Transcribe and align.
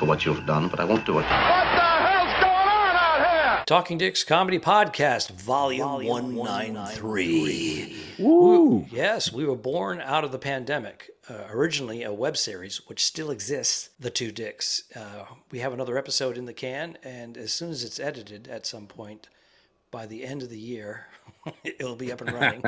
for 0.00 0.06
what 0.06 0.24
you've 0.24 0.46
done, 0.46 0.66
but 0.68 0.80
I 0.80 0.84
won't 0.84 1.04
do 1.04 1.12
it. 1.12 1.16
What 1.16 1.28
the 1.28 1.34
hell's 1.34 2.32
going 2.40 2.46
on 2.46 2.96
out 2.96 3.56
here? 3.58 3.64
Talking 3.66 3.98
Dicks 3.98 4.24
Comedy 4.24 4.58
Podcast, 4.58 5.30
Volume 5.32 6.06
193. 6.06 7.96
Woo! 8.18 8.86
Yes, 8.90 9.30
we 9.30 9.44
were 9.44 9.56
born 9.56 10.00
out 10.00 10.24
of 10.24 10.32
the 10.32 10.38
pandemic. 10.38 11.10
Uh, 11.28 11.44
originally 11.50 12.02
a 12.02 12.14
web 12.14 12.38
series, 12.38 12.78
which 12.88 13.04
still 13.04 13.30
exists, 13.30 13.90
The 14.00 14.08
Two 14.08 14.32
Dicks. 14.32 14.84
Uh, 14.96 15.26
we 15.50 15.58
have 15.58 15.74
another 15.74 15.98
episode 15.98 16.38
in 16.38 16.46
the 16.46 16.54
can, 16.54 16.96
and 17.04 17.36
as 17.36 17.52
soon 17.52 17.70
as 17.70 17.84
it's 17.84 18.00
edited 18.00 18.48
at 18.48 18.64
some 18.64 18.86
point 18.86 19.28
by 19.90 20.06
the 20.06 20.24
end 20.24 20.42
of 20.42 20.50
the 20.50 20.58
year, 20.58 21.06
it'll 21.64 21.96
be 21.96 22.12
up 22.12 22.20
and 22.20 22.32
running. 22.32 22.62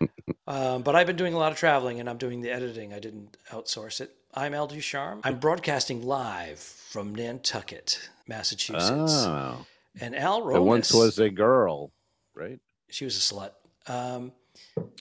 um, 0.46 0.82
but 0.82 0.94
I've 0.94 1.06
been 1.06 1.16
doing 1.16 1.34
a 1.34 1.38
lot 1.38 1.52
of 1.52 1.58
traveling, 1.58 2.00
and 2.00 2.08
I'm 2.08 2.18
doing 2.18 2.40
the 2.40 2.50
editing. 2.50 2.92
I 2.92 2.98
didn't 2.98 3.36
outsource 3.50 4.00
it. 4.00 4.14
I'm 4.34 4.54
Al 4.54 4.66
Ducharme. 4.66 5.20
I'm 5.24 5.38
broadcasting 5.38 6.02
live 6.06 6.58
from 6.58 7.14
Nantucket, 7.14 8.10
Massachusetts. 8.26 9.24
Oh, 9.26 9.66
And 10.00 10.14
Al 10.14 10.42
Romas. 10.42 10.52
there 10.52 10.62
once 10.62 10.92
was 10.94 11.18
a 11.18 11.30
girl, 11.30 11.90
right? 12.34 12.60
She 12.90 13.04
was 13.04 13.16
a 13.16 13.20
slut. 13.34 13.52
Um, 13.86 14.32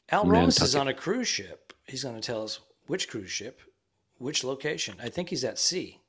Al 0.09 0.25
Romas 0.25 0.61
is 0.61 0.75
on 0.75 0.87
a 0.87 0.93
cruise 0.93 1.27
ship. 1.27 1.73
He's 1.87 2.03
going 2.03 2.15
to 2.15 2.21
tell 2.21 2.43
us 2.43 2.59
which 2.87 3.09
cruise 3.09 3.31
ship, 3.31 3.59
which 4.17 4.43
location. 4.43 4.95
I 5.01 5.09
think 5.09 5.29
he's 5.29 5.43
at 5.43 5.59
sea. 5.59 5.99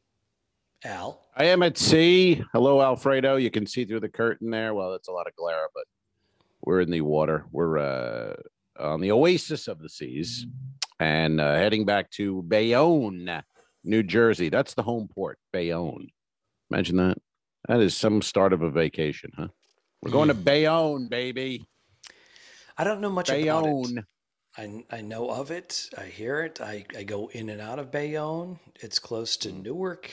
Al. 0.85 1.27
I 1.37 1.47
am 1.47 1.63
at 1.63 1.77
sea. 1.77 2.43
Hello, 2.53 2.81
Alfredo. 2.81 3.37
You 3.37 3.51
can 3.51 3.67
see 3.67 3.85
through 3.85 4.01
the 4.01 4.09
curtain 4.09 4.51
there. 4.51 4.75
Well, 4.75 4.93
that's 4.93 5.09
a 5.09 5.13
lot 5.13 5.27
of 5.27 5.35
glare, 5.35 5.69
but 5.75 5.85
we're 6.65 6.81
in 6.81 6.91
the 6.91 7.01
water. 7.01 7.47
We're 7.51 7.79
uh, 7.79 8.35
on 8.79 9.01
the 9.01 9.11
oasis 9.11 9.67
of 9.67 9.81
the 9.81 9.89
seas 9.89 10.47
and 11.01 11.41
uh, 11.41 11.55
heading 11.55 11.85
back 11.85 12.11
to 12.13 12.43
Bayonne, 12.43 13.43
New 13.85 14.03
Jersey. 14.03 14.49
That's 14.49 14.75
the 14.75 14.83
home 14.83 15.09
port, 15.13 15.39
Bayonne. 15.53 16.09
Imagine 16.71 16.97
that. 16.97 17.19
That 17.67 17.81
is 17.81 17.97
some 17.97 18.23
start 18.23 18.53
of 18.53 18.63
a 18.63 18.71
vacation, 18.71 19.33
huh? 19.37 19.49
We're 20.03 20.13
going 20.13 20.29
to 20.29 20.35
Bayonne, 20.35 21.09
baby. 21.09 21.67
I 22.77 22.85
don't 22.85 23.01
know 23.01 23.11
much 23.11 23.31
about 23.31 23.67
it. 23.67 23.73
Bayonne. 23.73 24.07
I, 24.57 24.97
I 24.97 25.01
know 25.01 25.29
of 25.29 25.51
it. 25.51 25.89
I 25.99 26.05
hear 26.05 26.41
it. 26.43 26.61
I, 26.61 26.85
I 26.97 27.03
go 27.03 27.29
in 27.29 27.49
and 27.49 27.61
out 27.61 27.79
of 27.79 27.91
Bayonne. 27.91 28.59
It's 28.77 28.99
close 28.99 29.37
to 29.39 29.53
Newark. 29.53 30.11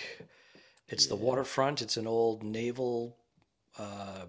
It's 0.87 1.07
the 1.07 1.15
waterfront. 1.15 1.81
It's 1.81 1.97
an 1.97 2.07
old 2.07 2.43
naval 2.43 3.17
uh, 3.79 4.25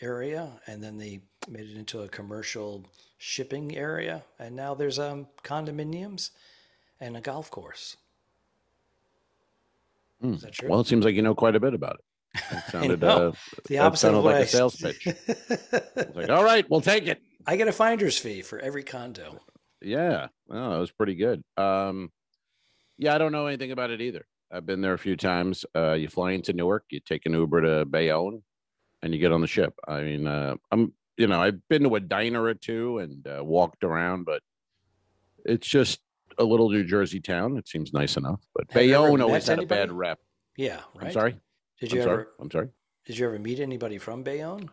area, 0.00 0.50
and 0.66 0.82
then 0.82 0.98
they 0.98 1.20
made 1.48 1.68
it 1.70 1.76
into 1.76 2.00
a 2.00 2.08
commercial 2.08 2.84
shipping 3.18 3.76
area. 3.76 4.24
And 4.38 4.56
now 4.56 4.74
there's 4.74 4.98
um, 4.98 5.28
condominiums 5.44 6.30
and 7.00 7.16
a 7.16 7.20
golf 7.20 7.50
course. 7.50 7.96
Hmm. 10.20 10.34
Is 10.34 10.42
that 10.42 10.52
true? 10.52 10.68
Well, 10.68 10.80
it 10.80 10.86
seems 10.86 11.04
like 11.04 11.14
you 11.14 11.22
know 11.22 11.34
quite 11.34 11.56
a 11.56 11.60
bit 11.60 11.74
about 11.74 11.96
it. 11.96 12.04
It 12.50 12.64
sounded, 12.70 13.04
uh, 13.04 13.32
the 13.64 13.76
that 13.76 13.78
opposite 13.80 14.00
sounded 14.00 14.20
like 14.20 14.36
I 14.36 14.40
a 14.40 14.46
sales 14.46 14.76
pitch. 14.80 15.06
Like, 16.14 16.30
all 16.30 16.44
right, 16.44 16.68
we'll 16.70 16.80
take 16.80 17.06
it. 17.06 17.20
I 17.46 17.56
get 17.56 17.68
a 17.68 17.72
finder's 17.72 18.16
fee 18.18 18.42
for 18.42 18.58
every 18.58 18.82
condo. 18.84 19.38
Yeah, 19.82 20.28
well, 20.46 20.74
it 20.76 20.78
was 20.78 20.90
pretty 20.90 21.14
good. 21.14 21.42
Um, 21.56 22.10
yeah, 22.96 23.14
I 23.14 23.18
don't 23.18 23.32
know 23.32 23.46
anything 23.46 23.72
about 23.72 23.90
it 23.90 24.00
either. 24.00 24.24
I've 24.52 24.66
been 24.66 24.80
there 24.82 24.92
a 24.92 24.98
few 24.98 25.16
times. 25.16 25.64
Uh, 25.74 25.92
you 25.92 26.08
fly 26.08 26.32
into 26.32 26.52
Newark, 26.52 26.84
you 26.90 27.00
take 27.00 27.24
an 27.26 27.32
Uber 27.32 27.62
to 27.62 27.84
Bayonne, 27.86 28.42
and 29.02 29.12
you 29.14 29.18
get 29.18 29.32
on 29.32 29.40
the 29.40 29.46
ship. 29.46 29.74
I 29.88 30.02
mean, 30.02 30.26
uh, 30.26 30.56
I'm, 30.70 30.92
you 31.16 31.26
know, 31.26 31.40
I've 31.40 31.66
been 31.68 31.84
to 31.84 31.94
a 31.94 32.00
diner 32.00 32.42
or 32.42 32.54
two 32.54 32.98
and 32.98 33.26
uh, 33.26 33.42
walked 33.42 33.82
around, 33.82 34.24
but 34.24 34.42
it's 35.44 35.66
just 35.66 36.00
a 36.38 36.44
little 36.44 36.68
New 36.70 36.84
Jersey 36.84 37.20
town. 37.20 37.56
It 37.56 37.66
seems 37.66 37.92
nice 37.92 38.16
enough, 38.16 38.40
but 38.54 38.66
Have 38.70 38.74
Bayonne 38.74 39.22
always 39.22 39.46
had 39.46 39.58
a 39.58 39.66
bad 39.66 39.90
rep. 39.90 40.18
Yeah, 40.56 40.80
right. 40.94 41.06
I'm 41.06 41.12
sorry. 41.12 41.36
Did 41.80 41.92
I'm 41.92 41.96
you 41.96 42.02
sorry. 42.04 42.14
ever 42.14 42.28
I'm 42.40 42.50
sorry. 42.50 42.68
did 43.06 43.18
you 43.18 43.26
ever 43.26 43.38
meet 43.38 43.58
anybody 43.58 43.98
from 43.98 44.22
Bayonne? 44.22 44.70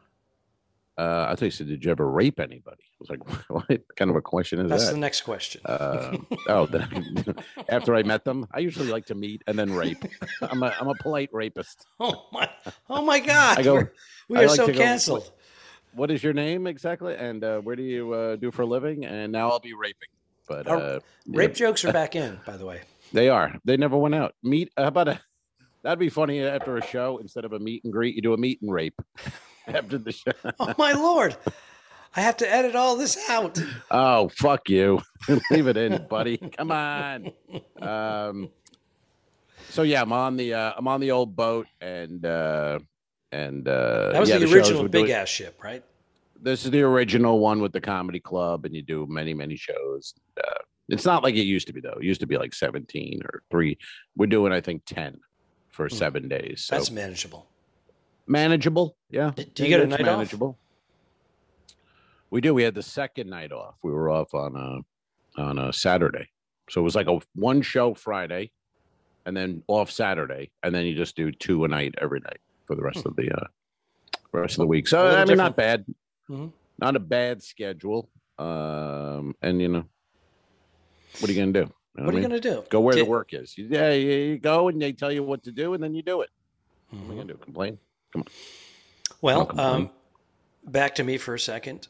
Uh, 0.99 1.27
I 1.29 1.35
thought 1.35 1.45
you 1.45 1.51
said, 1.51 1.67
did 1.67 1.85
you 1.85 1.91
ever 1.91 2.11
rape 2.11 2.41
anybody? 2.41 2.83
I 2.83 2.95
was 2.99 3.09
like, 3.09 3.49
what 3.49 3.95
kind 3.95 4.11
of 4.11 4.17
a 4.17 4.21
question 4.21 4.59
is 4.59 4.69
That's 4.69 4.81
that? 4.81 4.85
That's 4.87 4.93
the 4.95 4.99
next 4.99 5.21
question. 5.21 5.61
Uh, 5.63 6.17
oh, 6.49 6.65
then 6.65 7.35
after 7.69 7.95
I 7.95 8.03
met 8.03 8.25
them, 8.25 8.45
I 8.51 8.59
usually 8.59 8.89
like 8.91 9.05
to 9.05 9.15
meet 9.15 9.41
and 9.47 9.57
then 9.57 9.71
rape. 9.71 10.03
I'm 10.41 10.61
a 10.61 10.75
I'm 10.77 10.89
a 10.89 10.95
polite 10.95 11.29
rapist. 11.31 11.85
oh 12.01 12.27
my! 12.33 12.49
Oh 12.89 13.01
my 13.01 13.21
God! 13.21 13.59
I 13.59 13.63
go- 13.63 13.73
We're- 13.75 13.87
we 14.27 14.37
I 14.39 14.43
are 14.43 14.47
like 14.47 14.57
so 14.57 14.67
to 14.67 14.73
go- 14.73 14.77
canceled. 14.77 15.31
What 15.93 16.11
is 16.11 16.21
your 16.21 16.33
name 16.33 16.67
exactly? 16.67 17.15
And 17.15 17.45
uh, 17.45 17.59
where 17.61 17.77
do 17.77 17.83
you 17.83 18.11
uh, 18.13 18.35
do 18.35 18.51
for 18.51 18.63
a 18.63 18.65
living? 18.65 19.05
And 19.05 19.31
now 19.31 19.49
I'll 19.51 19.59
be 19.61 19.73
raping. 19.73 20.09
But 20.49 20.67
uh, 20.67 20.99
Rape 21.27 21.55
jokes 21.55 21.85
are 21.85 21.93
back 21.93 22.15
in, 22.17 22.41
by 22.45 22.57
the 22.57 22.65
way. 22.65 22.81
they 23.13 23.29
are. 23.29 23.55
They 23.63 23.77
never 23.77 23.97
went 23.97 24.15
out. 24.15 24.35
Meet. 24.43 24.73
How 24.75 24.87
about 24.87 25.07
a? 25.07 25.21
That'd 25.81 25.97
be 25.97 26.09
funny 26.09 26.43
after 26.43 26.75
a 26.75 26.85
show. 26.85 27.19
Instead 27.19 27.45
of 27.45 27.53
a 27.53 27.59
meet 27.59 27.85
and 27.85 27.93
greet, 27.93 28.15
you 28.15 28.21
do 28.21 28.33
a 28.33 28.37
meet 28.37 28.61
and 28.61 28.71
rape 28.71 29.01
after 29.75 29.97
the 29.97 30.11
show. 30.11 30.31
Oh 30.59 30.73
my 30.77 30.93
lord! 30.93 31.35
I 32.15 32.21
have 32.21 32.37
to 32.37 32.51
edit 32.51 32.75
all 32.75 32.95
this 32.95 33.29
out. 33.29 33.61
Oh, 33.91 34.29
fuck 34.29 34.67
you. 34.69 34.99
Leave 35.51 35.67
it 35.67 35.77
in, 35.77 36.05
buddy. 36.09 36.37
Come 36.37 36.71
on. 36.71 37.31
Um 37.81 38.49
so 39.69 39.83
yeah, 39.83 40.01
I'm 40.01 40.11
on 40.11 40.35
the 40.37 40.53
uh 40.53 40.73
I'm 40.77 40.87
on 40.87 40.99
the 41.01 41.11
old 41.11 41.35
boat 41.35 41.67
and 41.81 42.25
uh 42.25 42.79
and 43.31 43.67
uh 43.67 44.11
That 44.13 44.19
was 44.19 44.29
yeah, 44.29 44.37
the 44.39 44.47
shows 44.47 44.55
original 44.55 44.83
big 44.83 45.05
doing- 45.05 45.11
ass 45.11 45.29
ship, 45.29 45.63
right? 45.63 45.83
This 46.41 46.63
is 46.65 46.71
the 46.71 46.81
original 46.81 47.39
one 47.39 47.61
with 47.61 47.73
the 47.73 47.81
comedy 47.81 48.19
club 48.19 48.65
and 48.65 48.73
you 48.75 48.81
do 48.81 49.05
many 49.07 49.33
many 49.33 49.55
shows. 49.55 50.13
Uh, 50.37 50.63
it's 50.87 51.05
not 51.05 51.21
like 51.21 51.35
it 51.35 51.41
used 51.43 51.67
to 51.67 51.73
be 51.73 51.81
though. 51.81 51.97
It 51.99 52.03
used 52.03 52.21
to 52.21 52.27
be 52.27 52.37
like 52.37 52.53
17 52.55 53.21
or 53.23 53.43
3. 53.51 53.77
We're 54.17 54.25
doing 54.25 54.51
I 54.51 54.61
think 54.61 54.83
10 54.85 55.19
for 55.69 55.87
Hmm. 55.87 55.95
7 55.95 56.27
days. 56.27 56.63
So 56.65 56.75
That's 56.75 56.89
manageable. 56.89 57.45
Manageable. 58.29 58.95
Yeah. 59.09 59.31
Do 59.35 59.63
you 59.63 59.69
get 59.69 59.81
a 59.81 59.87
night 59.87 60.01
off? 60.01 60.17
manageable. 60.19 60.57
We 62.29 62.39
do. 62.41 62.53
We 62.53 62.63
had 62.63 62.75
the 62.75 62.83
second 62.83 63.29
night 63.29 63.51
off. 63.51 63.75
We 63.83 63.91
were 63.91 64.09
off 64.09 64.33
on 64.33 64.55
a 64.55 65.41
on 65.41 65.57
a 65.57 65.73
Saturday, 65.73 66.29
so 66.69 66.79
it 66.79 66.83
was 66.83 66.95
like 66.95 67.07
a 67.07 67.19
one 67.33 67.61
show 67.61 67.93
Friday, 67.95 68.51
and 69.25 69.35
then 69.35 69.63
off 69.67 69.89
Saturday, 69.91 70.51
and 70.63 70.73
then 70.73 70.85
you 70.85 70.95
just 70.95 71.15
do 71.15 71.31
two 71.31 71.65
a 71.65 71.67
night 71.67 71.95
every 71.99 72.19
night 72.19 72.39
for 72.65 72.75
the 72.75 72.83
rest 72.83 73.05
of 73.05 73.15
the 73.15 73.31
uh, 73.35 73.47
rest 74.31 74.53
of 74.53 74.59
the 74.59 74.67
week. 74.67 74.87
So 74.87 75.07
I 75.07 75.25
mean, 75.25 75.37
not 75.37 75.55
bad, 75.55 75.85
Mhm. 76.29 76.51
not 76.79 76.95
a 76.95 76.99
bad 76.99 77.41
schedule. 77.41 78.09
Um, 78.37 79.35
and 79.41 79.59
you 79.59 79.67
know, 79.67 79.85
what 81.19 81.29
are 81.29 81.33
you 81.33 81.39
gonna 81.39 81.51
do? 81.51 81.59
You 81.59 81.65
know 81.65 82.05
What 82.05 82.13
are 82.13 82.17
I 82.17 82.21
you 82.21 82.27
mean? 82.29 82.39
gonna 82.41 82.61
do? 82.61 82.63
go 82.69 82.79
where 82.79 82.93
Did- 82.95 83.05
the 83.05 83.09
work 83.09 83.33
is? 83.33 83.57
You- 83.57 83.67
Yeah, 83.71 83.91
you, 83.91 84.11
you 84.11 84.37
go 84.37 84.67
and 84.67 84.79
they 84.81 84.93
tell 84.93 85.11
you 85.11 85.23
what 85.23 85.43
to 85.45 85.51
do, 85.51 85.73
and 85.73 85.83
then 85.83 85.95
you 85.95 86.03
do 86.03 86.21
it. 86.21 86.29
What 86.91 86.99
are 87.01 87.05
you 87.05 87.21
gonna 87.21 87.33
do? 87.33 87.39
Complain? 87.39 87.79
Well, 89.21 89.45
complain. 89.47 89.67
um, 89.67 89.89
back 90.65 90.95
to 90.95 91.03
me 91.03 91.17
for 91.17 91.33
a 91.35 91.39
second. 91.39 91.87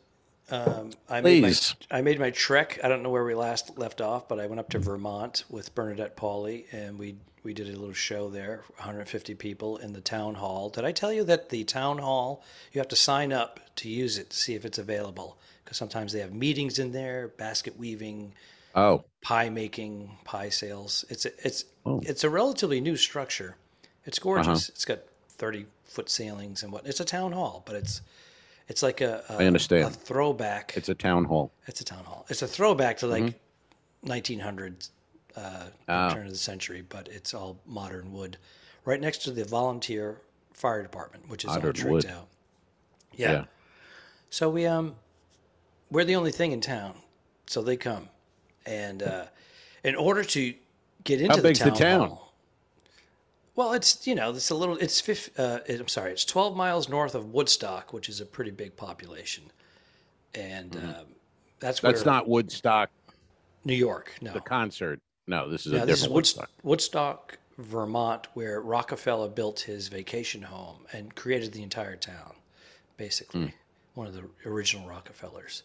Um, 0.51 0.91
I 1.07 1.21
made 1.21 1.43
my 1.43 1.53
I 1.91 2.01
made 2.01 2.19
my 2.19 2.31
trek. 2.31 2.79
I 2.83 2.87
don't 2.87 3.03
know 3.03 3.11
where 3.11 3.23
we 3.23 3.35
last 3.35 3.77
left 3.77 4.01
off, 4.01 4.27
but 4.27 4.39
I 4.39 4.47
went 4.47 4.59
up 4.59 4.69
to 4.69 4.79
Vermont 4.79 5.43
with 5.49 5.75
Bernadette 5.75 6.17
Pauley, 6.17 6.65
and 6.71 6.97
we 6.97 7.15
we 7.43 7.53
did 7.53 7.67
a 7.67 7.77
little 7.77 7.93
show 7.93 8.29
there. 8.29 8.63
150 8.77 9.35
people 9.35 9.77
in 9.77 9.93
the 9.93 10.01
town 10.01 10.33
hall. 10.35 10.69
Did 10.69 10.85
I 10.85 10.91
tell 10.91 11.13
you 11.13 11.23
that 11.25 11.49
the 11.49 11.63
town 11.65 11.99
hall 11.99 12.43
you 12.73 12.79
have 12.79 12.87
to 12.87 12.95
sign 12.95 13.31
up 13.31 13.59
to 13.77 13.89
use 13.89 14.17
it 14.17 14.31
to 14.31 14.37
see 14.37 14.55
if 14.55 14.65
it's 14.65 14.79
available? 14.79 15.37
Because 15.63 15.77
sometimes 15.77 16.13
they 16.13 16.19
have 16.19 16.33
meetings 16.33 16.79
in 16.79 16.91
there, 16.93 17.27
basket 17.27 17.77
weaving, 17.77 18.33
Oh, 18.73 19.03
pie 19.21 19.49
making, 19.49 20.17
pie 20.25 20.49
sales. 20.49 21.05
It's 21.09 21.25
a, 21.27 21.31
it's 21.45 21.65
Oh. 21.85 22.01
it's 22.03 22.23
a 22.23 22.29
relatively 22.29 22.81
new 22.81 22.95
structure. 22.97 23.55
It's 24.05 24.17
gorgeous. 24.17 24.69
It's 24.69 24.85
got 24.85 24.99
30 25.29 25.67
foot 25.89 26.09
ceilings 26.09 26.63
and 26.63 26.71
what. 26.71 26.85
It's 26.85 26.99
a 26.99 27.05
town 27.05 27.31
hall, 27.31 27.63
but 27.65 27.75
it's 27.75 28.01
it's 28.67 28.83
like 28.83 29.01
a, 29.01 29.23
a 29.29 29.41
I 29.41 29.45
understand. 29.45 29.85
a 29.85 29.89
throwback. 29.89 30.73
it's 30.77 30.89
a 30.89 30.95
town 30.95 31.25
hall. 31.25 31.51
It's 31.67 31.81
a 31.81 31.85
town 31.85 32.03
hall. 32.05 32.25
It's 32.29 32.41
a 32.41 32.47
throwback 32.47 32.97
to 32.99 33.07
like 33.07 33.23
Mm-hmm. 33.23 34.11
1900s, 34.11 34.89
uh, 35.35 35.65
Oh. 35.89 36.13
turn 36.13 36.25
of 36.25 36.31
the 36.31 36.37
century, 36.37 36.83
but 36.87 37.09
it's 37.09 37.33
all 37.33 37.59
modern 37.65 38.13
wood. 38.13 38.37
Right 38.85 39.01
next 39.01 39.19
to 39.23 39.31
the 39.31 39.43
volunteer 39.43 40.21
fire 40.53 40.81
department, 40.81 41.27
which 41.29 41.43
is 41.43 41.49
all 41.49 41.55
Modern 41.55 41.73
tricked 41.73 41.91
wood. 41.91 42.05
out. 42.05 42.27
Yeah. 43.13 43.31
Yeah. 43.31 43.45
So 44.29 44.49
we 44.49 44.65
um, 44.67 44.95
we're 45.91 46.05
the 46.05 46.15
only 46.15 46.31
thing 46.31 46.51
in 46.53 46.61
town, 46.61 46.93
so 47.47 47.61
they 47.61 47.75
come, 47.75 48.07
and 48.65 49.03
uh, 49.03 49.25
in 49.83 49.95
order 49.95 50.23
to 50.23 50.53
get 51.03 51.19
into 51.19 51.35
How 51.35 51.41
big's 51.41 51.59
the 51.59 51.65
the 51.65 51.71
town, 51.71 51.99
town? 51.99 52.09
hall- 52.09 52.28
well, 53.59 53.73
it's 53.73 54.07
you 54.07 54.15
know 54.15 54.29
it's 54.29 54.51
a 54.51 54.55
little 54.55 54.77
it's 54.77 55.07
uh, 55.37 55.59
it, 55.67 55.81
I'm 55.81 55.89
sorry, 55.89 56.13
it's 56.13 56.23
12 56.23 56.55
miles 56.55 56.87
north 56.87 57.13
of 57.13 57.33
Woodstock, 57.33 57.91
which 57.91 58.07
is 58.07 58.21
a 58.21 58.25
pretty 58.25 58.51
big 58.51 58.77
population, 58.77 59.43
and 60.33 60.77
um, 60.77 60.95
that's 61.59 61.83
where 61.83 61.91
Mm-hmm. 61.91 61.97
That's 61.97 62.05
not 62.05 62.29
Woodstock, 62.29 62.89
New 63.65 63.73
York. 63.73 64.13
No, 64.21 64.31
the 64.31 64.39
concert. 64.39 65.01
No, 65.27 65.49
this 65.49 65.65
is 65.65 65.73
no, 65.73 65.83
a 65.83 65.85
this 65.85 65.97
is 65.97 66.01
different 66.03 66.15
Woodstock. 66.15 66.49
Woodstock. 66.63 67.37
Vermont, 67.57 68.27
where 68.35 68.61
Rockefeller 68.61 69.27
built 69.27 69.59
his 69.59 69.89
vacation 69.89 70.41
home 70.41 70.77
and 70.93 71.13
created 71.13 71.51
the 71.51 71.61
entire 71.61 71.97
town, 71.97 72.31
basically 72.95 73.41
Hmm. 73.41 73.47
one 73.95 74.07
of 74.07 74.13
the 74.13 74.23
original 74.45 74.87
Rockefellers. 74.87 75.63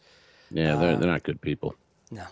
Yeah, 0.50 0.75
they're 0.75 0.96
they're 0.96 1.08
not 1.08 1.23
good 1.23 1.41
people. 1.41 1.76
No. 2.11 2.26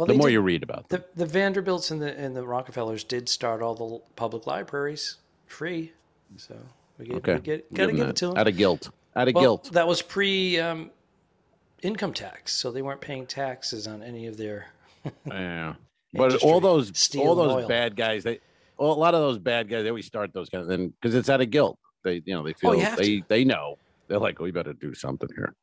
Well, 0.00 0.06
The 0.06 0.14
more 0.14 0.28
did- 0.28 0.32
you 0.32 0.40
read 0.40 0.62
about 0.62 0.88
them. 0.88 1.04
the 1.14 1.24
the 1.24 1.30
Vanderbilts 1.30 1.90
and 1.90 2.00
the 2.00 2.16
and 2.18 2.34
the 2.34 2.42
Rockefellers 2.46 3.04
did 3.04 3.28
start 3.28 3.60
all 3.62 3.74
the 3.74 4.00
public 4.16 4.46
libraries 4.46 5.16
free, 5.46 5.92
so 6.36 6.56
we 6.98 7.04
get, 7.06 7.16
Okay. 7.16 7.34
we 7.34 7.40
get 7.40 7.74
gotta 7.74 7.92
give 7.92 8.08
it 8.08 8.16
to 8.16 8.28
them. 8.28 8.36
Out 8.38 8.48
of 8.48 8.56
guilt. 8.56 8.90
Out 9.14 9.28
of 9.28 9.34
well, 9.34 9.42
guilt. 9.42 9.70
that 9.72 9.86
was 9.86 10.00
pre 10.00 10.58
um, 10.58 10.90
income 11.82 12.12
tax, 12.14 12.54
so 12.54 12.70
they 12.70 12.80
weren't 12.82 13.00
paying 13.00 13.26
taxes 13.26 13.86
on 13.86 14.02
any 14.02 14.26
of 14.26 14.36
their. 14.36 14.66
Yeah. 15.26 15.74
But 16.12 16.42
all 16.42 16.60
those 16.60 16.90
steel 16.98 17.22
all 17.22 17.34
those 17.34 17.62
oil. 17.62 17.68
bad 17.68 17.94
guys, 17.94 18.24
they 18.24 18.40
well, 18.78 18.92
a 18.92 18.94
lot 18.94 19.14
of 19.14 19.20
those 19.20 19.38
bad 19.38 19.68
guys, 19.68 19.82
they 19.84 19.90
always 19.90 20.06
start 20.06 20.32
those 20.32 20.48
of 20.52 20.66
things 20.66 20.92
because 21.00 21.14
it's 21.14 21.28
out 21.28 21.40
of 21.42 21.50
guilt. 21.50 21.78
They 22.04 22.22
you 22.24 22.34
know 22.34 22.42
they 22.42 22.52
feel 22.54 22.70
Oh, 22.70 22.96
they 22.96 23.18
to. 23.20 23.22
they 23.28 23.44
know 23.44 23.76
they're 24.08 24.18
like, 24.18 24.38
we 24.40 24.50
better 24.50 24.72
do 24.72 24.94
something 24.94 25.28
here. 25.36 25.54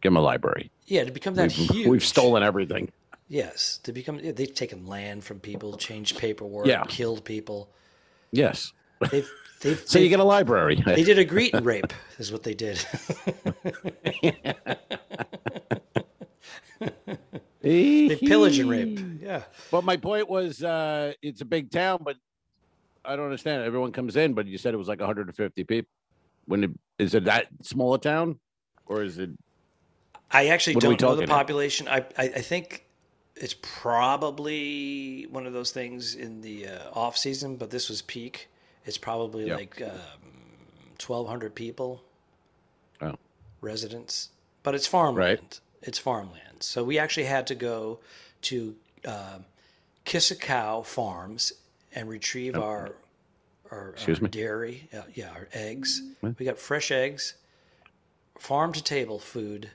Give 0.00 0.10
them 0.12 0.16
a 0.16 0.20
library. 0.20 0.70
Yeah, 0.86 1.04
to 1.04 1.10
become 1.10 1.34
that 1.34 1.56
We've, 1.56 1.70
huge. 1.70 1.86
we've 1.88 2.04
stolen 2.04 2.42
everything. 2.42 2.90
Yes, 3.30 3.78
to 3.84 3.92
become 3.92 4.18
they've 4.20 4.52
taken 4.52 4.86
land 4.88 5.22
from 5.22 5.38
people, 5.38 5.76
changed 5.76 6.18
paperwork, 6.18 6.66
Yeah. 6.66 6.82
killed 6.88 7.24
people. 7.24 7.70
Yes. 8.32 8.72
They've 9.12 9.30
they've 9.60 9.80
So 9.86 10.00
you 10.00 10.04
they've- 10.06 10.10
get 10.10 10.18
a 10.18 10.24
library. 10.24 10.82
they 10.84 11.04
did 11.04 11.16
a 11.20 11.24
greet 11.24 11.54
and 11.54 11.64
rape 11.64 11.92
is 12.18 12.32
what 12.32 12.42
they 12.42 12.54
did. 12.54 12.84
they 17.60 18.16
pillage 18.16 18.58
and 18.58 18.68
rape. 18.70 18.98
Yeah. 19.20 19.42
But 19.70 19.84
my 19.84 19.96
point 19.96 20.28
was, 20.28 20.62
uh, 20.62 21.12
it's 21.22 21.40
a 21.40 21.44
big 21.44 21.70
town, 21.70 22.00
but 22.02 22.16
I 23.04 23.16
don't 23.16 23.26
understand. 23.26 23.62
Everyone 23.62 23.92
comes 23.92 24.16
in, 24.16 24.34
but 24.34 24.46
you 24.46 24.58
said 24.58 24.74
it 24.74 24.78
was 24.78 24.88
like 24.88 24.98
150 25.00 25.64
people. 25.64 25.88
When 26.46 26.64
it, 26.64 26.70
is 26.98 27.14
it 27.14 27.24
that 27.24 27.46
small 27.62 27.94
a 27.94 27.98
town, 27.98 28.40
or 28.86 29.04
is 29.04 29.18
it? 29.18 29.30
I 30.32 30.48
actually 30.48 30.74
What 30.74 30.84
are 30.84 30.88
we 30.88 30.96
don't 30.96 31.14
know 31.16 31.20
the 31.20 31.26
population. 31.28 31.86
I, 31.86 31.98
I 32.18 32.22
I 32.24 32.40
think 32.40 32.86
it's 33.40 33.56
probably 33.62 35.26
one 35.30 35.46
of 35.46 35.52
those 35.52 35.72
things 35.72 36.14
in 36.14 36.40
the 36.42 36.68
uh, 36.68 36.90
off 36.92 37.16
season, 37.16 37.56
but 37.56 37.70
this 37.70 37.88
was 37.88 38.02
peak. 38.02 38.48
It's 38.84 38.98
probably 38.98 39.46
Yeah. 39.48 39.56
like 39.56 39.80
um, 39.82 39.90
twelve 40.98 41.26
hundred 41.26 41.54
people, 41.54 42.02
Oh. 43.00 43.14
residents, 43.60 44.30
but 44.62 44.74
it's 44.74 44.86
farmland. 44.86 45.60
It's 45.82 45.98
farmland. 45.98 46.62
So 46.62 46.84
we 46.84 46.98
actually 46.98 47.24
had 47.26 47.46
to 47.48 47.54
go 47.54 47.98
to 48.42 48.76
um 49.04 49.44
Kiss 50.04 50.30
a 50.30 50.36
Cow 50.36 50.82
Farms 50.82 51.52
and 51.94 52.08
retrieve 52.08 52.56
our 52.56 52.94
our, 53.70 53.88
Oh. 53.88 53.92
Excuse 53.92 54.18
our 54.18 54.24
me? 54.24 54.30
dairy. 54.30 54.88
Uh, 54.92 55.02
yeah, 55.14 55.30
our 55.30 55.48
eggs. 55.52 56.02
What? 56.20 56.38
We 56.38 56.44
got 56.46 56.58
fresh 56.58 56.90
eggs, 56.90 57.34
farm 58.38 58.72
to 58.72 58.82
table 58.82 59.18
food, 59.18 59.70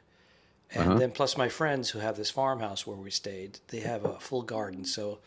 and 0.76 0.84
Uh-huh. 0.90 1.00
then 1.00 1.12
plus 1.12 1.38
my 1.38 1.50
friends 1.50 1.90
who 1.90 2.00
have 2.00 2.18
this 2.18 2.30
farmhouse 2.30 2.86
where 2.86 2.98
we 2.98 3.10
stayed. 3.12 3.60
They 3.70 3.80
have 3.80 4.06
a 4.06 4.20
full 4.20 4.42
garden. 4.44 4.86
So 4.86 5.20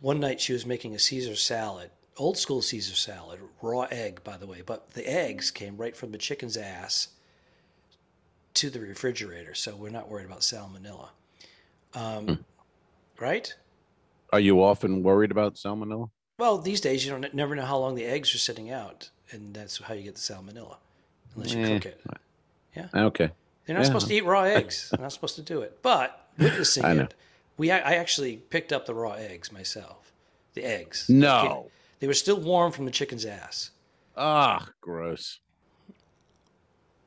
one 0.00 0.18
night 0.20 0.40
she 0.40 0.52
was 0.52 0.66
making 0.66 0.94
a 0.94 0.98
Caesar 0.98 1.36
salad, 1.36 1.90
old 2.16 2.36
school 2.38 2.62
Caesar 2.62 2.94
salad, 2.94 3.40
raw 3.62 3.82
egg, 3.90 4.22
by 4.24 4.36
the 4.36 4.46
way. 4.46 4.62
But 4.64 4.90
the 4.92 5.06
eggs 5.08 5.50
came 5.50 5.76
right 5.76 5.96
from 5.96 6.12
the 6.12 6.18
chicken's 6.18 6.56
ass 6.56 7.08
to 8.54 8.70
the 8.70 8.80
refrigerator, 8.80 9.54
so 9.54 9.74
we're 9.76 9.90
not 9.90 10.08
worried 10.08 10.26
about 10.26 10.40
salmonella. 10.40 11.08
Um, 11.94 12.26
Hmm. 12.26 12.34
Right? 13.20 13.54
Are 14.32 14.40
you 14.40 14.62
often 14.62 15.02
worried 15.02 15.30
about 15.30 15.54
salmonella? 15.54 16.10
Well, 16.38 16.58
these 16.58 16.80
days 16.80 17.04
you 17.04 17.12
don't 17.12 17.32
never 17.34 17.54
know 17.54 17.64
how 17.64 17.78
long 17.78 17.94
the 17.94 18.04
eggs 18.04 18.34
are 18.34 18.38
sitting 18.38 18.70
out, 18.70 19.10
and 19.30 19.54
that's 19.54 19.78
how 19.78 19.94
you 19.94 20.02
get 20.02 20.14
the 20.16 20.20
salmonella, 20.20 20.76
unless 21.34 21.52
you 21.52 21.62
Eh. 21.62 21.74
cook 21.78 21.86
it. 21.86 22.00
Yeah. 22.74 22.88
Okay. 22.94 23.30
They're 23.66 23.74
not 23.74 23.82
Yeah. 23.82 23.86
supposed 23.86 24.08
to 24.08 24.14
eat 24.14 24.24
raw 24.24 24.42
eggs. 24.42 24.88
They're 24.90 25.00
not 25.00 25.12
supposed 25.12 25.36
to 25.36 25.42
do 25.42 25.62
it. 25.62 25.78
But 25.82 26.28
witnessing 26.38 26.84
I 26.90 26.92
know. 26.94 27.02
it, 27.04 27.14
we 27.56 27.70
I 27.70 27.78
I 27.78 27.94
actually 27.96 28.36
picked 28.36 28.72
up 28.72 28.86
the 28.86 28.94
raw 28.94 29.12
eggs 29.12 29.50
myself. 29.52 30.12
The 30.54 30.64
eggs. 30.64 31.06
No. 31.08 31.70
They 32.00 32.06
were 32.06 32.14
still 32.14 32.38
warm 32.38 32.72
from 32.72 32.84
the 32.84 32.90
chicken's 32.90 33.24
ass. 33.24 33.70
Ah, 34.16 34.68
gross. 34.80 35.40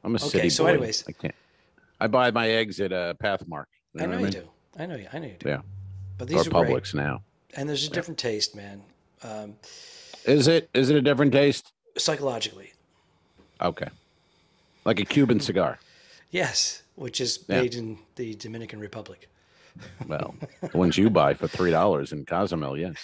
I'm 0.04 0.16
a 0.16 0.20
city 0.20 0.40
Okay, 0.40 0.50
so 0.50 0.64
boy. 0.64 0.70
anyways. 0.72 1.04
I 1.08 1.12
can't. 1.12 1.36
I 2.00 2.08
buy 2.08 2.32
my 2.32 2.50
eggs 2.50 2.80
at 2.80 2.92
uh, 2.94 3.14
Pathmark. 3.16 3.66
I 4.00 4.06
know 4.06 4.10
what 4.10 4.18
you 4.18 4.24
mean? 4.24 4.32
do. 4.32 4.50
I 4.78 4.86
know 4.86 4.96
you. 4.96 5.08
I 5.12 5.20
know 5.20 5.28
you 5.28 5.36
do. 5.40 5.50
Yeah. 5.50 5.62
But 6.18 6.26
Or 6.26 6.28
these 6.28 6.48
are 6.48 6.50
great, 6.52 6.68
Publix 6.70 6.94
now. 6.94 7.22
and 7.56 7.68
there's 7.68 7.88
a 7.88 7.90
different 7.90 8.18
taste, 8.20 8.56
man. 8.56 8.82
Um, 9.24 9.56
Is 10.26 10.48
it? 10.48 10.70
Is 10.74 10.90
it 10.90 10.96
a 10.96 11.02
different 11.02 11.32
taste? 11.32 11.72
psychologically, 11.98 12.74
Okay. 13.60 13.88
Like 14.86 15.00
a 15.00 15.06
Cuban 15.06 15.40
cigar. 15.40 15.80
Yes, 16.32 16.84
which 16.96 17.22
is 17.22 17.44
Yeah. 17.48 17.62
made 17.62 17.76
in 17.76 17.98
the 18.16 18.36
Dominican 18.36 18.80
Republic. 18.80 19.30
Well, 20.08 20.34
the 20.72 20.76
ones 20.78 20.98
you 20.98 21.08
buy 21.12 21.36
for 21.36 21.48
three 21.48 21.70
dollars 21.72 22.12
in 22.12 22.26
Cozumel, 22.26 22.78
yes. 22.78 22.98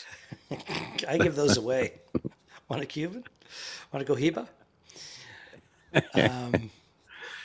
I 1.08 1.18
give 1.20 1.36
those 1.36 1.58
away. 1.58 1.94
Want 2.70 2.82
a 2.82 2.86
Cuban? 2.88 3.24
Want 3.92 4.06
to 4.06 4.12
go 4.12 4.20
Hiba? 4.20 4.48
Um, 6.16 6.72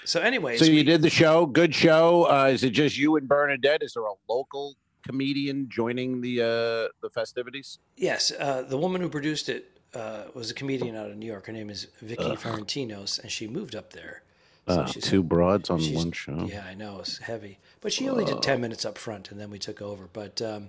so, 0.05 0.21
anyways, 0.21 0.59
So 0.61 0.65
you 0.65 0.77
we- 0.77 0.83
did 0.83 1.03
the 1.03 1.11
show. 1.11 1.45
Good 1.45 1.75
show. 1.75 2.25
Uh, 2.31 2.47
is 2.47 2.65
it 2.65 2.71
just 2.71 2.97
you 2.97 3.17
and 3.17 3.29
Bernadette? 3.29 3.83
Is 3.83 3.93
there 3.93 4.05
a 4.05 4.15
local 4.29 4.75
comedian 5.07 5.69
joining 5.69 6.21
the 6.23 6.41
uh, 6.41 6.89
the 7.03 7.11
festivities? 7.13 7.79
Yes, 7.97 8.33
uh, 8.39 8.63
the 8.63 8.79
woman 8.79 9.01
who 9.03 9.11
produced 9.11 9.51
it 9.51 9.79
uh, 9.95 10.25
was 10.35 10.51
a 10.51 10.55
comedian 10.55 10.97
out 10.97 11.11
of 11.11 11.17
New 11.19 11.27
York. 11.27 11.47
Her 11.47 11.53
name 11.53 11.69
is 11.69 11.89
Vicky 12.01 12.35
Ferentinos, 12.37 13.19
and 13.23 13.31
she 13.31 13.47
moved 13.47 13.75
up 13.75 13.93
there. 13.93 14.23
So 14.69 14.81
Uh, 14.82 14.87
two 14.87 15.23
broads 15.23 15.70
on 15.70 15.81
one 15.94 16.12
show. 16.12 16.44
Yeah, 16.50 16.65
I 16.69 16.75
know 16.75 16.99
it's 17.00 17.19
heavy, 17.19 17.59
but 17.81 17.93
she 17.93 18.09
only 18.09 18.25
did 18.25 18.43
ten 18.43 18.61
minutes 18.61 18.85
up 18.85 18.99
front, 18.99 19.31
and 19.31 19.41
then 19.41 19.50
we 19.50 19.59
took 19.59 19.81
over. 19.81 20.09
But 20.12 20.43
um, 20.43 20.69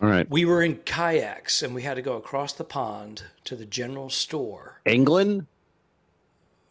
All 0.00 0.08
right. 0.08 0.28
we 0.30 0.44
were 0.46 0.62
in 0.62 0.76
kayaks, 0.78 1.62
and 1.62 1.74
we 1.74 1.82
had 1.82 1.94
to 1.94 2.02
go 2.02 2.16
across 2.16 2.54
the 2.54 2.64
pond 2.64 3.24
to 3.44 3.54
the 3.54 3.66
general 3.66 4.08
store. 4.08 4.80
England. 4.86 5.46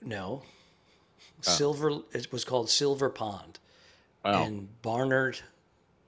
No, 0.01 0.41
Oh. 0.43 1.41
Silver. 1.41 1.99
It 2.11 2.31
was 2.31 2.43
called 2.43 2.69
Silver 2.69 3.09
Pond 3.09 3.59
Wow. 4.25 4.43
in 4.45 4.67
Barnard, 4.81 5.39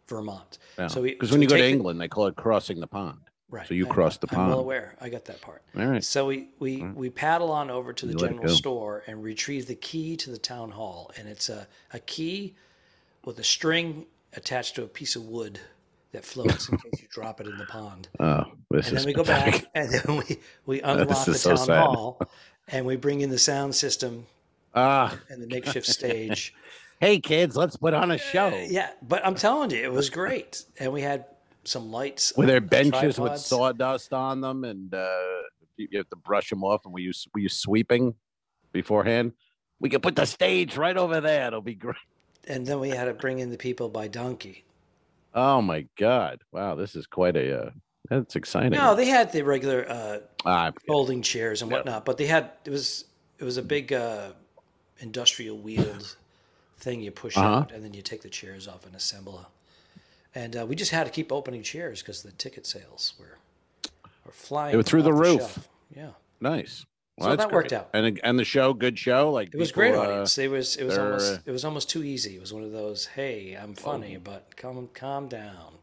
Vermont. 0.08 0.58
Because 0.76 0.94
so 0.94 1.02
when 1.02 1.42
you 1.42 1.48
go 1.48 1.56
to 1.58 1.62
the- 1.62 1.70
England, 1.70 2.02
they 2.02 2.08
call 2.08 2.26
it 2.28 2.36
crossing 2.36 2.80
the 2.80 2.88
pond. 2.88 3.20
Right. 3.54 3.68
So 3.68 3.76
you 3.76 3.86
crossed 3.86 4.22
the 4.22 4.26
pond. 4.26 4.42
I'm 4.42 4.48
well 4.50 4.60
aware. 4.62 4.96
I 5.00 5.10
got 5.10 5.26
that 5.26 5.40
part. 5.40 5.62
All 5.78 5.86
right. 5.86 6.04
So 6.04 6.26
we 6.26 6.48
we, 6.58 6.82
we 6.84 7.12
paddle 7.12 7.52
on 7.52 7.70
over 7.70 7.94
to 7.94 8.06
the 8.08 8.14
You 8.14 8.18
let 8.18 8.32
general 8.32 8.48
store 8.50 9.04
and 9.06 9.22
retrieve 9.24 9.68
the 9.68 9.76
key 9.76 10.18
to 10.18 10.32
the 10.32 10.40
town 10.40 10.72
hall, 10.72 11.12
and 11.18 11.30
it's 11.30 11.50
a, 11.50 11.68
a 11.94 12.00
key 12.00 12.56
with 13.24 13.38
a 13.38 13.44
string 13.44 14.08
attached 14.36 14.74
to 14.78 14.84
a 14.84 14.88
piece 14.88 15.16
of 15.16 15.26
wood 15.26 15.60
that 16.14 16.26
floats 16.26 16.68
in 16.68 16.80
case 16.80 17.00
you 17.00 17.08
drop 17.12 17.42
it 17.42 17.46
in 17.48 17.56
the 17.60 17.66
pond. 17.68 18.08
Oh, 18.20 18.46
this 18.72 18.88
And 18.88 18.98
is 18.98 19.06
then 19.06 19.06
we 19.06 19.14
go 19.14 19.24
back 19.24 19.66
and 19.76 19.92
then 19.94 20.18
we 20.18 20.40
we 20.66 20.82
unlock 20.84 21.26
the 21.26 21.36
so 21.36 21.52
town 21.56 21.66
sad. 21.68 21.84
hall, 21.86 22.20
and 22.70 22.88
we 22.88 22.96
bring 22.96 23.22
in 23.22 23.30
the 23.30 23.38
sound 23.38 23.76
system 23.76 24.26
Ah, 24.74 25.16
and 25.30 25.40
the 25.40 25.46
makeshift 25.48 25.86
stage. 25.86 26.56
hey 27.00 27.20
kids, 27.20 27.56
let's 27.56 27.78
put 27.78 27.94
on 27.94 28.10
a 28.10 28.18
show. 28.18 28.50
Yeah, 28.68 28.90
but 29.04 29.24
I'm 29.24 29.36
telling 29.36 29.70
you, 29.70 29.84
it 29.84 29.94
was 29.94 30.10
great, 30.10 30.64
and 30.80 30.92
we 30.92 31.04
had 31.04 31.26
some 31.64 31.92
lights. 31.92 32.34
Were 32.36 32.46
there 32.46 32.62
benches 32.62 33.20
with 33.20 33.38
sawdust 33.38 34.14
on 34.14 34.42
them, 34.42 34.64
and 34.64 34.94
uh, 34.94 35.42
you 35.78 35.98
have 35.98 36.10
to 36.10 36.16
brush 36.16 36.50
them 36.50 36.64
off? 36.64 36.82
And 36.86 36.94
were 36.94 37.00
you 37.00 37.14
were 37.34 37.40
you 37.42 37.50
sweeping 37.50 38.16
beforehand? 38.72 39.34
We 39.80 39.90
could 39.90 40.02
put 40.04 40.16
the 40.16 40.26
stage 40.26 40.78
right 40.78 40.96
over 40.96 41.20
there. 41.22 41.48
It'll 41.48 41.62
be 41.62 41.76
great. 41.76 41.96
and 42.48 42.66
then 42.66 42.80
we 42.80 42.90
had 42.90 43.06
to 43.06 43.14
bring 43.14 43.40
in 43.40 43.50
the 43.50 43.58
people 43.58 43.90
by 43.90 44.08
donkey. 44.08 44.64
Oh 45.34 45.62
my 45.62 45.88
god! 45.98 46.42
Wow, 46.52 46.76
this 46.76 46.96
is 46.96 47.08
quite 47.08 47.36
a. 47.36 47.66
Uh, 47.66 47.70
that's 48.10 48.36
exciting. 48.36 48.72
No, 48.72 48.96
they 48.96 49.06
had 49.06 49.32
the 49.32 49.42
regular 49.44 49.86
uh, 49.90 50.20
Ah, 50.46 50.72
folding 50.86 51.22
chairs 51.22 51.62
and 51.62 51.72
Yeah. 51.72 51.78
whatnot, 51.78 52.06
but 52.06 52.18
they 52.18 52.26
had 52.28 52.52
it 52.66 52.70
was 52.70 53.06
it 53.40 53.44
was 53.46 53.58
a 53.58 53.64
big 53.64 53.94
uh, 53.94 54.34
industrial 55.00 55.58
wheeled 55.58 56.16
thing 56.78 57.02
you 57.02 57.12
push 57.12 57.38
Uh-huh. 57.38 57.48
out, 57.48 57.72
and 57.72 57.84
then 57.84 57.94
you 57.94 58.02
take 58.02 58.22
the 58.22 58.30
chairs 58.30 58.68
off 58.68 58.86
and 58.86 58.94
assemble. 58.96 59.48
A, 60.36 60.40
and 60.40 60.56
uh, 60.58 60.66
we 60.66 60.76
just 60.76 60.92
had 60.92 61.06
to 61.06 61.12
keep 61.12 61.32
opening 61.32 61.64
chairs 61.64 62.02
because 62.02 62.24
the 62.24 62.32
ticket 62.32 62.66
sales 62.66 63.14
were 63.20 63.38
were 64.26 64.32
flying. 64.32 64.72
They 64.72 64.78
were 64.78 64.84
through 64.84 65.04
the 65.04 65.14
roof. 65.14 65.40
shelf. 65.40 65.70
Yeah, 65.96 66.10
nice. 66.42 66.86
So 67.20 67.30
that's 67.30 67.44
that 67.44 67.52
worked 67.52 67.74
out. 67.74 67.90
And 67.94 68.20
and 68.24 68.40
the 68.40 68.44
show, 68.44 68.74
good 68.74 68.98
show. 68.98 69.32
Like 69.32 69.50
it 69.54 69.58
was 69.58 69.70
people, 69.70 69.82
great 69.84 69.96
uh, 69.96 70.02
audience. 70.02 70.38
It 70.38 70.50
was 70.50 70.76
it 70.78 70.84
was 70.86 70.98
almost 70.98 71.34
uh, 71.34 71.38
it 71.46 71.52
was 71.52 71.64
almost 71.66 71.90
too 71.90 72.04
easy. 72.04 72.36
It 72.36 72.42
was 72.42 72.52
one 72.54 72.64
of 72.64 72.72
those, 72.72 73.06
hey, 73.06 73.54
I'm 73.54 73.76
funny, 73.76 74.18
but 74.18 74.56
calm 74.58 74.90
calm 74.94 75.28
down. 75.28 75.74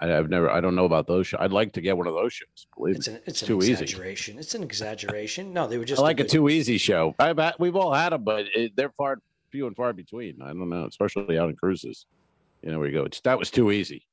I, 0.00 0.16
I've 0.16 0.28
never. 0.28 0.50
I 0.50 0.60
don't 0.60 0.74
know 0.74 0.84
about 0.86 1.06
those 1.06 1.28
shows. 1.28 1.38
I'd 1.40 1.52
like 1.52 1.72
to 1.74 1.80
get 1.80 1.96
one 1.96 2.08
of 2.08 2.14
those 2.14 2.32
shows. 2.32 2.66
Believe 2.76 2.96
It's 2.96 3.06
an 3.06 3.20
it's 3.26 3.42
an 3.42 3.46
too 3.48 3.58
easy. 3.58 3.72
exaggeration. 3.72 4.38
It's 4.38 4.56
an 4.56 4.64
exaggeration. 4.64 5.52
No, 5.52 5.68
they 5.68 5.78
were 5.78 5.84
just 5.84 6.00
I 6.00 6.02
like 6.02 6.18
a 6.18 6.24
good- 6.24 6.30
too 6.32 6.48
easy 6.48 6.78
show. 6.78 7.14
Had, 7.20 7.54
we've 7.60 7.76
all 7.76 7.92
had 7.94 8.10
them, 8.12 8.24
but 8.24 8.46
it, 8.56 8.74
they're 8.74 8.90
far 8.90 9.18
few 9.50 9.68
and 9.68 9.76
far 9.76 9.92
between. 9.92 10.42
I 10.42 10.48
don't 10.48 10.68
know, 10.68 10.86
especially 10.86 11.38
out 11.38 11.48
in 11.50 11.54
cruises. 11.56 12.06
You 12.62 12.70
know 12.70 12.78
where 12.78 12.88
you 12.88 12.94
go. 12.94 13.04
It's 13.04 13.20
that 13.22 13.38
was 13.38 13.50
too 13.50 13.70
easy. 13.70 14.06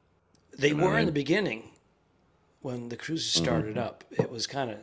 They 0.58 0.70
You 0.70 0.76
know 0.76 0.86
were 0.88 0.96
I 0.98 1.02
in 1.02 1.06
the 1.06 1.12
beginning 1.12 1.70
when 2.62 2.90
the 2.90 2.98
cruises 2.98 3.32
Mm-hmm. 3.34 3.44
started 3.46 3.78
up. 3.78 4.04
It 4.12 4.30
was 4.30 4.48
kind 4.48 4.72
of 4.72 4.78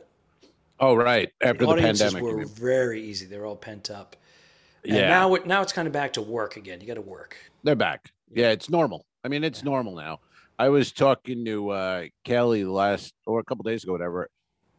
Oh 0.79 0.95
right, 0.95 1.31
after 1.43 1.65
the 1.65 1.73
audiences 1.73 2.13
pandemic. 2.13 2.23
were 2.23 2.45
very 2.45 3.03
easy. 3.03 3.27
They 3.27 3.39
were 3.39 3.47
all 3.47 3.57
pent 3.57 3.91
up. 3.91 4.15
And 4.85 4.95
Yeah. 4.95 5.09
now 5.09 5.35
it 5.35 5.47
now 5.47 5.63
it's 5.63 5.73
kind 5.73 5.87
of 5.89 5.93
back 5.93 6.13
to 6.15 6.23
work 6.23 6.57
again. 6.57 6.81
You 6.81 6.87
got 6.87 6.95
to 6.95 7.01
work. 7.01 7.37
They're 7.65 7.75
back. 7.75 8.11
Yeah, 8.31 8.51
it's 8.51 8.71
normal. 8.71 9.05
I 9.25 9.29
mean, 9.29 9.43
it's 9.43 9.65
normal 9.65 9.97
now. 9.97 10.19
I 10.59 10.69
was 10.69 10.93
talking 10.93 11.45
to 11.45 11.71
uh, 11.71 12.05
Kelly 12.25 12.65
last 12.65 13.15
or 13.27 13.41
a 13.41 13.45
couple 13.45 13.63
days 13.65 13.83
ago, 13.85 13.93
whatever, 13.93 14.29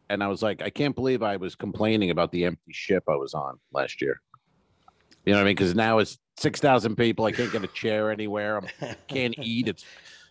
and 0.08 0.22
I 0.22 0.28
was 0.28 0.42
like, 0.42 0.62
I 0.62 0.70
can't 0.70 0.94
believe 0.94 1.22
I 1.22 1.36
was 1.36 1.54
complaining 1.54 2.10
about 2.10 2.32
the 2.32 2.44
empty 2.46 2.72
ship 2.72 3.04
I 3.08 3.14
was 3.16 3.34
on 3.34 3.58
last 3.72 4.00
year. 4.00 4.20
You 5.28 5.34
know 5.34 5.40
what 5.40 5.42
I 5.42 5.44
mean? 5.50 5.56
Because 5.56 5.74
now 5.74 5.98
it's 5.98 6.16
six 6.38 6.58
thousand 6.58 6.96
people. 6.96 7.26
I 7.26 7.32
can't 7.32 7.52
get 7.52 7.62
a 7.62 7.66
chair 7.66 8.10
anywhere. 8.10 8.62
I 8.80 8.96
can't 9.08 9.34
eat. 9.38 9.68
It's 9.68 9.84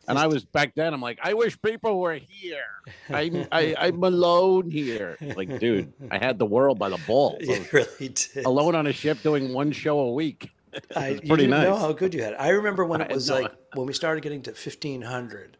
and 0.07 0.17
I 0.17 0.25
was 0.25 0.43
back 0.43 0.73
then. 0.73 0.91
I'm 0.91 1.01
like, 1.01 1.19
I 1.21 1.35
wish 1.35 1.61
people 1.61 1.99
were 1.99 2.15
here. 2.15 2.63
I'm 3.09 3.45
I, 3.51 3.75
I'm 3.79 4.03
alone 4.03 4.71
here. 4.71 5.17
Like, 5.35 5.59
dude, 5.59 5.93
I 6.09 6.17
had 6.17 6.39
the 6.39 6.47
world 6.47 6.79
by 6.79 6.89
the 6.89 6.97
balls. 7.05 7.41
You 7.41 7.63
really 7.71 8.09
did. 8.09 8.45
alone 8.45 8.73
on 8.73 8.87
a 8.87 8.91
ship 8.91 9.21
doing 9.21 9.53
one 9.53 9.71
show 9.71 9.99
a 9.99 10.11
week. 10.11 10.49
I, 10.95 11.11
was 11.11 11.21
you 11.23 11.37
didn't 11.37 11.51
know 11.51 11.75
how 11.75 11.91
good 11.93 12.15
you 12.15 12.23
had. 12.23 12.33
I 12.39 12.49
remember 12.49 12.83
when 12.83 13.01
it 13.01 13.11
was 13.11 13.29
like 13.29 13.51
when 13.75 13.85
we 13.85 13.93
started 13.93 14.21
getting 14.21 14.41
to 14.43 14.53
fifteen 14.53 15.03
hundred 15.03 15.57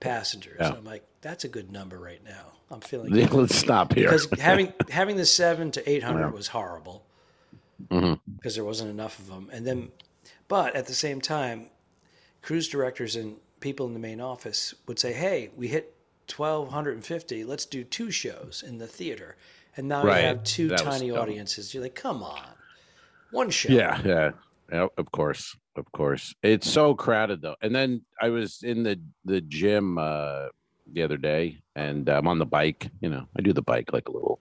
passengers. 0.00 0.56
Yeah. 0.58 0.72
I'm 0.72 0.84
like, 0.84 1.04
that's 1.20 1.44
a 1.44 1.48
good 1.48 1.70
number 1.70 1.96
right 1.98 2.24
now. 2.24 2.54
I'm 2.72 2.80
feeling 2.80 3.14
Yeah, 3.14 3.26
good. 3.26 3.40
Let's 3.42 3.54
stop 3.56 3.94
here. 3.94 4.06
because 4.10 4.28
having 4.40 4.72
having 4.90 5.16
the 5.16 5.26
seven 5.26 5.70
to 5.72 5.88
eight 5.88 6.02
hundred 6.02 6.26
Yeah. 6.26 6.30
was 6.32 6.48
horrible 6.48 7.04
Mhm. 7.90 8.20
because 8.36 8.54
there 8.54 8.64
wasn't 8.64 8.90
enough 8.90 9.18
of 9.18 9.28
them. 9.28 9.48
And 9.52 9.66
then, 9.66 9.92
but 10.48 10.74
at 10.76 10.86
the 10.86 10.94
same 10.94 11.20
time, 11.20 11.70
cruise 12.42 12.68
directors 12.68 13.16
and 13.16 13.38
people 13.60 13.86
in 13.86 13.92
the 13.94 13.98
main 14.00 14.20
office 14.20 14.74
would 14.86 14.98
say, 14.98 15.12
"Hey, 15.12 15.50
we 15.56 15.68
hit 15.68 15.94
twelve 16.26 16.70
hundred 16.70 16.94
and 16.94 17.04
fifty. 17.06 17.44
Let's 17.44 17.66
do 17.66 17.84
two 17.84 18.10
shows 18.10 18.62
in 18.66 18.78
the 18.78 18.86
theater." 18.88 19.36
And 19.76 19.88
now 19.88 20.04
Right. 20.04 20.20
you 20.22 20.26
have 20.28 20.42
two 20.44 20.68
That 20.68 20.78
tiny 20.78 21.10
audiences. 21.10 21.74
You're 21.74 21.82
like, 21.84 21.94
"Come 21.94 22.22
on, 22.22 22.54
one 23.30 23.50
show." 23.50 23.72
Yeah, 23.72 24.00
yeah, 24.04 24.32
yeah. 24.72 24.88
Of 24.96 25.10
course, 25.12 25.56
of 25.76 25.90
course. 25.92 26.34
It's 26.42 26.68
so 26.70 26.94
crowded 26.94 27.42
though. 27.42 27.56
And 27.62 27.74
then 27.74 28.04
I 28.20 28.28
was 28.30 28.62
in 28.62 28.82
the 28.82 29.00
the 29.24 29.40
gym 29.40 29.98
uh 29.98 30.48
the 30.92 31.02
other 31.02 31.18
day, 31.18 31.62
and 31.76 32.08
I'm 32.08 32.26
on 32.26 32.38
the 32.38 32.46
bike. 32.46 32.90
You 33.00 33.10
know, 33.10 33.28
I 33.36 33.42
do 33.42 33.52
the 33.52 33.62
bike 33.62 33.92
like 33.92 34.08
a 34.08 34.12
little 34.12 34.40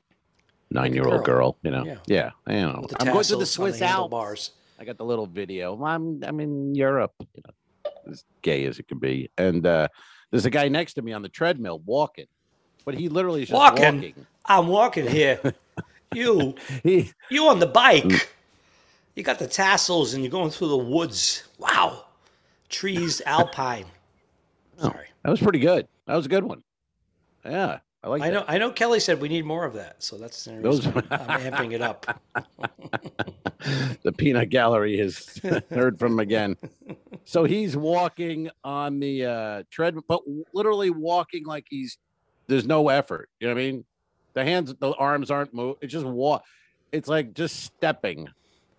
nine 0.72 0.94
year 0.94 1.04
old 1.08 1.24
girl. 1.26 1.54
girl. 1.54 1.58
You 1.64 1.72
know, 1.72 1.86
Yeah. 1.86 1.98
yeah. 2.08 2.30
I 2.46 2.54
know. 2.54 2.86
I'm 3.00 3.12
going 3.12 3.24
to 3.24 3.36
the 3.36 3.46
Swiss 3.46 3.80
the 3.80 3.86
Alps. 3.86 4.52
I 4.80 4.86
got 4.86 4.98
the 4.98 5.06
little 5.06 5.26
video. 5.28 5.82
I'm 5.84 6.24
I'm 6.24 6.40
in 6.40 6.76
Europe. 6.76 7.14
You 7.20 7.42
know, 7.46 7.92
as 8.12 8.24
gay 8.42 8.66
as 8.66 8.80
it 8.80 8.88
can 8.88 9.00
be. 9.00 9.30
And 9.38 9.66
uh 9.66 9.88
there's 10.32 10.46
a 10.46 10.50
guy 10.50 10.68
next 10.68 10.96
to 10.96 11.02
me 11.02 11.14
on 11.14 11.22
the 11.22 11.30
treadmill 11.30 11.80
walking, 11.86 12.26
but 12.86 12.96
he 12.96 13.08
literally 13.10 13.44
is 13.44 13.48
just 13.50 13.56
Walking? 13.58 13.96
walking. 13.96 14.26
I'm 14.46 14.68
walking 14.68 15.08
here. 15.08 15.40
you, 16.14 16.56
He 16.84 17.12
you 17.30 17.48
on 17.48 17.60
the 17.60 17.66
bike. 17.68 18.04
Mm. 18.04 18.28
You 19.16 19.24
got 19.24 19.40
the 19.40 19.48
tassels 19.48 20.14
and 20.14 20.24
you're 20.24 20.32
going 20.32 20.52
through 20.52 20.68
the 20.70 20.78
woods. 20.78 21.44
Wow. 21.58 22.06
Trees, 22.70 23.22
alpine. 23.26 23.86
Oh. 24.80 24.84
Sorry. 24.84 25.08
that 25.24 25.32
was 25.32 25.40
pretty 25.42 25.60
good. 25.60 25.88
That 26.06 26.16
was 26.16 26.26
a 26.28 26.30
good 26.30 26.44
one. 26.44 26.62
Yeah, 27.46 27.80
I 28.08 28.10
like. 28.10 28.22
I 28.22 28.30
know 28.30 28.46
I 28.48 28.58
know 28.58 28.72
Kelly 28.72 29.00
said 29.02 29.20
we 29.20 29.28
need 29.28 29.46
more 29.46 29.66
of 29.66 29.74
that. 29.74 30.02
So 30.02 30.18
that's 30.18 30.46
Those- 30.46 30.86
reason 30.88 31.04
I'm 31.12 31.52
amping 31.52 31.74
it 31.74 31.82
up. 31.82 32.22
the 34.04 34.12
peanut 34.12 34.50
gallery 34.50 34.98
has 34.98 35.40
heard 35.70 36.00
from 36.00 36.14
him 36.14 36.20
again. 36.20 36.56
So 37.26 37.44
he's 37.44 37.76
walking 37.76 38.50
on 38.64 39.00
the 39.00 39.26
uh 39.26 39.64
treadmill, 39.70 40.06
but 40.08 40.22
literally 40.54 40.90
walking 40.90 41.46
like 41.46 41.66
he's 41.70 41.98
there's 42.48 42.66
no 42.66 42.88
effort. 42.90 43.30
You 43.40 43.48
know 43.48 43.54
what 43.56 43.62
I 43.62 43.66
mean? 43.72 43.86
The 44.34 44.44
hands, 44.46 44.74
the 44.80 44.92
arms 44.94 45.30
aren't 45.30 45.54
moving. 45.54 45.76
It's 45.82 45.92
just 45.92 46.06
walk. 46.06 46.44
It's 46.94 47.10
like 47.10 47.34
just 47.34 47.64
stepping. 47.64 48.30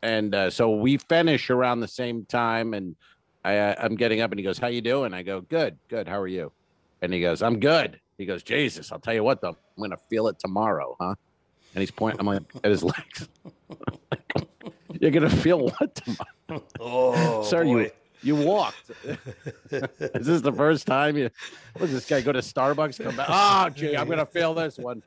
And 0.02 0.34
uh, 0.34 0.48
so 0.50 0.76
we 0.76 0.96
finish 0.96 1.50
around 1.50 1.80
the 1.80 1.88
same 1.88 2.24
time, 2.24 2.72
and 2.72 2.94
I, 3.44 3.74
I'm 3.74 3.96
getting 3.96 4.20
up, 4.20 4.30
and 4.30 4.38
he 4.38 4.44
goes, 4.44 4.56
"How 4.56 4.68
you 4.68 4.80
doing?" 4.80 5.12
I 5.12 5.22
go, 5.22 5.40
"Good, 5.40 5.76
good. 5.88 6.06
How 6.06 6.20
are 6.20 6.28
you?" 6.28 6.52
And 7.02 7.12
he 7.12 7.20
goes, 7.20 7.42
"I'm 7.42 7.58
good." 7.58 7.98
He 8.18 8.26
goes, 8.26 8.42
"Jesus, 8.42 8.90
I'll 8.92 8.98
tell 8.98 9.14
you 9.14 9.22
what, 9.24 9.40
though, 9.40 9.50
I'm 9.76 9.80
gonna 9.82 9.96
feel 10.10 10.26
it 10.28 10.38
tomorrow, 10.38 10.96
huh?" 11.00 11.14
And 11.74 11.80
he's 11.80 11.90
pointing. 11.90 12.20
I'm 12.20 12.26
like 12.26 12.42
at 12.64 12.70
his 12.70 12.82
legs. 12.84 13.28
You're 15.00 15.10
gonna 15.12 15.30
feel 15.30 15.66
what 15.66 15.94
tomorrow? 15.94 16.24
Oh, 16.80 17.42
Sir, 17.42 17.62
you 17.62 17.76
boy. 17.76 17.92
you 18.22 18.34
walked. 18.34 18.90
Is 19.70 20.26
this 20.26 20.40
the 20.40 20.52
first 20.52 20.86
time 20.86 21.16
you? 21.18 21.28
What 21.74 21.82
does 21.82 21.92
this 21.92 22.06
guy 22.08 22.22
go 22.22 22.32
to 22.32 22.38
Starbucks? 22.38 23.02
Come 23.04 23.14
back? 23.16 23.26
Oh, 23.30 23.68
gee, 23.68 23.94
I'm 23.96 24.08
gonna 24.08 24.24
feel 24.26 24.54
this 24.54 24.78
one. 24.78 25.02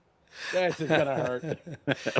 This 0.53 0.79
is 0.79 0.87
gonna 0.87 1.15
hurt. 1.15 1.59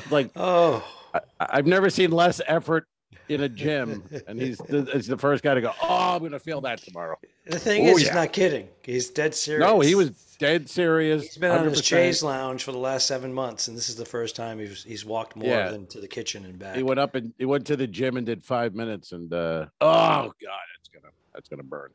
Like 0.10 0.32
Oh, 0.36 0.84
I, 1.14 1.20
I've 1.40 1.68
never 1.68 1.90
seen 1.92 2.10
less 2.12 2.42
effort 2.48 2.88
in 3.30 3.42
a 3.42 3.50
gym, 3.50 4.04
and 4.28 4.40
he's 4.42 4.58
the, 4.58 4.88
he's 4.94 5.08
the 5.08 5.18
first 5.18 5.44
guy 5.44 5.54
to 5.54 5.62
go. 5.62 5.72
Oh, 5.82 6.16
I'm 6.16 6.22
gonna 6.22 6.40
feel 6.40 6.62
that 6.62 6.82
tomorrow. 6.82 7.18
the 7.46 7.60
thing 7.60 7.88
Oh, 7.88 7.92
is, 7.92 8.00
he's 8.00 8.14
not 8.14 8.34
kidding. 8.34 8.68
He's 8.84 9.10
dead 9.10 9.34
serious. 9.36 9.66
No, 9.68 9.80
he 9.80 9.96
was 9.96 10.10
dead 10.40 10.70
serious. 10.70 11.24
He's 11.24 11.38
been 11.38 11.52
on 11.52 11.66
his 11.66 11.82
100%. 11.82 11.84
chaise 11.86 12.24
lounge 12.24 12.64
for 12.64 12.72
the 12.72 12.78
last 12.78 13.08
seven 13.08 13.34
months, 13.34 13.68
and 13.68 13.78
this 13.78 13.90
is 13.90 13.96
the 13.96 14.06
first 14.06 14.36
time 14.36 14.60
he's 14.60 14.84
he's 14.84 15.06
walked 15.06 15.36
more 15.36 15.48
Yeah. 15.50 15.70
than 15.70 15.86
to 15.88 16.02
the 16.02 16.08
kitchen 16.08 16.46
and 16.46 16.58
back. 16.60 16.76
He 16.76 16.84
went 16.84 17.00
up 17.00 17.16
and 17.16 17.34
he 17.38 17.46
went 17.46 17.66
to 17.68 17.76
the 17.78 17.88
gym 17.88 18.18
and 18.18 18.26
did 18.26 18.44
five 18.44 18.76
minutes, 18.76 19.12
and 19.12 19.32
uh, 19.34 19.66
oh 19.82 19.86
god, 19.86 20.34
it's 20.80 20.90
gonna 20.90 21.14
that's 21.34 21.48
gonna 21.50 21.64
burn. 21.64 21.92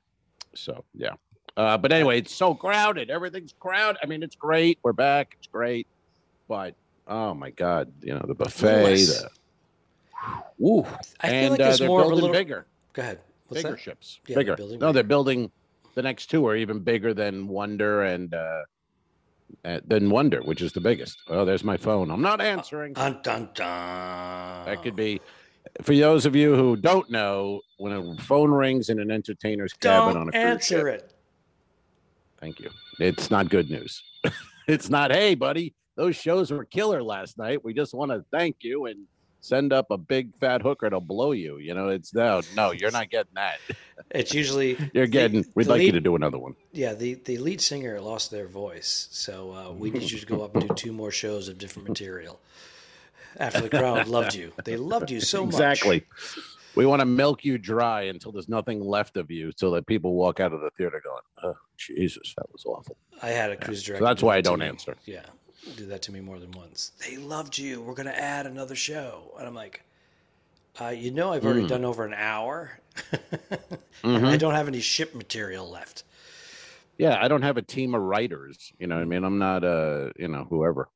So 0.55 0.85
yeah, 0.95 1.15
uh, 1.57 1.77
but 1.77 1.93
anyway, 1.93 2.19
it's 2.19 2.35
so 2.35 2.55
crowded. 2.55 3.11
Everything's 3.11 3.53
crowded. 3.59 3.99
I 4.03 4.07
mean, 4.07 4.23
it's 4.23 4.37
great. 4.37 4.79
We're 4.83 4.93
back. 4.95 5.37
It's 5.39 5.49
great, 5.49 5.87
but 6.49 6.75
oh 7.09 7.35
my 7.35 7.51
god, 7.51 7.93
you 8.03 8.15
know 8.15 8.25
the 8.27 8.35
buffet. 8.35 8.95
The, 8.95 9.29
woo, 10.59 10.85
I 11.21 11.29
feel 11.29 11.37
and 11.39 11.51
like 11.51 11.61
uh, 11.61 11.65
there's 11.65 11.79
they're 11.79 11.89
more 11.89 12.01
of 12.01 12.07
a 12.07 12.09
building 12.11 12.23
little. 12.25 12.35
bigger, 12.37 12.67
Go 12.93 13.03
ahead. 13.03 13.21
What's 13.49 13.63
bigger 13.63 13.75
that? 13.77 13.81
ships. 13.81 14.21
Yeah, 14.27 14.35
they're 14.35 14.43
bigger. 14.45 14.57
building 14.57 14.79
no, 14.81 14.93
they're 14.93 15.03
building. 15.05 15.51
The 15.95 16.03
next 16.03 16.27
two 16.27 16.47
are 16.47 16.57
even 16.57 16.81
bigger 16.81 17.15
than 17.15 17.49
Wonder 17.49 18.03
and 18.03 18.35
uh, 18.35 18.63
uh, 19.65 19.81
than 19.87 20.11
Wonder, 20.11 20.41
which 20.43 20.61
is 20.63 20.73
the 20.73 20.81
biggest. 20.81 21.19
Oh, 21.29 21.45
there's 21.45 21.65
my 21.65 21.77
phone. 21.77 22.11
I'm 22.11 22.23
not 22.23 22.41
answering. 22.41 22.93
Dun 22.93 23.21
dun 23.23 23.49
dun. 23.55 24.67
That 24.67 24.83
could 24.83 24.97
be 24.97 25.21
for 25.83 25.95
those 25.95 26.27
of 26.27 26.37
you 26.37 26.55
who 26.55 26.77
don't 26.77 27.11
know 27.11 27.61
when 27.79 27.93
a 27.93 28.17
phone 28.23 28.51
rings 28.51 28.89
in 28.89 29.01
an 29.01 29.11
entertainer's 29.11 29.73
cabin 29.73 30.17
on 30.17 30.27
Don't 30.27 30.29
a 30.29 30.33
cruise 30.33 30.45
answer 30.45 30.91
ship. 30.93 31.01
it. 31.03 31.13
Thank 32.41 32.61
you. 32.61 32.71
It's 33.01 33.31
not 33.31 33.49
good 33.49 33.71
news. 33.71 34.03
it's 34.69 34.91
not, 34.91 35.11
hey, 35.11 35.35
buddy, 35.35 35.75
those 35.97 36.17
shows 36.17 36.51
were 36.51 36.65
killer 36.65 37.03
last 37.03 37.39
night. 37.39 37.65
We 37.65 37.73
just 37.75 37.95
want 37.95 38.11
to 38.11 38.25
thank 38.31 38.57
you 38.61 38.87
and 38.87 39.05
send 39.47 39.73
up 39.73 39.91
a 39.91 39.97
big 39.99 40.35
fat 40.37 40.63
hooker 40.63 40.91
to 40.91 41.01
blow 41.01 41.33
you. 41.33 41.59
You 41.59 41.75
know, 41.75 41.89
it's 41.89 42.13
no, 42.15 42.43
no, 42.55 42.73
you're 42.73 42.91
not 42.91 43.11
getting 43.11 43.35
that. 43.35 43.59
It's 44.11 44.35
usually 44.35 44.77
You're 44.95 45.07
the- 45.07 45.13
getting. 45.13 45.45
We'd 45.55 45.65
the 45.67 45.71
like 45.71 45.83
you 45.83 45.93
to 45.93 46.01
do 46.01 46.17
another 46.17 46.39
one. 46.39 46.55
Yeah, 46.73 46.95
the 46.95 47.15
the 47.15 47.39
lead 47.39 47.61
singer 47.61 48.01
lost 48.01 48.31
their 48.31 48.47
voice, 48.49 49.09
so 49.11 49.53
uh, 49.53 49.73
we 49.73 49.91
need 49.91 50.11
you 50.11 50.19
to 50.19 50.27
go 50.27 50.43
up 50.43 50.55
and 50.57 50.69
do 50.69 50.75
two 50.75 50.93
more 50.93 51.11
shows 51.11 51.49
of 51.49 51.59
different 51.59 51.89
material. 51.89 52.41
After 53.39 53.61
the 53.61 53.69
crowd 53.69 54.09
loved 54.19 54.35
you, 54.35 54.53
they 54.65 54.77
loved 54.77 55.11
you 55.11 55.21
so 55.21 55.45
much. 55.45 55.55
exactly. 55.55 56.05
We 56.75 56.85
want 56.85 57.01
to 57.01 57.07
milk 57.07 57.43
you 57.45 57.57
dry 57.57 58.03
until 58.03 58.33
there's 58.33 58.49
nothing 58.51 58.81
left 58.81 59.17
of 59.17 59.31
you, 59.31 59.51
so 59.57 59.71
that 59.71 59.87
people 59.87 60.13
walk 60.15 60.41
out 60.41 60.53
of 60.53 60.61
the 60.61 60.71
theater 60.77 61.01
going, 61.03 61.23
"Oh, 61.43 61.57
Jesus, 61.79 62.35
that 62.37 62.51
was 62.53 62.65
awful." 62.67 62.97
I 63.23 63.29
had 63.29 63.51
a 63.51 63.57
cruise 63.57 63.83
director. 63.83 64.05
that's 64.05 64.23
why 64.23 64.37
I 64.37 64.41
don't 64.43 64.61
answer. 64.63 64.95
Yeah, 65.07 65.23
do 65.75 65.87
that 65.87 66.03
to 66.03 66.13
me 66.13 66.21
more 66.21 66.39
than 66.39 66.53
once. 66.53 66.93
They 67.05 67.17
loved 67.17 67.59
you. 67.59 67.81
We're 67.83 67.95
gonna 67.95 68.11
add 68.11 68.47
another 68.47 68.77
show, 68.77 69.33
and 69.39 69.47
I'm 69.47 69.55
like, 69.55 69.83
uh, 70.81 70.89
you 70.89 71.11
know, 71.11 71.33
I've 71.33 71.45
already 71.45 71.67
done 71.67 71.85
over 71.85 72.05
an 72.05 72.15
hour, 72.15 72.79
Mm-hmm. 74.03 74.27
I 74.27 74.37
don't 74.37 74.55
have 74.55 74.69
any 74.69 74.81
ship 74.81 75.15
material 75.15 75.69
left. 75.69 76.05
Yeah, 76.99 77.19
I 77.21 77.29
don't 77.29 77.43
have 77.43 77.57
a 77.57 77.63
team 77.63 77.95
of 77.95 78.03
writers. 78.03 78.73
You 78.79 78.87
know, 78.87 78.97
what 78.97 79.03
I 79.03 79.05
mean, 79.05 79.25
I'm 79.25 79.39
not 79.39 79.65
a 79.65 80.13
you 80.19 80.29
know 80.29 80.47
whoever 80.49 80.89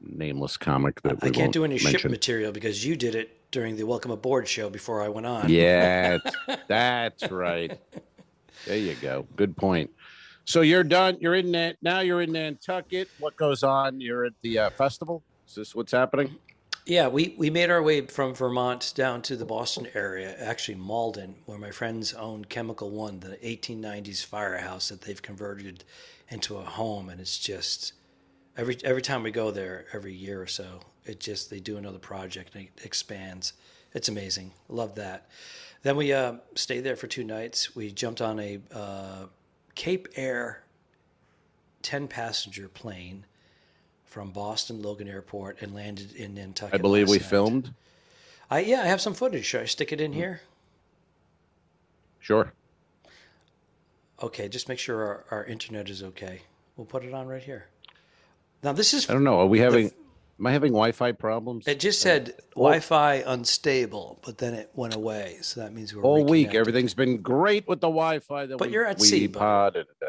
nameless 0.00 0.56
comic 0.56 1.00
that 1.02 1.18
I 1.22 1.30
can't 1.30 1.52
do 1.52 1.64
any 1.64 1.78
ship 1.78 2.04
material 2.04 2.52
because 2.52 2.84
you 2.84 2.96
did 2.96 3.14
it 3.14 3.50
during 3.50 3.76
the 3.76 3.84
Welcome 3.84 4.10
Aboard 4.10 4.48
show 4.48 4.68
before 4.68 5.02
I 5.02 5.08
went 5.08 5.26
on. 5.26 5.48
Yeah, 5.48 6.18
that's 6.68 7.30
right. 7.30 7.78
There 8.66 8.76
you 8.76 8.94
go. 8.96 9.26
Good 9.36 9.56
point. 9.56 9.90
So 10.46 10.60
you're 10.60 10.84
done. 10.84 11.18
You're 11.20 11.34
in 11.34 11.50
that 11.52 11.76
now. 11.82 12.00
You're 12.00 12.22
in 12.22 12.32
Nantucket. 12.32 13.08
What 13.18 13.36
goes 13.36 13.64
on? 13.64 14.00
You're 14.00 14.26
at 14.26 14.32
the 14.42 14.58
uh, 14.60 14.70
festival. 14.70 15.24
Is 15.48 15.56
this 15.56 15.74
what's 15.74 15.90
happening? 15.90 16.36
Yeah, 16.86 17.08
we, 17.08 17.34
we 17.36 17.50
made 17.50 17.68
our 17.68 17.82
way 17.82 18.06
from 18.06 18.32
Vermont 18.32 18.92
down 18.94 19.20
to 19.22 19.34
the 19.34 19.44
Boston 19.44 19.88
area, 19.94 20.36
actually 20.38 20.76
Malden, 20.76 21.34
where 21.46 21.58
my 21.58 21.72
friends 21.72 22.14
own 22.14 22.44
Chemical 22.44 22.90
One, 22.90 23.18
the 23.18 23.36
1890s 23.38 24.24
firehouse 24.24 24.88
that 24.90 25.00
they've 25.00 25.20
converted 25.20 25.82
into 26.28 26.58
a 26.58 26.62
home, 26.62 27.08
and 27.08 27.20
it's 27.20 27.38
just 27.38 27.94
every 28.56 28.76
every 28.84 29.02
time 29.02 29.24
we 29.24 29.32
go 29.32 29.50
there, 29.50 29.86
every 29.92 30.14
year 30.14 30.40
or 30.40 30.46
so, 30.46 30.80
it 31.04 31.18
just 31.18 31.50
they 31.50 31.58
do 31.58 31.76
another 31.76 31.98
project 31.98 32.54
and 32.54 32.68
it 32.68 32.84
expands. 32.84 33.54
It's 33.92 34.08
amazing. 34.08 34.52
Love 34.68 34.94
that. 34.94 35.28
Then 35.82 35.96
we 35.96 36.12
uh, 36.12 36.34
stayed 36.54 36.80
there 36.80 36.96
for 36.96 37.08
two 37.08 37.24
nights. 37.24 37.74
We 37.74 37.90
jumped 37.90 38.20
on 38.20 38.38
a 38.38 38.60
uh, 38.72 39.26
Cape 39.76 40.08
Air 40.16 40.64
10 41.82 42.08
passenger 42.08 42.66
plane 42.68 43.24
from 44.04 44.30
Boston 44.30 44.82
Logan 44.82 45.06
Airport 45.06 45.62
and 45.62 45.72
landed 45.72 46.16
in 46.16 46.34
Nantucket. 46.34 46.74
I 46.74 46.78
believe 46.78 47.08
we 47.08 47.18
night. 47.18 47.26
filmed. 47.26 47.74
I 48.50 48.60
yeah, 48.60 48.82
I 48.82 48.86
have 48.86 49.00
some 49.00 49.14
footage. 49.14 49.44
Should 49.44 49.60
I 49.60 49.66
stick 49.66 49.92
it 49.92 50.00
in 50.00 50.12
hmm. 50.12 50.18
here? 50.18 50.40
Sure. 52.18 52.52
Okay, 54.20 54.48
just 54.48 54.68
make 54.68 54.78
sure 54.78 55.04
our, 55.04 55.24
our 55.30 55.44
internet 55.44 55.88
is 55.90 56.02
okay. 56.02 56.40
We'll 56.76 56.86
put 56.86 57.04
it 57.04 57.12
on 57.12 57.28
right 57.28 57.42
here. 57.42 57.66
Now 58.62 58.72
this 58.72 58.94
is 58.94 59.08
I 59.08 59.12
don't 59.12 59.24
know. 59.24 59.38
Are 59.38 59.46
we 59.46 59.60
having? 59.60 59.92
Am 60.38 60.46
I 60.46 60.52
having 60.52 60.72
Wi-Fi 60.72 61.12
problems? 61.12 61.66
it 61.66 61.80
just 61.80 62.00
said 62.00 62.34
Wi-Fi 62.54 63.22
unstable, 63.26 64.18
but 64.24 64.38
then 64.38 64.54
it 64.54 64.70
went 64.74 64.94
away. 64.94 65.38
So 65.42 65.60
that 65.60 65.72
means 65.72 65.94
we're 65.94 66.02
all 66.02 66.24
week. 66.24 66.54
Everything's 66.54 66.94
been 66.94 67.18
great 67.22 67.66
with 67.68 67.80
the 67.80 67.88
Wi-Fi. 67.88 68.46
That 68.46 68.58
But 68.58 68.68
we, 68.68 68.74
you're 68.74 68.86
at 68.86 68.98
we 68.98 69.06
sea, 69.06 69.26
buddy. 69.26 69.38
pod 69.40 69.76
and, 69.76 69.86
uh, 70.02 70.06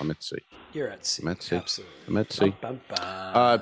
I'm 0.00 0.10
at 0.10 0.22
sea. 0.22 0.38
You're 0.72 0.88
at 0.88 1.04
sea. 1.04 1.22
I'm 1.22 1.28
at 1.28 1.42
sea. 1.42 1.56
Absolutely. 1.56 1.94
I'm 2.08 2.16
at 2.16 2.32
sea. 2.32 2.54
Bum, 2.60 2.80
bum, 2.88 2.96
bum. 2.96 2.98
Uh, 3.34 3.58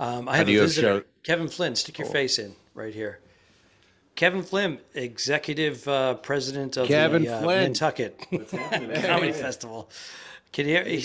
Um, 0.00 0.28
I 0.28 0.32
How 0.32 0.38
have 0.38 0.46
do 0.46 0.52
a 0.52 0.54
you 0.54 0.60
have 0.60 0.68
visitor. 0.68 0.86
show- 1.00 1.04
Oh. 1.04 1.04
Kevin 1.24 1.48
Flynn, 1.48 1.74
stick 1.74 1.98
your 1.98 2.08
face 2.08 2.38
in 2.38 2.54
right 2.74 2.94
here. 2.94 3.18
Kevin 4.14 4.42
Flynn, 4.42 4.78
executive 4.94 5.86
uh, 5.88 6.14
president 6.14 6.76
of 6.76 6.86
Kevin 6.88 7.24
the 7.24 7.34
uh, 7.34 7.42
Flynn. 7.42 7.62
Nantucket 7.64 8.18
Comedy 9.04 9.32
Festival. 9.32 9.90
Can 10.52 10.66
you 10.66 10.74
hear? 10.76 10.84
how 10.84 10.90
you 10.90 11.00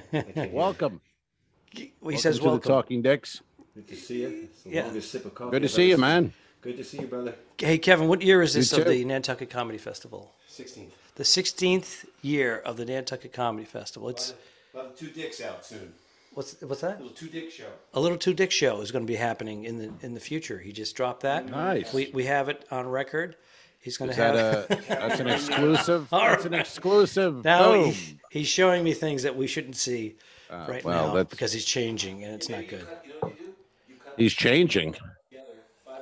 doing? 0.00 0.52
Welcome. 0.52 1.00
He 1.78 1.92
Welcome 2.00 2.20
says 2.20 2.36
to 2.38 2.42
the 2.42 2.48
welcome. 2.48 2.68
Talking 2.72 3.02
Dicks. 3.02 3.40
Good 3.74 3.88
to 3.88 3.96
see 3.96 4.22
you. 4.22 4.48
It's 4.52 4.62
the 4.62 4.70
Yeah. 4.70 4.84
longest 4.86 5.10
sip 5.12 5.24
of 5.24 5.34
coffee. 5.34 5.50
Good 5.52 5.62
to 5.62 5.68
see 5.68 5.88
you, 5.88 5.96
man. 5.96 6.32
Good 6.60 6.76
to 6.76 6.84
see 6.84 6.98
you, 7.00 7.06
brother. 7.06 7.34
Hey, 7.56 7.78
Kevin, 7.78 8.08
what 8.08 8.20
year 8.22 8.42
is 8.42 8.54
this 8.54 8.72
You 8.72 8.78
of 8.78 8.84
too. 8.84 8.90
the 8.90 9.04
Nantucket 9.04 9.48
Comedy 9.50 9.78
Festival? 9.78 10.34
16. 10.48 10.90
The 11.14 11.24
16th 11.24 12.04
year 12.22 12.58
of 12.58 12.76
the 12.76 12.84
Nantucket 12.84 13.32
Comedy 13.32 13.64
Festival. 13.64 14.08
It's 14.08 14.34
We'll 14.72 14.82
have 14.84 14.92
the 14.92 14.98
two 14.98 15.10
dicks 15.12 15.40
out 15.40 15.64
soon. 15.64 15.92
what's 16.34 16.60
what's 16.60 16.80
that? 16.82 16.98
Little 17.00 17.14
two 17.16 17.28
dick 17.28 17.50
show. 17.50 17.68
A 17.94 18.00
little 18.00 18.18
two 18.18 18.34
dick 18.34 18.50
show 18.50 18.80
is 18.80 18.90
going 18.90 19.04
to 19.06 19.10
be 19.10 19.16
happening 19.16 19.64
in 19.64 19.78
the 19.78 19.90
in 20.04 20.14
the 20.14 20.20
future. 20.20 20.58
He 20.58 20.72
just 20.72 20.94
dropped 20.96 21.22
that. 21.22 21.48
Nice. 21.48 21.92
We 21.94 22.10
we 22.12 22.24
have 22.24 22.48
it 22.48 22.64
on 22.70 22.86
record. 22.88 23.36
He's 23.80 23.96
going 23.96 24.10
Is 24.10 24.16
to 24.16 24.22
have. 24.22 24.34
that 24.68 24.78
a? 24.80 24.82
That's 24.88 25.20
an 25.20 25.28
exclusive. 25.28 26.08
All 26.12 26.20
That's 26.20 26.44
an 26.44 26.54
exclusive. 26.54 27.44
Now 27.44 27.72
Boom. 27.72 27.92
he, 27.92 28.18
he's 28.30 28.48
showing 28.48 28.82
me 28.84 28.92
things 28.92 29.22
that 29.22 29.36
we 29.36 29.46
shouldn't 29.46 29.76
see 29.76 30.16
right 30.50 30.84
Uh, 30.84 30.88
well, 30.88 31.06
now 31.08 31.14
that's- 31.14 31.30
because 31.30 31.52
he's 31.52 31.64
changing 31.64 32.24
and 32.24 32.34
it's 32.34 32.48
not 32.48 32.66
good. 32.68 32.86
You 33.04 33.10
know 33.12 33.14
what 33.20 33.38
you 33.40 33.46
do? 33.46 33.52
You 33.88 33.94
cut 34.02 34.14
He's 34.16 34.32
changing. 34.34 34.96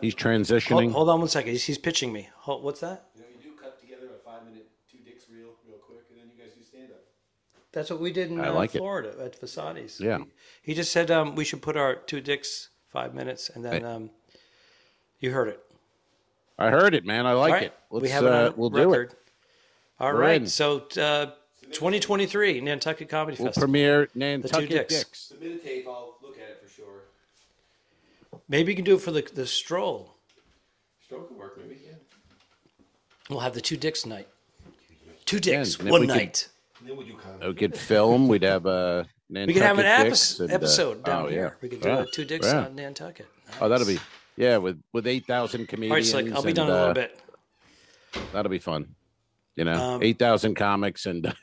He's 0.03 0.15
transitioning. 0.15 0.93
hold 0.93 1.09
on 1.09 1.21
one 1.21 1.29
second. 1.29 1.53
He's, 1.53 1.65
he's 1.65 1.79
pitching 1.79 2.13
me. 2.13 2.29
Hold, 2.41 2.63
what's 2.63 2.81
that? 2.81 3.07
You 3.15 3.23
know 3.23 3.29
you 3.43 3.51
do? 3.51 3.57
Cut 3.63 3.81
together 3.81 4.09
a 4.15 4.19
five 4.31 4.45
minute 4.45 4.69
two 4.91 4.99
dicks 4.99 5.25
reel, 5.31 5.55
real 5.67 5.79
quick, 5.79 6.01
and 6.11 6.19
then 6.21 6.27
you 6.37 6.43
guys 6.45 6.53
do 6.55 6.63
stand 6.63 6.91
up. 6.93 6.99
That's 7.73 7.89
what 7.89 8.01
we 8.01 8.13
did 8.13 8.31
in 8.31 8.39
uh, 8.39 8.53
like 8.53 8.75
it. 8.75 8.79
Florida 8.79 9.15
at 9.25 9.41
Fasani's. 9.41 9.99
Yeah. 9.99 10.19
He, 10.19 10.25
he 10.73 10.75
just 10.75 10.93
said 10.93 11.11
um, 11.11 11.35
we 11.35 11.45
should 11.45 11.63
put 11.63 11.79
our 11.79 11.95
two 11.97 12.21
dicks 12.21 12.69
five 12.91 13.15
minutes, 13.15 13.49
and 13.49 13.65
then 13.65 13.81
Hey. 13.81 13.83
um, 13.87 14.11
you 15.21 15.31
heard 15.31 15.49
it. 15.49 15.61
I 16.59 16.69
heard 16.71 16.95
it, 16.95 17.07
man. 17.07 17.25
I 17.27 17.33
like 17.33 17.49
All 17.51 17.55
right, 17.55 17.63
it. 17.65 17.75
Let's, 17.91 18.03
we 18.03 18.09
have 18.11 18.25
it 18.25 18.33
uh, 18.33 18.47
on 18.49 18.55
we'll 18.57 18.71
do 18.71 18.77
record. 18.91 19.13
it. 19.13 19.19
All 19.99 20.13
We're 20.13 20.21
right. 20.21 20.43
in. 20.43 20.47
So 20.47 20.87
uh, 20.99 21.31
2023 21.73 22.61
Nantucket 22.61 23.09
Comedy 23.09 23.37
We'll 23.39 23.49
Festival. 23.49 23.67
premiere 23.67 24.09
Nantucket 24.15 24.69
Dicks. 24.71 24.99
Dicks. 24.99 25.19
Submit 25.21 25.53
a 25.53 25.59
tape. 25.59 25.87
I'll 25.89 26.17
look 26.23 26.37
at 26.39 26.49
it 26.49 26.61
for 26.63 26.69
sure. 26.69 27.03
Maybe 28.49 28.73
you 28.73 28.77
can 28.77 28.85
do 28.85 28.95
it 28.95 29.01
for 29.01 29.11
the 29.11 29.23
the 29.35 29.47
stroll. 29.47 30.15
Stroke 31.05 31.31
will 31.31 31.39
work, 31.39 31.59
maybe. 31.61 31.81
Yeah. 31.85 31.93
We'll 33.31 33.41
have 33.41 33.55
the 33.55 33.61
two 33.61 33.77
dicks 33.77 34.07
night. 34.07 34.29
Two 35.25 35.41
dicks, 35.41 35.77
and 35.77 35.87
then 35.87 35.93
one 35.93 36.01
we 36.03 36.07
could- 36.07 36.17
night. 36.17 36.49
And 36.81 36.89
then 36.89 36.97
we'll 36.97 37.07
do 37.07 37.15
comedy. 37.15 37.47
We 37.49 37.55
could 37.55 37.77
film. 37.77 38.29
We'd 38.29 38.43
have 38.43 38.67
a. 38.67 39.07
Nantucket 39.29 39.49
We 39.49 39.55
could 39.55 39.63
have 39.67 39.79
an 39.81 40.05
Dicks 40.05 40.35
epi- 40.35 40.45
and, 40.45 40.53
uh, 40.53 40.55
episode 40.55 41.03
down 41.05 41.25
oh, 41.25 41.29
here. 41.29 41.43
yeah. 41.43 41.51
We 41.61 41.69
could 41.69 41.81
do 41.81 41.89
Yeah. 41.89 42.03
a 42.03 42.07
two 42.07 42.25
dicks 42.25 42.47
Yeah. 42.47 42.67
on 42.67 42.77
Nantucket. 42.77 43.27
Oh, 43.61 43.69
that'll 43.69 43.87
be 43.87 43.99
yeah 44.37 44.59
with 44.59 44.81
with 44.93 45.05
eight 45.09 45.27
thousand 45.27 45.63
All 45.63 45.63
right, 45.63 45.69
comedians. 45.69 46.11
Slick. 46.11 46.33
I'll 46.33 46.43
be 46.43 46.49
and, 46.51 46.57
done 46.57 46.69
in 46.69 46.73
a 46.73 46.77
uh, 46.77 46.81
little 46.81 46.95
bit. 46.95 47.19
That'll 48.33 48.51
be 48.51 48.61
fun. 48.61 48.95
You 49.57 49.65
know, 49.65 49.73
Um, 49.95 50.03
eight 50.05 50.19
thousand 50.21 50.55
comics, 50.55 51.07
and 51.07 51.35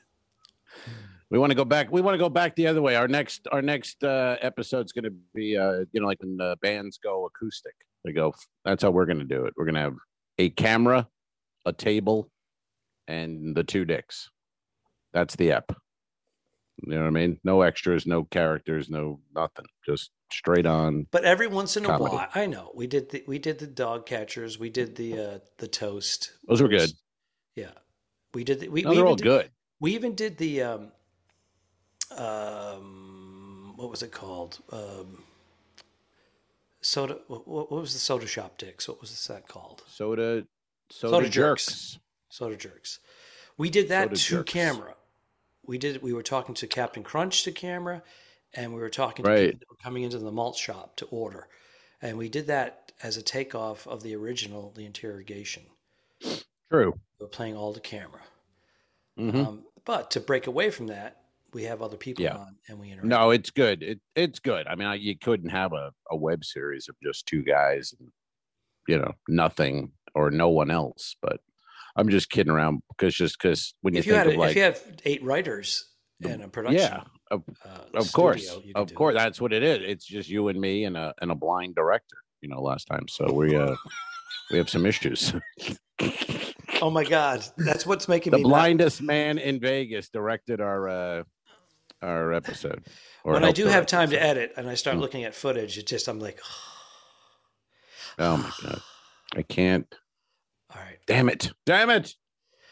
we 1.34 1.40
want 1.40 1.50
to 1.50 1.56
go 1.56 1.66
back. 1.66 1.92
We 1.92 2.02
want 2.02 2.14
to 2.14 2.20
go 2.20 2.30
back 2.30 2.56
the 2.56 2.68
other 2.68 2.84
way. 2.84 2.96
Our 2.96 3.08
next 3.08 3.48
our 3.52 3.64
next 3.64 4.04
uh, 4.04 4.36
episode's 4.42 4.92
going 4.92 5.06
to 5.06 5.14
be, 5.34 5.58
uh, 5.58 5.80
you 5.92 6.00
know, 6.00 6.06
like 6.06 6.22
when 6.22 6.38
the 6.38 6.56
bands 6.62 7.00
go 7.04 7.26
acoustic. 7.26 7.74
They 8.06 8.12
go. 8.12 8.36
That's 8.64 8.84
how 8.84 8.92
we're 8.92 9.08
going 9.08 9.18
to 9.18 9.26
do 9.26 9.46
it. 9.46 9.54
We're 9.58 9.66
going 9.66 9.74
to 9.74 9.82
have 9.82 9.96
a 10.38 10.52
camera, 10.52 11.08
a 11.66 11.74
table, 11.74 12.30
and 13.08 13.56
the 13.56 13.64
two 13.64 13.84
dicks. 13.84 14.30
That's 15.12 15.36
the 15.36 15.54
ep. 15.54 15.76
You 16.86 16.94
know 16.94 17.02
what 17.02 17.08
I 17.08 17.10
mean? 17.10 17.40
No 17.44 17.64
extras, 17.64 18.06
no 18.06 18.26
characters, 18.26 18.92
no 18.92 19.20
nothing. 19.34 19.66
Just 19.84 20.12
straight 20.32 20.68
on. 20.68 21.08
But 21.10 21.24
every 21.24 21.48
once 21.48 21.78
in 21.78 21.86
a 21.86 21.88
comedy. 21.88 22.16
while, 22.16 22.28
I 22.36 22.46
know 22.46 22.72
we 22.76 22.86
did 22.86 23.10
the 23.10 23.24
we 23.28 23.40
did 23.40 23.58
the 23.58 23.66
dog 23.66 24.06
catchers. 24.06 24.60
We 24.60 24.70
did 24.70 24.96
the 24.96 25.18
uh, 25.18 25.40
the 25.58 25.68
toast. 25.68 26.32
Those 26.48 26.62
were 26.62 26.68
good. 26.68 26.92
Yeah, 27.56 27.72
we 28.36 28.44
did. 28.44 28.60
The, 28.60 28.68
we 28.68 28.84
No, 28.84 28.92
we 28.92 28.96
they're 28.98 29.08
all 29.08 29.16
did, 29.16 29.24
good. 29.24 29.50
We 29.80 29.96
even 29.96 30.14
did 30.14 30.38
the 30.38 30.62
um, 30.62 30.92
um, 32.12 33.74
what 33.76 33.90
was 33.90 34.04
it 34.04 34.12
called? 34.12 34.60
Um, 34.72 35.24
soda. 36.82 37.20
What, 37.28 37.48
what 37.48 37.72
was 37.72 37.94
the 37.94 38.00
soda 38.00 38.28
shop 38.28 38.58
dicks? 38.58 38.88
What 38.88 39.02
was 39.02 39.28
that 39.28 39.48
called? 39.48 39.84
Soda, 39.88 40.46
soda, 40.90 41.16
Soda 41.18 41.30
jerks. 41.30 41.66
jerks. 41.66 42.00
Soda 42.30 42.56
jerks. 42.56 43.00
We 43.58 43.70
did 43.70 43.90
that 43.90 44.06
Soda 44.10 44.16
to 44.16 44.22
jerks. 44.38 44.52
camera. 44.54 44.96
We 45.66 45.78
did. 45.78 46.02
We 46.02 46.14
were 46.14 46.24
talking 46.24 46.56
to 46.56 46.68
Captain 46.68 47.04
Crunch 47.04 47.44
to 47.44 47.52
camera, 47.52 48.04
and 48.54 48.74
we 48.74 48.80
were 48.82 48.90
talking 48.90 49.24
to 49.26 49.32
Right. 49.32 49.46
people 49.52 49.60
that 49.60 49.70
were 49.70 49.84
coming 49.84 50.04
into 50.04 50.20
the 50.20 50.32
malt 50.32 50.56
shop 50.58 50.96
to 50.98 51.06
order, 51.06 51.48
and 52.02 52.18
we 52.18 52.30
did 52.30 52.48
that 52.48 52.92
as 53.02 53.18
a 53.18 53.22
takeoff 53.22 53.88
of 53.88 54.02
the 54.04 54.16
original, 54.16 54.72
the 54.76 54.86
interrogation. 54.86 55.64
True. 56.70 56.92
We 57.20 57.24
were 57.26 57.28
playing 57.28 57.56
all 57.56 57.74
to 57.74 57.80
camera. 57.80 58.22
Mhm. 59.18 59.46
Um, 59.48 59.66
but 59.86 60.10
to 60.12 60.20
break 60.20 60.48
away 60.48 60.70
from 60.72 60.88
that, 60.88 61.23
we 61.54 61.64
have 61.64 61.82
other 61.82 61.98
people 61.98 62.24
Yeah. 62.24 62.38
on, 62.38 62.56
and 62.68 62.80
we 62.80 62.90
interact. 62.92 63.08
No, 63.08 63.32
it's 63.32 63.50
good. 63.50 63.84
It 63.84 64.00
it's 64.16 64.40
good. 64.40 64.68
I 64.68 64.76
mean, 64.76 64.88
I, 64.88 64.96
you 64.96 65.18
couldn't 65.18 65.50
have 65.50 65.74
a, 65.74 65.92
a 66.10 66.16
web 66.16 66.44
series 66.44 66.88
of 66.90 66.96
just 67.04 67.26
two 67.26 67.44
guys, 67.44 67.94
and, 68.00 68.12
you 68.88 68.98
know, 68.98 69.14
nothing 69.28 69.92
or 70.16 70.32
no 70.32 70.50
one 70.50 70.72
else. 70.72 71.16
But 71.22 71.40
I'm 71.96 72.10
just 72.10 72.30
kidding 72.30 72.52
around 72.52 72.82
because 72.90 73.16
just 73.16 73.38
because 73.42 73.74
when 73.82 73.94
you 73.94 74.00
if 74.00 74.06
you 74.06 74.14
think 74.14 74.26
had 74.26 74.34
of 74.34 74.40
like, 74.40 74.52
if 74.52 74.56
you 74.56 74.62
have 74.64 74.82
eight 75.06 75.24
writers 75.24 75.90
and 76.24 76.44
a 76.44 76.48
production, 76.48 76.80
yeah, 76.82 77.04
of, 77.32 77.44
uh, 77.66 77.82
of 77.94 78.12
course, 78.14 78.48
studio, 78.48 78.64
you 78.66 78.74
of 78.76 78.94
course, 78.94 79.14
it. 79.14 79.18
that's 79.20 79.40
what 79.42 79.54
it 79.54 79.64
is. 79.64 79.82
It's 79.86 80.06
just 80.06 80.30
you 80.30 80.48
and 80.48 80.60
me 80.60 80.86
and 80.86 80.98
a 80.98 81.14
and 81.22 81.32
a 81.32 81.36
blind 81.36 81.76
director. 81.76 82.18
You 82.42 82.50
know, 82.50 82.62
last 82.62 82.86
time, 82.86 83.08
so 83.08 83.32
we 83.32 83.56
uh 83.56 83.76
we 84.52 84.58
have 84.58 84.70
some 84.70 84.86
issues. 84.86 85.34
Oh 86.82 86.90
my 86.90 87.06
God, 87.06 87.46
that's 87.58 87.86
what's 87.86 88.10
making 88.10 88.32
the 88.32 88.38
me. 88.40 88.44
blindest 88.44 89.02
man 89.02 89.38
in 89.38 89.58
Vegas 89.58 90.10
directed 90.10 90.60
our 90.60 90.90
uh 90.90 91.24
our 92.04 92.34
episode. 92.34 92.84
when 93.24 93.44
I 93.44 93.52
do 93.52 93.66
have 93.68 93.86
time 93.86 94.10
it, 94.10 94.16
to 94.16 94.22
edit 94.24 94.54
and 94.58 94.70
I 94.70 94.76
start 94.76 94.98
Mm. 94.98 95.02
looking 95.02 95.24
at 95.24 95.34
footage, 95.36 95.78
it 95.78 95.88
just 95.88 96.08
I'm 96.08 96.20
like, 96.20 96.40
Oh 98.20 98.38
my 98.38 98.52
god, 98.70 98.82
I 99.36 99.42
can't. 99.42 99.94
all 100.76 100.82
right. 100.82 101.00
Damn 101.08 101.30
it! 101.30 101.52
Damn 101.66 101.90
it! 101.90 102.16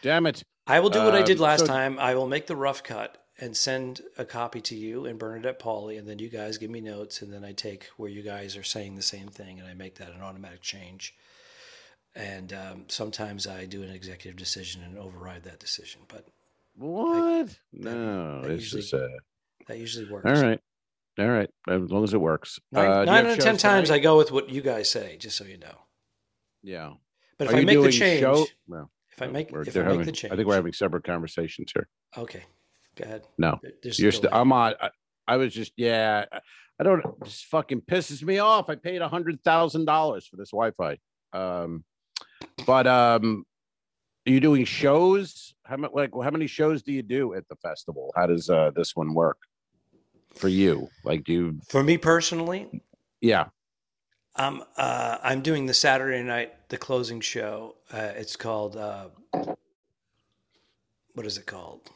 Damn 0.02 0.26
it! 0.28 0.44
I 0.68 0.80
will 0.80 0.90
do 0.90 1.04
what 1.04 1.16
I 1.16 1.24
did 1.24 1.38
Um, 1.38 1.44
last 1.44 1.62
so- 1.62 1.66
time. 1.68 1.98
I 2.00 2.14
will 2.16 2.28
make 2.28 2.48
the 2.48 2.56
rough 2.56 2.84
cut 2.84 3.18
and 3.40 3.58
send 3.58 4.02
a 4.20 4.26
copy 4.26 4.62
to 4.62 4.76
you 4.76 5.06
and 5.08 5.18
Bernadette 5.18 5.60
Pauley, 5.60 5.98
and 5.98 6.08
then 6.08 6.20
you 6.20 6.30
guys 6.30 6.60
give 6.60 6.70
me 6.70 6.80
notes, 6.82 7.22
and 7.24 7.34
then 7.34 7.44
I 7.44 7.54
take 7.54 7.86
where 7.98 8.10
you 8.10 8.22
guys 8.22 8.56
are 8.56 8.64
saying 8.64 8.96
the 8.96 9.02
same 9.02 9.30
thing, 9.30 9.60
and 9.60 9.68
I 9.68 9.74
make 9.74 9.96
that 9.96 10.12
an 10.14 10.22
automatic 10.22 10.62
change. 10.62 11.16
And 12.14 12.54
um, 12.54 12.86
sometimes 12.88 13.48
I 13.48 13.66
do 13.66 13.82
an 13.84 13.90
executive 13.90 14.38
decision 14.38 14.84
and 14.84 14.98
override 14.98 15.44
that 15.44 15.60
decision, 15.60 16.02
but 16.08 16.28
What? 16.76 17.56
no, 17.74 18.42
that 18.42 18.52
it's 18.52 18.64
usually 18.74 18.82
just 18.82 18.94
uh, 18.94 19.08
that 19.68 19.78
usually 19.78 20.10
works. 20.10 20.26
all 20.26 20.42
right, 20.48 20.60
all 21.20 21.28
right. 21.28 21.50
As 21.70 21.92
long 21.92 22.04
as 22.04 22.14
it 22.14 22.22
works. 22.22 22.60
Nine, 22.72 22.90
Uh, 22.90 23.04
nine 23.06 23.26
out 23.26 23.34
of 23.34 23.40
ten 23.40 23.58
times 23.58 23.92
I 23.92 24.00
go 24.00 24.18
with 24.18 24.32
what 24.32 24.50
you 24.50 24.62
guys 24.62 24.90
say, 24.90 25.18
just 25.18 25.38
so 25.38 25.44
you 25.46 25.58
know. 25.58 25.78
Yeah. 26.64 26.94
But 27.38 27.48
if 27.48 27.54
Are 27.54 27.58
I 27.58 27.64
make 27.66 27.82
the 27.82 27.92
change, 27.92 28.22
show? 28.22 28.46
Well, 28.68 28.90
if 29.12 29.22
I 29.22 29.28
make 29.28 29.52
we're- 29.52 29.66
if 29.68 29.76
I 29.76 29.80
make 29.80 29.88
having- 29.90 30.06
the 30.06 30.12
change, 30.12 30.32
I 30.34 30.36
think 30.36 30.48
we're 30.48 30.56
having 30.56 30.74
separate 30.74 31.04
conversations 31.04 31.72
here. 31.74 31.88
okay. 32.18 32.44
Go 32.96 33.06
ahead. 33.06 33.26
No, 33.38 33.58
There's 33.82 34.00
you're. 34.00 34.12
St- 34.12 34.34
I'm 34.34 34.52
on. 34.52 34.74
I, 34.82 34.90
I 35.28 35.38
was 35.38 35.54
just. 35.54 35.72
Yeah. 35.78 36.26
I- 36.32 36.84
don't. 36.84 37.04
Just 37.24 37.46
fucking 37.46 37.82
pisses 37.82 38.22
me 38.24 38.40
off. 38.40 38.70
I 38.70 38.76
paid 38.76 39.02
a 39.02 39.08
hundred 39.08 39.42
thousand 39.44 39.86
dollars 39.86 40.26
for 40.28 40.36
this 40.36 40.50
Wi-Fi. 40.52 40.98
Um, 41.32 41.84
but 42.66 42.88
um, 42.88 43.46
are 44.28 44.32
you 44.32 44.40
doing 44.40 44.66
shows? 44.66 45.54
How 45.64 45.78
many? 45.78 45.94
Like, 45.94 46.12
how 46.14 46.30
many 46.32 46.48
shows 46.48 46.82
do 46.84 46.92
you 46.92 47.02
do 47.04 47.34
at 47.34 47.48
the 47.48 47.56
festival? 47.56 48.12
How 48.16 48.28
does 48.28 48.50
uh 48.50 48.72
this 48.76 48.96
one 48.96 49.14
work 49.14 49.38
for 50.36 50.48
you? 50.48 50.90
Like, 51.04 51.24
do 51.24 51.34
you? 51.34 51.60
For 51.68 51.84
me 51.84 51.98
personally, 51.98 52.82
Yeah. 53.22 53.46
I'm 54.36 54.62
uh, 54.78 55.18
I'm 55.22 55.42
doing 55.42 55.66
the 55.66 55.74
Saturday 55.74 56.24
night 56.24 56.54
the 56.70 56.78
closing 56.78 57.20
show. 57.20 57.76
Uh, 57.92 58.12
it's 58.16 58.36
called 58.38 58.78
uh, 58.78 59.10
what 61.14 61.26
is 61.26 61.38
it 61.38 61.46
called? 61.46 61.90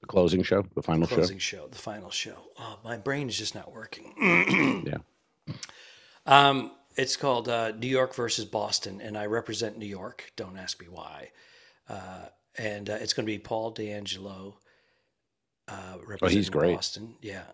The 0.00 0.06
closing 0.06 0.42
show, 0.42 0.64
the 0.74 0.82
final 0.82 1.06
show. 1.06 1.16
closing 1.16 1.38
show. 1.38 1.68
the 1.70 1.76
final 1.78 2.10
show. 2.10 2.36
Oh, 2.58 2.78
my 2.84 2.96
brain 2.96 3.28
is 3.28 3.36
just 3.36 3.54
not 3.54 3.72
working. 3.72 4.84
Yeah. 4.86 5.54
Um, 6.26 6.72
It's 6.96 7.16
called 7.16 7.48
uh, 7.48 7.72
New 7.72 7.86
York 7.88 8.14
versus 8.14 8.44
Boston, 8.44 9.00
and 9.00 9.16
I 9.16 9.26
represent 9.26 9.76
New 9.78 9.86
York. 9.86 10.32
Don't 10.36 10.56
ask 10.58 10.80
me 10.80 10.88
why. 10.90 11.30
Uh, 11.88 12.26
and 12.58 12.90
uh, 12.90 12.94
it's 13.00 13.12
going 13.12 13.24
to 13.26 13.32
be 13.32 13.38
Paul 13.38 13.70
D'Angelo 13.70 14.58
uh, 15.68 15.96
representing 16.06 16.50
great. 16.50 16.74
Boston. 16.74 17.14
Yeah, 17.22 17.44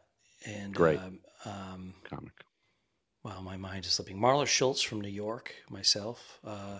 and 0.46 0.74
Great. 0.74 0.98
Um, 0.98 1.18
um, 1.44 1.94
Comic. 2.08 2.32
wow, 3.22 3.40
my 3.40 3.56
mind 3.56 3.84
is 3.84 3.92
slipping. 3.92 4.18
Marla 4.18 4.46
Schultz 4.46 4.82
from 4.82 5.00
New 5.00 5.08
York, 5.08 5.54
myself. 5.68 6.38
Uh, 6.44 6.78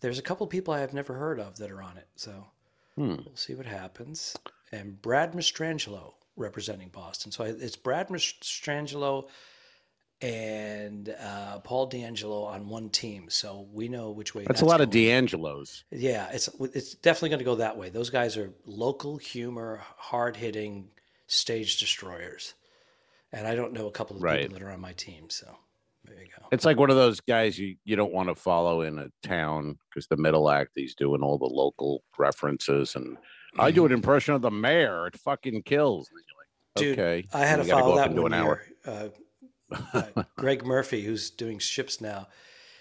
there's 0.00 0.18
a 0.18 0.22
couple 0.22 0.46
people 0.46 0.72
I 0.74 0.80
have 0.80 0.94
never 0.94 1.14
heard 1.14 1.40
of 1.40 1.56
that 1.58 1.70
are 1.70 1.82
on 1.82 1.96
it, 1.96 2.08
so 2.16 2.46
Hmm. 2.96 3.16
we'll 3.26 3.36
see 3.36 3.54
what 3.54 3.66
happens. 3.66 4.36
And 4.72 5.00
Brad 5.02 5.32
Mastrangelo 5.32 6.14
representing 6.36 6.88
Boston. 6.88 7.30
So 7.32 7.44
I, 7.44 7.48
it's 7.48 7.76
Brad 7.76 8.08
Mastrangelo 8.08 9.28
and 10.22 11.14
uh, 11.20 11.58
Paul 11.60 11.86
D'Angelo 11.86 12.44
on 12.44 12.68
one 12.68 12.88
team. 12.90 13.28
So 13.28 13.68
we 13.72 13.88
know 13.88 14.10
which 14.10 14.34
way. 14.34 14.44
That's 14.44 14.62
a 14.62 14.66
lot 14.66 14.80
of. 14.80 14.90
D'Angelos. 14.90 15.84
Yeah, 15.90 16.28
it's 16.32 16.48
it's 16.60 16.94
definitely 16.94 17.30
going 17.30 17.38
to 17.40 17.44
go 17.44 17.54
that 17.56 17.76
way. 17.76 17.90
Those 17.90 18.10
guys 18.10 18.36
are 18.36 18.50
local 18.64 19.16
humor, 19.16 19.82
hard 19.96 20.36
hitting 20.36 20.88
stage 21.26 21.78
destroyers, 21.78 22.54
and 23.32 23.46
I 23.46 23.54
don't 23.54 23.72
know 23.72 23.86
a 23.86 23.92
couple 23.92 24.16
of 24.16 24.22
Right. 24.22 24.42
people 24.42 24.58
that 24.58 24.64
are 24.64 24.70
on 24.70 24.80
my 24.80 24.92
team. 24.92 25.28
So 25.28 25.46
there 26.04 26.20
you 26.20 26.28
go. 26.38 26.46
It's 26.52 26.64
like 26.64 26.78
one 26.78 26.90
of 26.90 26.96
those 26.96 27.20
guys 27.20 27.58
you, 27.58 27.76
you 27.84 27.96
don't 27.96 28.12
want 28.12 28.28
to 28.28 28.34
follow 28.34 28.82
in 28.82 28.98
a 28.98 29.08
town 29.26 29.76
because 29.90 30.06
the 30.06 30.16
middle 30.16 30.48
act 30.48 30.70
he's 30.76 30.94
doing 30.94 31.22
all 31.22 31.36
the 31.36 31.46
local 31.46 32.02
references 32.16 32.94
and 32.94 33.16
I 33.58 33.70
do 33.70 33.86
an 33.86 33.92
impression 33.92 34.34
of 34.34 34.42
the 34.42 34.50
mayor. 34.50 35.06
It 35.08 35.16
fucking 35.18 35.62
kills. 35.62 36.08
You're 36.12 36.22
Dude, 36.94 36.98
okay, 36.98 37.26
I 37.32 37.46
had 37.46 37.56
to 37.56 37.64
follow 37.64 37.94
go 37.94 37.98
up 38.02 38.10
that 38.12 38.22
one 38.22 38.32
an 38.34 38.38
hour. 38.38 38.62
year. 38.86 38.94
Uh, 38.94 39.08
uh, 39.92 40.24
Greg 40.36 40.64
Murphy, 40.64 41.02
who's 41.02 41.30
doing 41.30 41.58
ships 41.58 42.00
now, 42.00 42.28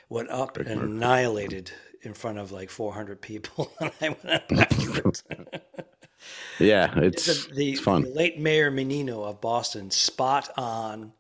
went 0.09 0.29
up 0.29 0.55
Greg 0.55 0.67
and 0.67 0.79
Murphy. 0.81 0.91
annihilated 0.93 1.71
in 2.01 2.13
front 2.13 2.37
of 2.37 2.51
like 2.51 2.69
400 2.69 3.21
people, 3.21 3.71
and 3.79 3.91
I 4.01 4.09
went 4.09 4.25
up 4.29 4.51
afterwards. 4.51 5.23
Yeah, 6.57 6.91
it's, 6.97 7.47
the, 7.47 7.53
the, 7.53 7.71
it's 7.73 7.81
fun. 7.81 8.03
the 8.03 8.09
late 8.09 8.39
Mayor 8.39 8.71
Menino 8.71 9.23
of 9.23 9.41
Boston, 9.41 9.91
spot 9.91 10.49
on, 10.57 11.11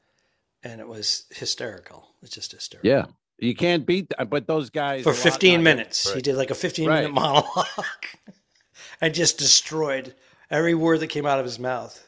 and 0.63 0.79
it 0.81 0.87
was 0.87 1.25
hysterical. 1.29 2.07
It's 2.23 2.33
just 2.33 2.53
hysterical. 2.53 2.89
Yeah, 2.89 3.05
you 3.37 3.53
can't 3.53 3.85
beat 3.85 4.09
that. 4.17 4.29
But 4.29 4.47
those 4.47 4.69
guys 4.69 5.03
For 5.03 5.13
15 5.13 5.55
not- 5.55 5.63
minutes, 5.63 6.11
he 6.11 6.21
did 6.21 6.35
like 6.37 6.49
a 6.49 6.55
15 6.55 6.87
minute 6.89 7.13
monologue, 7.13 7.67
and 9.01 9.13
just 9.13 9.37
destroyed 9.37 10.15
every 10.49 10.73
word 10.73 11.01
that 11.01 11.07
came 11.07 11.25
out 11.25 11.37
of 11.39 11.45
his 11.45 11.59
mouth, 11.59 12.04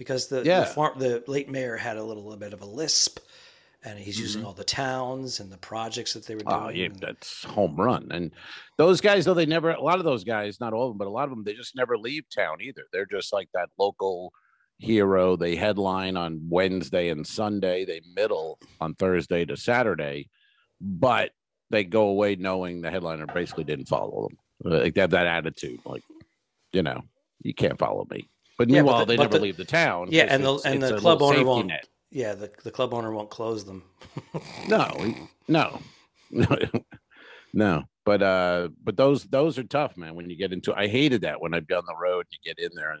because 0.00 0.28
the 0.28 0.42
Yeah. 0.42 0.64
the, 0.64 0.92
the 0.96 1.30
late 1.30 1.50
mayor 1.50 1.76
had 1.76 1.98
a 1.98 2.02
little 2.02 2.34
bit 2.34 2.54
of 2.54 2.62
a 2.62 2.64
lisp, 2.64 3.18
and 3.84 3.98
he's 3.98 4.18
using 4.18 4.42
all 4.46 4.54
the 4.54 4.64
towns 4.64 5.40
and 5.40 5.52
the 5.52 5.58
projects 5.58 6.14
that 6.14 6.24
they 6.24 6.36
were 6.36 6.40
doing. 6.40 6.56
Mm-hmm. 6.56 6.66
Oh, 6.66 6.70
yeah, 6.70 6.88
that's 6.98 7.44
home 7.44 7.76
run. 7.76 8.08
And 8.10 8.30
those 8.78 9.02
guys, 9.02 9.26
though, 9.26 9.34
they 9.34 9.44
never, 9.44 9.72
a 9.72 9.82
lot 9.82 9.98
of 9.98 10.06
those 10.06 10.24
guys, 10.24 10.58
not 10.58 10.72
all 10.72 10.86
of 10.86 10.90
them, 10.92 10.96
but 10.96 11.06
a 11.06 11.10
lot 11.10 11.24
of 11.24 11.30
them, 11.30 11.44
they 11.44 11.52
just 11.52 11.76
never 11.76 11.98
leave 11.98 12.24
town 12.34 12.62
either. 12.62 12.84
They're 12.94 13.04
just 13.04 13.30
like 13.30 13.50
that 13.52 13.68
local 13.78 14.32
hero. 14.78 15.36
They 15.36 15.54
headline 15.54 16.16
on 16.16 16.40
Wednesday 16.48 17.10
and 17.10 17.26
Sunday, 17.26 17.84
they 17.84 18.00
middle 18.14 18.58
on 18.80 18.94
Thursday 18.94 19.44
to 19.44 19.54
Saturday, 19.54 20.30
but 20.80 21.32
they 21.68 21.84
go 21.84 22.04
away 22.08 22.36
knowing 22.36 22.80
the 22.80 22.90
headliner 22.90 23.26
basically 23.26 23.64
didn't 23.64 23.88
follow 23.88 24.28
them. 24.28 24.38
Like 24.62 24.94
they 24.94 25.02
have 25.02 25.10
that 25.10 25.26
attitude, 25.26 25.80
like, 25.84 26.04
you 26.72 26.82
know, 26.82 27.02
you 27.42 27.52
can't 27.52 27.78
follow 27.78 28.06
me. 28.10 28.30
But 28.60 28.68
Yeah, 28.68 28.82
but 28.82 28.84
meanwhile, 28.84 28.98
the- 29.06 29.06
they 29.06 29.16
never 29.16 29.38
the- 29.38 29.42
leave 29.44 29.56
the 29.56 29.64
town. 29.64 30.08
Yeah, 30.10 30.26
and 30.28 30.44
the 30.44 30.54
and 30.66 30.82
the 30.82 30.98
club 30.98 31.22
owner 31.22 31.42
won't. 31.42 31.68
net. 31.68 31.88
Yeah, 32.10 32.34
the, 32.34 32.52
the 32.62 32.70
club 32.70 32.92
owner 32.92 33.10
won't 33.10 33.30
close 33.30 33.64
them. 33.64 33.84
No, 34.68 34.84
he- 35.00 35.16
no, 35.48 35.80
no. 37.54 37.84
But 38.04 38.22
uh, 38.22 38.68
but 38.84 38.98
those 38.98 39.24
those 39.24 39.58
are 39.58 39.62
tough, 39.64 39.96
man. 39.96 40.14
When 40.14 40.28
you 40.28 40.36
get 40.36 40.52
into, 40.52 40.74
I 40.74 40.88
hated 40.88 41.22
that 41.22 41.40
when 41.40 41.54
I'd 41.54 41.66
be 41.66 41.74
on 41.74 41.84
the 41.86 41.96
road. 41.96 42.26
You 42.30 42.38
get 42.44 42.58
in 42.62 42.74
there 42.74 42.90
and 42.90 43.00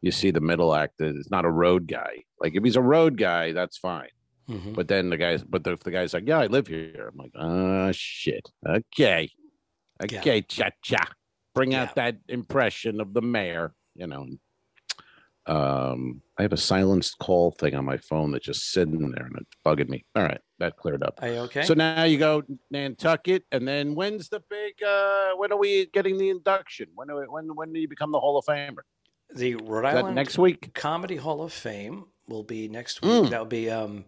you 0.00 0.10
see 0.12 0.30
the 0.30 0.40
middle 0.40 0.74
act 0.74 0.96
that 0.98 1.14
is 1.14 1.30
not 1.30 1.44
a 1.44 1.50
road 1.50 1.86
guy. 1.88 2.24
Like 2.40 2.54
if 2.54 2.64
he's 2.64 2.76
a 2.76 2.80
road 2.82 3.18
guy, 3.18 3.52
that's 3.52 3.76
fine. 3.76 4.08
Mhm. 4.48 4.74
But 4.74 4.88
then 4.88 5.10
the 5.10 5.16
guys, 5.18 5.42
but 5.44 5.62
the, 5.64 5.72
if 5.72 5.80
the 5.80 5.90
guy's 5.90 6.14
like, 6.14 6.26
yeah, 6.26 6.38
I 6.38 6.46
live 6.46 6.68
here. 6.68 7.10
I'm 7.12 7.18
like, 7.18 7.32
ah, 7.36 7.90
shit. 7.92 8.48
Okay, 8.66 9.30
Yeah. 10.10 10.20
okay, 10.20 10.40
cha 10.42 10.70
cha. 10.82 11.04
Bring 11.54 11.72
Yeah. 11.72 11.82
out 11.82 11.96
that 11.96 12.16
impression 12.28 13.00
of 13.00 13.12
the 13.12 13.20
mayor. 13.22 13.74
You 13.94 14.06
know. 14.06 14.26
Um, 15.46 16.22
I 16.38 16.42
have 16.42 16.52
a 16.52 16.56
silenced 16.56 17.18
call 17.18 17.52
thing 17.52 17.74
on 17.74 17.84
my 17.84 17.96
phone 17.96 18.32
that's 18.32 18.44
just 18.44 18.72
sitting 18.72 19.10
there 19.12 19.26
and 19.26 19.36
it's 19.36 19.56
bugging 19.64 19.88
me. 19.88 20.04
All 20.16 20.24
right, 20.24 20.40
that 20.58 20.76
cleared 20.76 21.02
up. 21.02 21.18
Are 21.22 21.28
you 21.28 21.38
okay? 21.40 21.62
So 21.62 21.74
now 21.74 22.02
you 22.02 22.18
go 22.18 22.42
Nantucket, 22.70 23.44
and 23.52 23.66
then 23.66 23.94
when's 23.94 24.28
the 24.28 24.42
big? 24.50 24.74
uh 24.82 25.30
When 25.36 25.52
are 25.52 25.58
we 25.58 25.86
getting 25.86 26.18
the 26.18 26.30
induction? 26.30 26.88
When 26.94 27.08
do 27.08 27.16
we, 27.16 27.22
when 27.22 27.54
when 27.54 27.72
do 27.72 27.80
you 27.80 27.88
become 27.88 28.10
the 28.12 28.20
Hall 28.20 28.38
of 28.38 28.44
Famer? 28.44 28.82
the 29.34 29.56
Rhode 29.56 29.84
Island 29.84 30.14
next 30.14 30.38
week? 30.38 30.72
Comedy 30.74 31.16
Hall 31.16 31.42
of 31.42 31.52
Fame 31.52 32.06
will 32.28 32.44
be 32.44 32.68
next 32.68 33.02
week. 33.02 33.10
Mm. 33.10 33.30
That 33.30 33.40
will 33.40 33.46
be 33.46 33.70
um, 33.70 34.04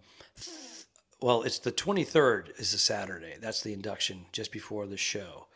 well, 1.20 1.42
it's 1.42 1.58
the 1.58 1.72
twenty 1.72 2.04
third 2.04 2.52
is 2.56 2.74
a 2.74 2.78
Saturday. 2.78 3.36
That's 3.40 3.62
the 3.62 3.72
induction 3.72 4.26
just 4.32 4.52
before 4.52 4.86
the 4.86 4.96
show, 4.96 5.48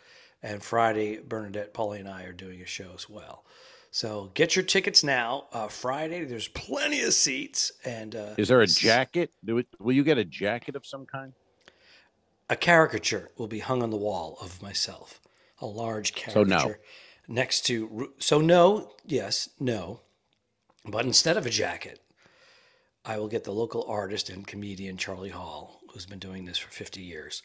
and 0.43 0.63
Friday 0.63 1.21
Bernadette, 1.21 1.75
Pauley, 1.75 2.01
and 2.01 2.09
I 2.09 2.25
are 2.25 2.33
doing 2.33 2.61
a 2.61 2.67
show 2.67 2.91
as 2.95 3.09
well. 3.09 3.45
So 3.95 4.31
get 4.33 4.57
your 4.57 4.65
tickets 4.65 5.05
now. 5.05 5.45
Uh, 5.53 5.69
Friday, 5.69 6.25
there's 6.25 6.49
plenty 6.49 7.03
of 7.03 7.13
seats, 7.13 7.73
and 7.85 8.17
uh, 8.17 8.35
Is 8.39 8.49
there 8.49 8.63
a 8.63 8.67
jacket? 8.67 9.31
Do 9.45 9.59
it? 9.59 9.67
Will 9.79 9.93
you 9.93 10.03
get 10.03 10.17
a 10.19 10.25
jacket 10.25 10.75
of 10.77 10.85
some 10.87 11.07
kind? 11.07 11.33
a 12.51 12.57
caricature 12.57 13.31
will 13.39 13.47
be 13.47 13.61
hung 13.61 13.83
on 13.83 13.89
the 13.91 13.97
wall 13.97 14.37
of 14.43 14.61
myself, 14.61 15.21
a 15.61 15.67
large 15.67 16.15
caricature. 16.15 16.51
So 16.51 16.69
no. 16.69 16.75
next 17.29 17.63
to. 17.67 18.13
So 18.19 18.41
no, 18.41 18.91
yes, 19.07 19.49
no, 19.61 20.01
but 20.85 21.05
instead 21.07 21.37
of 21.37 21.47
a 21.47 21.51
jacket, 21.51 22.01
I 23.05 23.19
will 23.19 23.29
get 23.29 23.45
the 23.45 23.53
local 23.53 23.85
artist 23.89 24.29
and 24.31 24.47
comedian 24.47 24.97
Charlie 24.97 25.31
Hall, 25.31 25.81
who's 25.93 26.05
been 26.07 26.19
doing 26.19 26.45
this 26.47 26.59
for 26.59 26.71
50 26.71 27.01
years. 27.03 27.43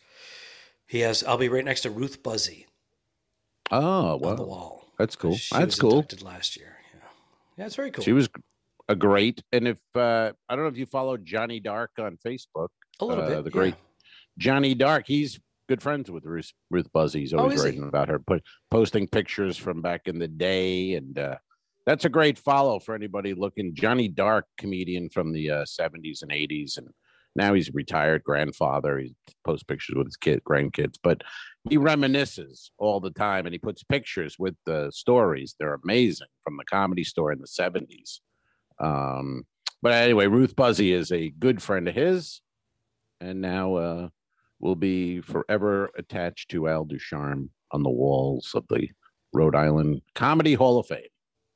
He 0.88 1.02
has. 1.02 1.24
I'll 1.26 1.38
be 1.38 1.50
right 1.50 1.66
next 1.66 1.82
to 1.82 1.90
Ruth 1.90 2.24
Buzzi 2.24 2.66
Oh, 3.70 4.16
well. 4.18 4.32
on 4.32 4.36
the 4.38 4.44
wall. 4.44 4.87
That's 4.98 5.16
cool. 5.16 5.38
That's 5.52 5.80
cool. 5.80 6.06
Last 6.22 6.58
year. 6.58 6.78
Yeah, 6.94 7.00
yeah, 7.58 7.66
it's 7.66 7.76
very 7.76 7.92
cool. 7.92 8.04
She 8.04 8.14
was 8.14 8.30
a 8.90 8.96
great. 8.96 9.44
And 9.52 9.68
if 9.68 9.78
uh 9.96 10.32
I 10.50 10.56
don't 10.56 10.64
know 10.66 10.70
if 10.70 10.78
you 10.78 10.86
follow 10.86 11.18
Johnny 11.18 11.60
Dark 11.60 11.92
on 12.00 12.18
Facebook, 12.26 12.70
a 13.00 13.06
little 13.06 13.24
uh, 13.24 13.28
bit. 13.30 13.44
the 13.44 13.52
great- 13.52 13.76
Johnny 14.38 14.76
Dark, 14.76 15.06
he's 15.08 15.40
good 15.68 15.82
friends 15.82 16.10
with 16.12 16.24
Ruth, 16.26 16.52
Ruth 16.70 16.88
Buzzi. 16.96 17.20
He's 17.22 17.34
Oh, 17.34 17.40
always 17.40 17.62
he? 17.62 17.66
writing 17.70 17.84
about 17.88 18.08
her, 18.10 18.20
put 18.20 18.44
posting 18.72 19.08
pictures 19.08 19.58
from 19.58 19.82
back 19.82 20.02
in 20.08 20.20
the 20.20 20.28
day, 20.28 20.94
and 20.94 21.18
uh, 21.18 21.38
that's 21.88 22.06
a 22.06 22.10
great 22.10 22.38
follow 22.38 22.80
for 22.80 22.94
anybody 22.96 23.34
looking. 23.34 23.74
Johnny 23.74 24.08
Dark, 24.08 24.46
comedian 24.58 25.10
from 25.10 25.32
the 25.34 25.50
uh, 25.52 25.66
'70s 25.66 26.22
and 26.22 26.32
'80s, 26.32 26.78
and 26.78 26.88
now 27.36 27.54
he's 27.56 27.70
a 27.70 27.74
retired 27.74 28.24
grandfather. 28.24 29.00
He 29.00 29.16
posts 29.44 29.64
pictures 29.64 29.96
with 29.98 30.08
his 30.08 30.18
kid, 30.18 30.42
grandkids, 30.48 30.96
but 31.04 31.24
he 31.70 31.78
reminisces 31.78 32.70
all 32.78 33.00
the 33.00 33.12
time, 33.12 33.46
and 33.46 33.54
he 33.54 33.60
puts 33.60 33.84
pictures 33.84 34.38
with 34.40 34.56
the 34.66 34.92
stories. 34.92 35.56
They're 35.60 35.80
amazing 35.84 36.28
from 36.44 36.58
the 36.58 36.66
comedy 36.66 37.04
store 37.04 37.32
in 37.32 37.40
the 37.40 37.48
'70s. 37.48 38.20
Um, 38.80 39.44
but 39.82 39.94
anyway, 39.94 40.28
Ruth 40.28 40.56
Buzzi 40.56 40.94
is 40.94 41.12
a 41.12 41.30
good 41.30 41.62
friend 41.62 41.88
of 41.88 41.96
his, 41.96 42.42
and 43.22 43.42
now 43.42 43.76
uh, 43.76 44.10
will 44.60 44.76
be 44.76 45.22
forever 45.22 45.90
attached 45.98 46.50
to 46.52 46.68
Al 46.68 46.86
Ducharme 46.86 47.50
on 47.72 47.84
the 47.84 47.90
walls 47.90 48.52
of 48.56 48.66
the 48.70 48.90
Rhode 49.34 49.56
Island 49.56 50.02
Comedy 50.16 50.54
Hall 50.54 50.80
of 50.80 50.88
Fame. 50.88 51.02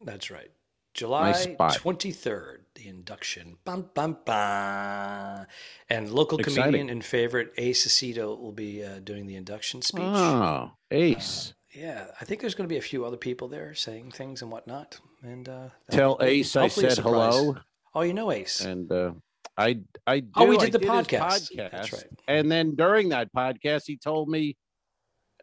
That's 0.04 0.30
right. 0.30 0.52
July 0.94 1.32
23rd, 1.58 2.58
the 2.76 2.88
induction. 2.88 3.58
Bum, 3.64 3.90
bum, 3.94 4.18
bum. 4.26 5.46
And 5.90 6.12
local 6.12 6.40
Exciting. 6.40 6.64
comedian 6.64 6.90
and 6.90 7.04
favorite 7.04 7.54
Ace 7.58 7.88
Aceto 7.88 8.40
will 8.40 8.52
be 8.52 8.84
uh, 8.84 9.00
doing 9.00 9.26
the 9.26 9.36
induction 9.36 9.82
speech. 9.82 10.04
Oh, 10.06 10.72
Ace. 10.92 11.54
Yeah, 11.74 12.08
I 12.20 12.26
think 12.26 12.42
there's 12.42 12.56
going 12.56 12.68
to 12.68 12.74
be 12.74 12.78
a 12.78 12.82
few 12.82 13.06
other 13.06 13.16
people 13.18 13.48
there 13.48 13.74
saying 13.74 14.12
things 14.12 14.42
and 14.42 14.52
whatnot. 14.52 15.00
And 15.24 15.48
uh, 15.48 15.70
Tell 15.90 16.18
Ace 16.22 16.56
I 16.56 16.68
said 16.68 16.98
hello, 16.98 17.56
Oh, 17.96 18.02
you 18.02 18.14
know 18.14 18.32
Ace. 18.32 18.62
and 18.62 18.92
uh, 18.92 19.12
I 19.58 19.80
I 20.06 20.20
do, 20.20 20.30
Oh, 20.36 20.46
we 20.46 20.58
I 20.58 20.66
did 20.66 20.74
the 20.74 20.80
his 20.80 20.88
podcast. 20.90 21.20
podcast. 21.56 21.72
That's 21.72 21.94
right. 21.94 22.06
And 22.28 22.52
then 22.52 22.76
during 22.76 23.10
that 23.10 23.30
podcast, 23.34 23.84
he 23.86 23.96
told 23.98 24.28
me 24.28 24.58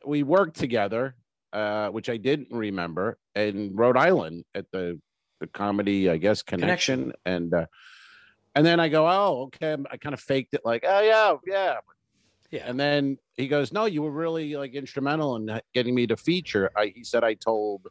we 0.06 0.22
worked 0.22 0.56
together, 0.58 1.14
uh, 1.54 1.88
which 1.88 2.10
I 2.10 2.18
didn't 2.18 2.48
remember, 2.50 3.16
in 3.34 3.74
Rhode 3.74 3.96
Island 3.96 4.44
at 4.54 4.66
the 4.72 5.00
the 5.40 5.46
comedy, 5.46 6.10
I 6.10 6.16
guess, 6.16 6.42
connection, 6.42 7.00
Connection. 7.12 7.20
and 7.26 7.54
uh, 7.54 7.66
and 8.54 8.66
then 8.66 8.80
I 8.80 8.88
go, 8.88 9.06
oh, 9.08 9.42
okay. 9.46 9.76
I 9.90 9.96
kind 9.96 10.14
of 10.14 10.20
faked 10.20 10.54
it, 10.54 10.62
like, 10.64 10.84
oh 10.86 11.00
yeah, 11.00 11.34
yeah. 11.46 11.76
yeah. 12.50 12.62
And 12.68 12.78
then 12.78 13.18
he 13.34 13.46
goes, 13.46 13.72
no, 13.72 13.84
you 13.84 14.02
were 14.02 14.10
really 14.10 14.56
like 14.56 14.74
instrumental 14.74 15.36
in 15.36 15.60
getting 15.74 15.94
me 15.94 16.06
to 16.08 16.16
feature. 16.16 16.70
I, 16.76 16.92
he 16.94 17.04
said 17.04 17.22
I 17.22 17.34
told, 17.34 17.86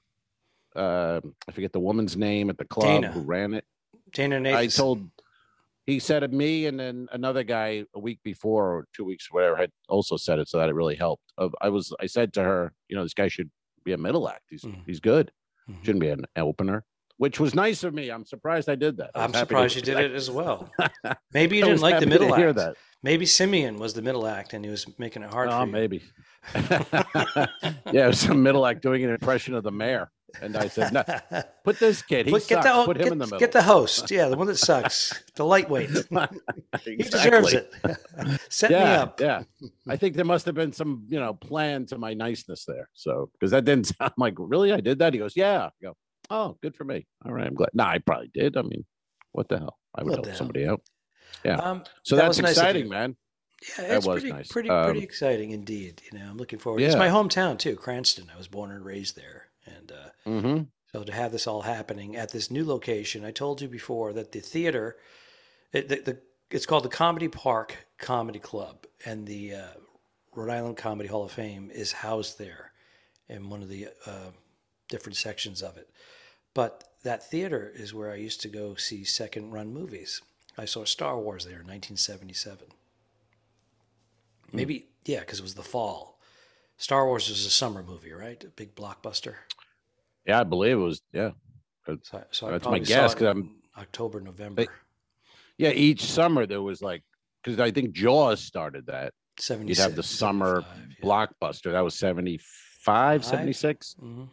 uh, 0.75 1.21
I 1.47 1.51
forget 1.51 1.71
the 1.71 1.79
woman's 1.79 2.17
name 2.17 2.49
at 2.49 2.57
the 2.57 2.65
club 2.65 3.03
Dana. 3.03 3.11
who 3.13 3.21
ran 3.21 3.53
it. 3.53 3.65
Dana 4.11 4.37
I 4.49 4.67
told 4.67 5.09
he 5.85 5.99
said 5.99 6.21
it 6.23 6.33
me 6.33 6.65
and 6.65 6.77
then 6.77 7.07
another 7.13 7.43
guy 7.43 7.85
a 7.95 7.99
week 7.99 8.19
before 8.23 8.73
or 8.75 8.87
two 8.93 9.05
weeks 9.05 9.31
whatever 9.31 9.55
had 9.55 9.71
also 9.87 10.17
said 10.17 10.37
it 10.37 10.49
so 10.49 10.57
that 10.57 10.67
it 10.69 10.73
really 10.75 10.95
helped 10.95 11.23
of 11.37 11.55
i 11.61 11.69
was 11.69 11.93
i 12.01 12.05
said 12.05 12.33
to 12.33 12.43
her 12.43 12.73
you 12.89 12.95
know 12.97 13.03
this 13.03 13.13
guy 13.13 13.27
should 13.29 13.49
be 13.85 13.93
a 13.93 13.97
middle 13.97 14.27
act 14.27 14.43
he's 14.49 14.63
Mhm. 14.63 14.83
he's 14.85 14.99
good 14.99 15.31
Mhm. 15.69 15.83
shouldn't 15.85 16.01
be 16.01 16.09
an 16.09 16.25
opener 16.35 16.83
which 17.17 17.39
was 17.39 17.53
nice 17.55 17.83
of 17.83 17.93
me 17.93 18.09
i'm 18.09 18.25
surprised 18.25 18.69
i 18.69 18.75
did 18.75 18.97
that 18.97 19.11
I 19.15 19.23
I'm 19.23 19.31
was 19.31 19.35
happy 19.39 19.45
to- 19.45 19.49
surprised 19.49 19.75
you 19.75 19.81
did 19.81 19.97
it 19.99 20.11
as 20.13 20.29
well. 20.31 20.69
Maybe 21.33 21.57
you 21.57 21.65
didn't 21.65 21.81
like 21.81 21.99
the 21.99 22.05
middle 22.05 22.27
act. 22.29 22.37
hear 22.37 22.53
that 22.53 22.75
Maybe 23.03 23.25
Simeon 23.27 23.77
was 23.77 23.93
the 23.93 24.01
middle 24.01 24.25
act 24.25 24.53
and 24.53 24.65
he 24.65 24.71
was 24.71 24.85
making 24.97 25.21
it 25.23 25.29
hard 25.31 25.49
oh 25.49 25.59
for 25.59 25.65
you. 25.67 25.71
maybe 25.71 26.01
yeah 26.55 28.05
it 28.05 28.07
was 28.07 28.19
some 28.19 28.41
middle 28.41 28.65
act 28.65 28.81
doing 28.81 29.03
an 29.03 29.09
impression 29.11 29.53
of 29.53 29.63
the 29.63 29.71
mayor 29.71 30.09
and 30.41 30.57
i 30.57 30.67
said 30.67 30.91
no 30.91 31.03
put 31.63 31.79
this 31.79 32.01
kid 32.01 32.25
he 32.25 32.31
Put, 32.31 32.47
get 32.47 32.63
sucks. 32.63 32.77
the, 32.79 32.85
put 32.85 32.97
him 32.97 33.03
get, 33.03 33.11
in 33.13 33.17
the 33.19 33.25
middle 33.25 33.39
get 33.39 33.51
the 33.51 33.61
host. 33.61 34.11
Yeah, 34.11 34.27
the 34.29 34.35
one 34.37 34.47
that 34.47 34.57
sucks. 34.57 35.23
The 35.35 35.45
lightweight. 35.45 35.89
He 36.83 36.95
deserves 36.97 37.53
it. 37.53 37.73
Set 38.49 38.71
yeah, 38.71 38.83
me 38.83 38.91
up. 38.95 39.21
Yeah. 39.21 39.43
I 39.87 39.95
think 39.95 40.15
there 40.15 40.25
must 40.25 40.45
have 40.45 40.55
been 40.55 40.73
some, 40.73 41.05
you 41.07 41.19
know, 41.19 41.33
plan 41.33 41.85
to 41.87 41.97
my 41.97 42.13
niceness 42.13 42.65
there. 42.65 42.89
So, 42.93 43.29
because 43.33 43.51
that 43.51 43.63
didn't 43.65 43.87
sound 43.97 44.13
like, 44.17 44.33
really? 44.37 44.73
I 44.73 44.81
did 44.81 44.99
that? 44.99 45.13
He 45.13 45.19
goes, 45.19 45.35
yeah. 45.35 45.65
I 45.67 45.69
go, 45.81 45.95
oh, 46.29 46.57
good 46.61 46.75
for 46.75 46.83
me. 46.83 47.05
All 47.25 47.31
right. 47.33 47.47
I'm 47.47 47.53
glad. 47.55 47.69
No, 47.73 47.83
I 47.83 47.99
probably 47.99 48.29
did. 48.33 48.57
I 48.57 48.61
mean, 48.61 48.85
what 49.31 49.47
the 49.49 49.59
hell? 49.59 49.77
I 49.95 50.03
would 50.03 50.11
What 50.17 50.25
help 50.25 50.37
somebody 50.37 50.65
out. 50.65 50.81
Yeah. 51.43 51.55
Um, 51.57 51.83
So 52.03 52.15
that 52.15 52.23
that's 52.23 52.39
nice 52.39 52.51
exciting, 52.51 52.89
man. 52.89 53.15
Yeah, 53.77 53.87
That 53.87 54.05
was 54.05 54.21
pretty, 54.21 54.31
nice. 54.31 54.47
pretty, 54.47 54.69
Um, 54.69 54.85
pretty 54.85 55.03
exciting 55.03 55.51
indeed. 55.51 56.01
You 56.11 56.19
know, 56.19 56.25
I'm 56.29 56.37
looking 56.37 56.59
forward. 56.59 56.79
To 56.79 56.85
it's 56.85 56.95
my 56.95 57.09
hometown 57.09 57.57
too, 57.57 57.75
Cranston. 57.75 58.29
I 58.33 58.37
was 58.37 58.47
born 58.47 58.71
and 58.71 58.85
raised 58.85 59.15
there, 59.15 59.47
and 59.65 59.91
uh, 59.91 60.09
Mm-hmm. 60.29 60.63
so 60.91 61.03
to 61.03 61.11
have 61.11 61.31
this 61.31 61.47
all 61.47 61.61
happening 61.63 62.15
at 62.15 62.29
this 62.31 62.51
new 62.51 62.63
location, 62.65 63.25
I 63.25 63.31
told 63.31 63.61
you 63.61 63.67
before 63.67 64.13
that 64.13 64.31
the 64.31 64.39
theater, 64.41 64.97
it, 65.73 65.89
the, 65.89 65.95
the 66.01 66.21
it's 66.51 66.65
called 66.67 66.83
the 66.85 66.89
Comedy 66.89 67.27
Park 67.27 67.75
Comedy 67.97 68.39
Club, 68.39 68.85
and 69.05 69.25
the 69.25 69.55
uh, 69.55 69.67
Rhode 70.35 70.51
Island 70.51 70.77
Comedy 70.77 71.09
Hall 71.09 71.25
of 71.25 71.31
Fame 71.31 71.71
is 71.73 71.91
housed 71.91 72.37
there 72.37 72.71
in 73.27 73.49
one 73.49 73.63
of 73.63 73.69
the 73.69 73.87
uh, 74.05 74.31
different 74.87 75.17
sections 75.17 75.61
of 75.63 75.77
it. 75.77 75.89
But 76.57 76.85
that 77.03 77.21
theater 77.29 77.71
is 77.75 77.93
where 77.93 78.11
I 78.11 78.15
used 78.15 78.41
to 78.41 78.47
go 78.47 78.73
see 78.73 79.03
second 79.03 79.51
run 79.51 79.71
movies. 79.71 80.23
I 80.57 80.65
saw 80.65 80.85
Star 80.85 81.19
Wars 81.19 81.43
there 81.45 81.59
in 81.61 81.67
1977. 81.67 82.69
Maybe, 84.51 84.87
yeah, 85.05 85.19
because 85.19 85.37
it 85.37 85.43
was 85.43 85.53
the 85.53 85.61
fall. 85.61 86.17
Star 86.77 87.05
Wars 87.05 87.29
was 87.29 87.45
a 87.45 87.51
summer 87.51 87.83
movie, 87.83 88.11
right? 88.11 88.43
A 88.43 88.47
big 88.47 88.73
blockbuster. 88.73 89.35
Yeah, 90.25 90.39
I 90.39 90.45
believe 90.45 90.71
it 90.77 90.81
was. 90.81 91.03
Yeah. 91.13 91.31
So, 91.85 91.99
I- 92.13 92.23
so 92.31 92.49
That's 92.49 92.65
my 92.65 92.79
guess, 92.79 93.11
saw 93.11 93.17
'cause 93.19 93.21
it 93.21 93.27
I'm- 93.27 93.61
October, 93.77 94.19
November, 94.19 94.65
Yeah. 95.59 95.69
Each 95.69 96.05
summer 96.05 96.47
there 96.47 96.63
was 96.63 96.81
like, 96.81 97.03
because 97.43 97.59
I 97.59 97.69
think 97.69 97.91
Jaws 97.91 98.43
started 98.43 98.87
that. 98.87 99.13
76. 99.37 99.77
You'd 99.77 99.83
have 99.83 99.95
the 99.95 100.01
summer 100.01 100.61
yeah. 100.65 101.05
blockbuster. 101.05 101.71
That 101.73 101.81
was 101.81 101.93
75, 101.93 103.23
76. 103.23 103.95
Mhm. 104.01 104.29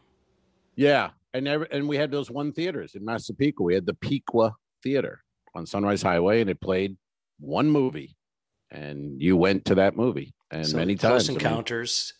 Yeah, 0.75 1.11
and 1.35 1.49
every, 1.49 1.67
and 1.73 1.89
we 1.89 1.97
had 1.97 2.11
those 2.11 2.31
one 2.31 2.53
theaters 2.53 2.95
in 2.95 3.05
Massapequa. 3.05 3.65
We 3.65 3.75
had 3.75 3.85
the 3.85 3.95
Pequa 3.95 4.53
Theater 4.83 5.23
on 5.55 5.67
Sunrise 5.67 6.01
Highway, 6.01 6.41
and 6.41 6.49
it 6.49 6.61
played 6.61 6.97
one 7.41 7.69
movie, 7.69 8.17
and 8.71 9.21
you 9.21 9.37
went 9.37 9.65
to 9.67 9.75
that 9.75 9.97
movie, 9.97 10.33
and 10.51 10.67
So 10.67 10.77
many 10.77 10.95
Close 10.95 11.27
times. 11.27 11.29
I 11.29 11.33
mean, 11.33 11.41
Encounters. 11.41 12.13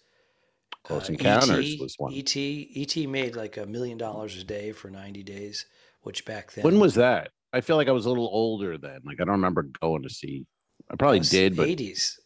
Close 0.83 1.09
uh, 1.09 1.13
Encounters 1.15 1.75
ET, 1.75 1.81
was 1.81 1.95
one. 1.97 2.13
ET, 2.13 2.37
ET 2.37 3.09
made 3.09 3.37
like 3.37 3.57
a 3.57 3.65
million 3.65 3.97
dollars 3.97 4.37
a 4.37 4.45
day 4.45 4.73
for 4.73 4.91
90 4.91 5.23
days, 5.23 5.65
which 6.03 6.27
back 6.27 6.53
then. 6.53 6.65
when 6.65 6.79
was 6.79 6.95
that? 6.97 7.31
I 7.55 7.61
feel 7.63 7.77
like 7.77 7.89
I 7.89 7.93
was 7.93 8.05
a 8.05 8.09
little 8.11 8.29
older 8.31 8.77
then. 8.77 9.01
Like 9.05 9.21
I 9.21 9.25
don't 9.25 9.37
remember 9.37 9.63
going 9.81 10.03
to 10.03 10.11
see. 10.11 10.45
I 10.91 10.97
probably 10.97 11.21
did, 11.21 11.57
but 11.57 11.69
80s. 11.69 12.17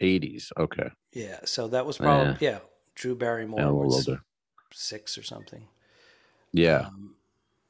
80s. 0.00 0.50
Okay, 0.58 0.88
Yeah. 1.12 1.40
So 1.44 1.68
that 1.68 1.84
was 1.84 1.98
probably, 1.98 2.36
yeah. 2.40 2.60
Drew 2.94 3.14
Barrymore 3.14 3.60
yeah, 3.60 3.68
was 3.68 4.08
older. 4.08 4.22
six 4.72 5.18
or 5.18 5.22
something. 5.22 5.66
Yeah, 6.54 6.86
Um, 6.86 7.16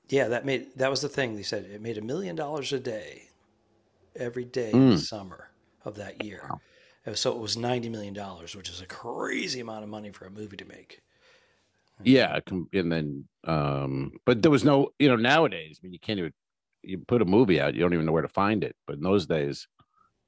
yeah, 0.09 0.29
that 0.29 0.47
made 0.47 0.77
that 0.77 0.91
was 0.91 1.03
the 1.03 1.09
thing. 1.11 1.37
They 1.37 1.43
said 1.45 1.65
it 1.67 1.81
made 1.83 1.99
a 1.99 2.03
million 2.03 2.37
dollars 2.37 2.73
a 2.73 2.81
day 2.81 3.31
every 4.17 4.45
day 4.45 4.79
in 4.81 4.89
the 4.91 4.97
Mm. 4.97 4.99
summer 4.99 5.51
of 5.85 5.97
that 5.97 6.19
year. 6.21 6.55
Uh, 7.07 7.15
So 7.15 7.33
it 7.37 7.41
was 7.41 7.57
ninety 7.57 7.89
million 7.91 8.15
dollars, 8.15 8.57
which 8.57 8.71
is 8.71 8.81
a 8.83 8.87
crazy 8.87 9.61
amount 9.61 9.85
of 9.85 9.91
money 9.91 10.13
for 10.13 10.27
a 10.27 10.31
movie 10.31 10.59
to 10.59 10.67
make. 10.67 11.03
yeah, 12.03 12.39
and 12.73 12.93
then, 12.93 13.29
um, 13.45 14.13
but 14.27 14.43
there 14.43 14.51
was 14.51 14.65
no, 14.65 14.91
you 14.99 15.09
know, 15.09 15.17
nowadays. 15.17 15.79
I 15.83 15.87
mean, 15.87 15.93
you 15.93 15.99
can't 16.01 16.19
even 16.19 16.33
you 16.83 16.99
put 16.99 17.23
a 17.23 17.25
movie 17.25 17.61
out, 17.61 17.75
you 17.75 17.81
don't 17.81 17.95
even 17.95 18.05
know 18.05 18.13
where 18.13 18.21
to 18.23 18.29
find 18.29 18.63
it. 18.63 18.77
But 18.87 18.97
in 18.97 19.03
those 19.03 19.27
days, 19.27 19.67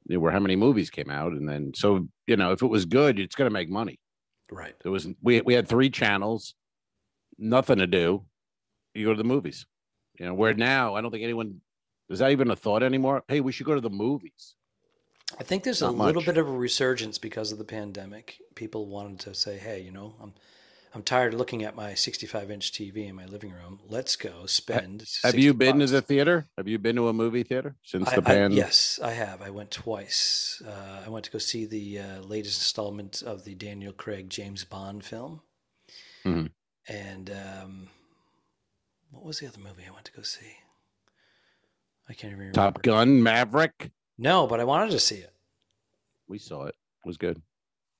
there 0.06 0.20
were 0.20 0.32
how 0.32 0.40
many 0.40 0.56
movies 0.56 0.90
came 0.90 1.10
out, 1.10 1.32
and 1.32 1.48
then 1.48 1.72
so 1.74 2.08
you 2.26 2.36
know, 2.36 2.52
if 2.52 2.62
it 2.62 2.68
was 2.68 2.86
good, 2.86 3.20
it's 3.20 3.36
going 3.36 3.48
to 3.50 3.54
make 3.54 3.70
money. 3.70 3.98
Right. 4.50 4.76
There 4.82 4.92
was 4.92 5.08
we 5.22 5.40
we 5.42 5.54
had 5.54 5.68
three 5.68 5.90
channels, 5.90 6.54
nothing 7.38 7.78
to 7.78 7.86
do. 7.88 8.26
You 8.96 9.06
go 9.06 9.12
to 9.12 9.18
the 9.18 9.24
movies. 9.24 9.66
You 10.18 10.26
know, 10.26 10.34
where 10.34 10.54
now 10.54 10.94
I 10.94 11.00
don't 11.00 11.10
think 11.10 11.24
anyone 11.24 11.60
is 12.08 12.20
that 12.20 12.30
even 12.30 12.50
a 12.50 12.56
thought 12.56 12.82
anymore. 12.82 13.22
Hey, 13.28 13.40
we 13.40 13.52
should 13.52 13.66
go 13.66 13.74
to 13.74 13.80
the 13.80 13.90
movies. 13.90 14.54
I 15.38 15.42
think 15.42 15.64
there's 15.64 15.82
a 15.82 15.86
Not 15.86 15.96
little 16.06 16.22
bit 16.22 16.38
of 16.38 16.48
a 16.48 16.52
resurgence 16.52 17.18
because 17.18 17.52
of 17.52 17.58
the 17.58 17.64
pandemic. 17.64 18.38
People 18.54 18.86
wanted 18.86 19.20
to 19.20 19.34
say, 19.34 19.58
"Hey, 19.58 19.80
you 19.82 19.90
know, 19.90 20.14
I'm 20.22 20.32
I'm 20.94 21.02
tired 21.02 21.34
of 21.34 21.38
looking 21.38 21.62
at 21.64 21.74
my 21.76 21.92
65 21.94 22.50
inch 22.50 22.72
TV 22.72 23.06
in 23.08 23.16
my 23.16 23.26
living 23.26 23.50
room. 23.52 23.80
Let's 23.88 24.14
go 24.16 24.46
spend." 24.46 25.04
Have 25.24 25.34
you 25.34 25.52
been 25.52 25.74
to 25.74 25.80
bucks." 25.80 25.90
the 25.90 26.00
theater? 26.00 26.46
Have 26.56 26.68
you 26.68 26.78
been 26.78 26.96
to 26.96 27.08
a 27.08 27.12
movie 27.12 27.42
theater 27.42 27.74
since 27.82 28.08
I, 28.08 28.14
the 28.14 28.22
I- 28.22 28.24
pan? 28.24 28.52
yes, 28.52 28.98
I 29.02 29.10
have. 29.10 29.42
I 29.42 29.50
went 29.50 29.72
twice. 29.72 30.62
Uh, 30.64 31.02
I 31.04 31.08
went 31.10 31.24
to 31.26 31.30
go 31.32 31.38
see 31.38 31.66
the 31.66 31.98
uh, 31.98 32.20
latest 32.22 32.60
installment 32.60 33.22
of 33.22 33.44
the 33.44 33.54
Daniel 33.56 33.92
Craig 33.92 34.30
James 34.30 34.64
Bond 34.64 35.04
film. 35.04 35.42
Mhm. 36.24 36.50
And 36.88 37.30
um, 37.30 37.88
what 39.16 39.24
was 39.24 39.38
the 39.40 39.46
other 39.46 39.58
movie 39.58 39.82
I 39.88 39.92
went 39.92 40.04
to 40.06 40.12
go 40.12 40.22
see? 40.22 40.46
I 42.08 42.12
can't 42.12 42.32
even 42.32 42.38
remember. 42.38 42.54
Top 42.54 42.82
Gun, 42.82 43.22
Maverick. 43.22 43.90
No, 44.18 44.46
but 44.46 44.60
I 44.60 44.64
wanted 44.64 44.90
to 44.92 45.00
see 45.00 45.16
it. 45.16 45.32
We 46.28 46.38
saw 46.38 46.64
it. 46.66 46.74
It 47.04 47.06
was 47.06 47.16
good. 47.16 47.40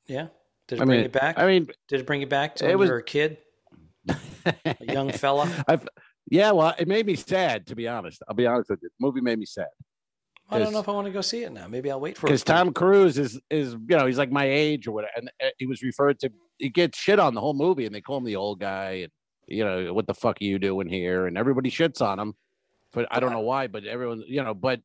Yeah. 0.07 0.29
Did 0.69 0.79
it 0.79 0.83
I 0.83 0.85
bring 0.85 0.99
mean, 0.99 1.07
it 1.07 1.13
back? 1.13 1.39
I 1.39 1.47
mean, 1.47 1.69
Did 1.89 2.01
it 2.01 2.07
bring 2.07 2.23
it 2.23 2.29
back 2.29 2.57
to 2.57 2.65
it 2.67 2.69
when 2.69 2.79
was- 2.79 2.87
you 2.89 2.93
were 2.93 2.99
a 2.99 3.03
kid, 3.03 3.39
a 4.09 4.77
young 4.81 5.11
fella? 5.13 5.51
I've, 5.67 5.89
yeah, 6.31 6.51
well, 6.53 6.75
it 6.79 6.87
made 6.89 7.07
me 7.07 7.17
sad 7.17 7.67
to 7.69 7.75
be 7.77 7.89
honest. 7.89 8.23
I'll 8.29 8.35
be 8.37 8.47
honest 8.47 8.71
with 8.71 8.81
you. 8.83 8.89
The 8.99 9.07
movie 9.07 9.21
made 9.21 9.39
me 9.39 9.47
sad 9.47 9.69
I 10.49 10.61
don't 10.61 10.73
know 10.73 10.79
if 10.79 10.89
I 10.89 10.93
want 10.93 11.07
to 11.07 11.13
go 11.13 11.23
see 11.23 11.43
it 11.43 11.51
now. 11.53 11.67
Maybe 11.67 11.91
I'll 11.91 11.99
wait 11.99 12.17
for 12.17 12.27
it. 12.27 12.29
because 12.29 12.45
Tom 12.45 12.73
Cruise 12.73 13.19
is 13.19 13.41
is 13.51 13.73
you 13.73 13.97
know 13.97 14.07
he's 14.07 14.17
like 14.19 14.31
my 14.31 14.45
age 14.45 14.87
or 14.87 14.93
whatever, 14.93 15.11
and 15.17 15.29
uh, 15.43 15.49
he 15.59 15.67
was 15.67 15.83
referred 15.83 16.21
to. 16.21 16.31
He 16.59 16.69
gets 16.69 16.97
shit 16.99 17.19
on 17.19 17.35
the 17.35 17.41
whole 17.41 17.53
movie, 17.53 17.85
and 17.85 17.93
they 17.93 18.01
call 18.01 18.19
him 18.19 18.25
the 18.25 18.37
old 18.37 18.61
guy, 18.61 18.91
and 19.03 19.13
you 19.47 19.65
know 19.65 19.93
what 19.93 20.07
the 20.07 20.15
fuck 20.15 20.39
are 20.41 20.45
you 20.45 20.59
doing 20.59 20.89
here? 20.89 21.27
And 21.27 21.39
everybody 21.39 21.71
shits 21.71 22.03
on 22.03 22.19
him, 22.19 22.35
but 22.93 23.07
I 23.11 23.21
don't 23.21 23.33
know 23.33 23.41
why. 23.41 23.67
But 23.67 23.85
everyone, 23.85 24.25
you 24.27 24.43
know, 24.43 24.55
but 24.55 24.81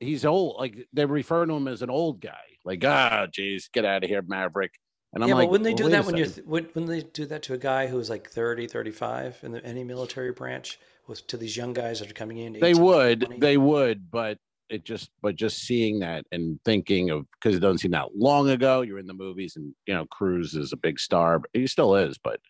he's 0.00 0.24
old. 0.24 0.56
Like 0.58 0.86
they 0.92 1.04
refer 1.04 1.46
to 1.46 1.52
him 1.52 1.68
as 1.68 1.82
an 1.82 1.90
old 1.90 2.20
guy. 2.20 2.42
Like 2.64 2.84
ah, 2.84 3.26
geez, 3.32 3.68
get 3.72 3.84
out 3.84 4.04
of 4.04 4.10
here, 4.10 4.22
Maverick. 4.22 4.72
And 5.14 5.22
I'm 5.22 5.28
yeah, 5.28 5.34
like, 5.34 5.46
but 5.46 5.50
wouldn't 5.50 5.64
they 5.64 5.82
well, 5.82 5.90
do 5.90 5.96
that 5.96 6.06
when 6.06 6.16
you 6.16 6.24
second. 6.24 6.48
when, 6.48 6.64
when 6.72 6.86
they 6.86 7.02
do 7.02 7.26
that 7.26 7.42
to 7.42 7.54
a 7.54 7.58
guy 7.58 7.86
who's 7.86 8.08
like 8.08 8.30
30, 8.30 8.66
35 8.66 9.40
in 9.42 9.52
the, 9.52 9.64
any 9.64 9.84
military 9.84 10.32
branch 10.32 10.78
with 11.06 11.26
to 11.26 11.36
these 11.36 11.56
young 11.56 11.74
guys 11.74 12.00
that 12.00 12.10
are 12.10 12.14
coming 12.14 12.38
in? 12.38 12.54
they 12.54 12.74
would 12.74 13.20
20? 13.22 13.38
they 13.38 13.56
would 13.58 14.10
but 14.10 14.38
it 14.70 14.84
just 14.84 15.10
but 15.20 15.36
just 15.36 15.58
seeing 15.58 15.98
that 15.98 16.24
and 16.32 16.58
thinking 16.64 17.10
of 17.10 17.26
because 17.32 17.54
it 17.54 17.60
doesn't 17.60 17.78
seem 17.78 17.90
that 17.90 18.16
long 18.16 18.48
ago 18.48 18.80
you're 18.80 18.98
in 18.98 19.06
the 19.06 19.12
movies 19.12 19.56
and 19.56 19.74
you 19.86 19.92
know 19.92 20.06
cruz 20.06 20.54
is 20.54 20.72
a 20.72 20.76
big 20.76 20.98
star 20.98 21.40
but 21.40 21.50
he 21.52 21.66
still 21.66 21.94
is 21.94 22.16
but 22.16 22.40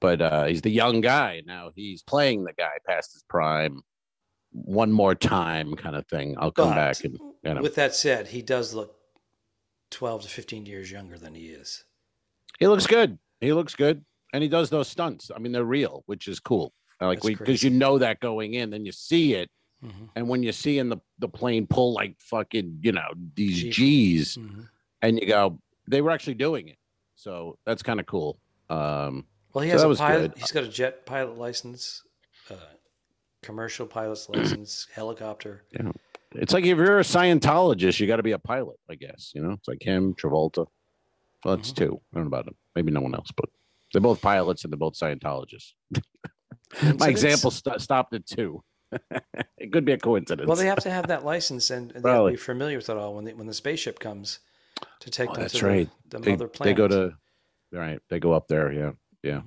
but 0.00 0.20
uh 0.20 0.44
he's 0.46 0.62
the 0.62 0.70
young 0.70 1.00
guy. 1.00 1.42
Now 1.46 1.70
he's 1.74 2.02
playing 2.02 2.44
the 2.44 2.52
guy 2.52 2.72
past 2.86 3.12
his 3.12 3.22
prime 3.28 3.82
one 4.52 4.90
more 4.90 5.14
time 5.14 5.74
kind 5.76 5.94
of 5.96 6.06
thing. 6.08 6.34
I'll 6.38 6.50
come 6.50 6.70
But 6.70 6.74
back 6.76 7.04
and 7.04 7.18
you 7.44 7.54
know 7.54 7.62
with 7.62 7.76
that 7.76 7.94
said, 7.94 8.26
he 8.26 8.42
does 8.42 8.74
look 8.74 8.96
twelve 9.90 10.22
to 10.22 10.28
fifteen 10.28 10.66
years 10.66 10.90
younger 10.90 11.18
than 11.18 11.34
he 11.34 11.46
is. 11.48 11.84
he 12.58 12.66
looks 12.66 12.86
good. 12.86 13.18
He 13.40 13.52
looks 13.52 13.74
good. 13.74 14.04
And 14.32 14.42
he 14.42 14.48
does 14.48 14.70
those 14.70 14.88
stunts. 14.88 15.30
I 15.34 15.38
mean 15.38 15.52
they're 15.52 15.64
real 15.64 16.02
which 16.06 16.28
is 16.28 16.40
cool. 16.40 16.72
Like 17.00 17.24
we 17.24 17.34
because 17.34 17.62
you 17.62 17.70
know 17.70 17.98
that 17.98 18.20
going 18.20 18.54
in 18.54 18.70
then 18.70 18.84
you 18.84 18.92
see 18.92 19.34
it. 19.34 19.50
Mhm. 19.82 20.10
and 20.14 20.28
when 20.28 20.42
you 20.42 20.52
see 20.52 20.78
in 20.78 20.90
the 20.90 20.98
the 21.20 21.28
plane 21.28 21.66
pull 21.66 21.94
like 21.94 22.14
fucking 22.20 22.80
you 22.82 22.92
know 22.92 23.08
these 23.34 23.74
g's 23.74 24.36
Mhm. 24.36 24.68
and 25.00 25.18
you 25.18 25.26
go 25.26 25.58
they 25.88 26.02
were 26.02 26.10
actually 26.10 26.34
doing 26.34 26.68
it. 26.68 26.76
So 27.14 27.56
that's 27.64 27.82
kind 27.82 27.98
of 28.00 28.04
cool. 28.06 28.38
Um 28.68 29.24
Well, 29.52 29.64
he 29.64 29.70
So 29.70 29.88
has 29.88 29.98
a 29.98 30.02
pilot. 30.02 30.32
good. 30.34 30.40
He's 30.40 30.52
got 30.52 30.64
a 30.64 30.68
jet 30.68 31.06
pilot 31.06 31.36
license, 31.38 32.02
uh, 32.50 32.54
commercial 33.42 33.86
pilot's 33.86 34.28
license, 34.28 34.86
helicopter. 34.94 35.64
it's 36.34 36.52
like 36.52 36.64
if 36.64 36.76
you're 36.78 36.98
a 37.00 37.02
scientologist 37.02 37.98
you 37.98 38.06
got 38.06 38.16
to 38.16 38.22
be 38.22 38.30
a 38.32 38.38
pilot 38.38 38.76
i 38.88 38.94
guess 38.94 39.32
you 39.34 39.42
know 39.42 39.50
it's 39.52 39.66
like 39.66 39.82
him 39.82 40.14
travolta 40.14 40.64
well 41.44 41.54
it's 41.54 41.72
two 41.72 42.00
i 42.12 42.16
don't 42.16 42.24
know 42.24 42.28
about 42.28 42.46
him 42.46 42.54
maybe 42.76 42.92
no 42.92 43.00
one 43.00 43.14
else 43.16 43.30
but 43.36 43.46
they're 43.92 44.00
both 44.00 44.20
pilots 44.22 44.62
and 44.62 44.72
they're 44.72 44.78
both 44.78 44.94
scientologists 44.96 45.72
my 47.00 47.08
example 47.08 47.50
st- 47.50 47.80
stopped 47.80 48.14
at 48.14 48.24
two 48.26 48.62
it 49.58 49.72
could 49.72 49.84
be 49.84 49.92
a 49.92 49.98
coincidence. 49.98 50.46
Well, 50.46 50.56
they 50.56 50.66
have 50.66 50.80
to 50.80 50.90
have 50.98 51.06
that 51.08 51.24
license 51.24 51.70
and 51.70 51.90
they 51.90 52.08
have 52.10 52.24
to 52.26 52.30
be 52.30 52.36
familiar 52.36 52.76
with 52.76 52.88
it 52.90 52.96
all 52.96 53.14
when 53.16 53.24
the, 53.24 53.32
when 53.34 53.46
the 53.48 53.54
spaceship 53.54 53.98
comes 53.98 54.38
to 55.00 55.10
take 55.10 55.30
Oh, 55.30 55.32
them 55.34 55.42
that's 55.42 55.54
to 55.54 55.66
right. 55.66 55.88
the, 56.08 56.18
the 56.18 56.24
they, 56.24 56.30
mother 56.32 56.50
they 56.60 56.74
go 56.74 56.86
to 56.88 57.12
right. 57.72 58.00
They 58.08 58.18
go 58.20 58.32
up 58.32 58.46
there. 58.48 58.72
Yeah, 58.72 58.90
yeah. 59.22 59.40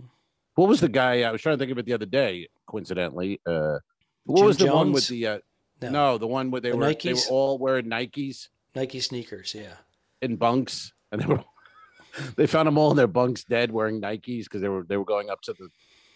What 0.56 0.70
was 0.70 0.80
the 0.80 0.90
guy? 0.90 1.22
I 1.24 1.32
was 1.32 1.42
trying 1.42 1.56
to 1.56 1.60
think 1.60 1.72
of 1.72 1.78
it 1.80 1.86
the 1.86 1.94
other 1.94 2.06
day. 2.06 2.48
Coincidentally, 2.68 3.42
uh, 3.46 3.80
what 4.26 4.38
Jim 4.38 4.46
was 4.46 4.58
the 4.58 4.74
one 4.74 4.92
with 4.92 5.08
the? 5.08 5.28
Uh, 5.28 5.40
no, 5.82 5.90
no. 5.90 6.18
the 6.18 6.28
one 6.28 6.52
where 6.52 6.62
they 6.62 6.72
The 6.72 6.78
were 6.78 6.94
they 6.94 7.14
were 7.14 7.20
all 7.30 7.58
wearing 7.58 7.86
Nikes 7.86 8.50
Nike 8.76 9.00
sneakers. 9.00 9.54
Yeah. 9.56 9.74
in 10.22 10.36
bunks, 10.36 10.94
and 11.12 11.22
they 11.22 11.26
were 11.26 11.44
they 12.36 12.48
found 12.48 12.68
them 12.68 12.78
all 12.78 12.92
in 12.92 12.98
their 12.98 13.08
bunks 13.08 13.44
dead 13.44 13.72
wearing 13.72 14.00
Nikes 14.00 14.44
because 14.44 14.62
they 14.62 14.70
were 14.70 14.84
they 14.84 14.98
were 14.98 15.06
going 15.06 15.30
up 15.30 15.42
to 15.42 15.54
the 15.54 15.70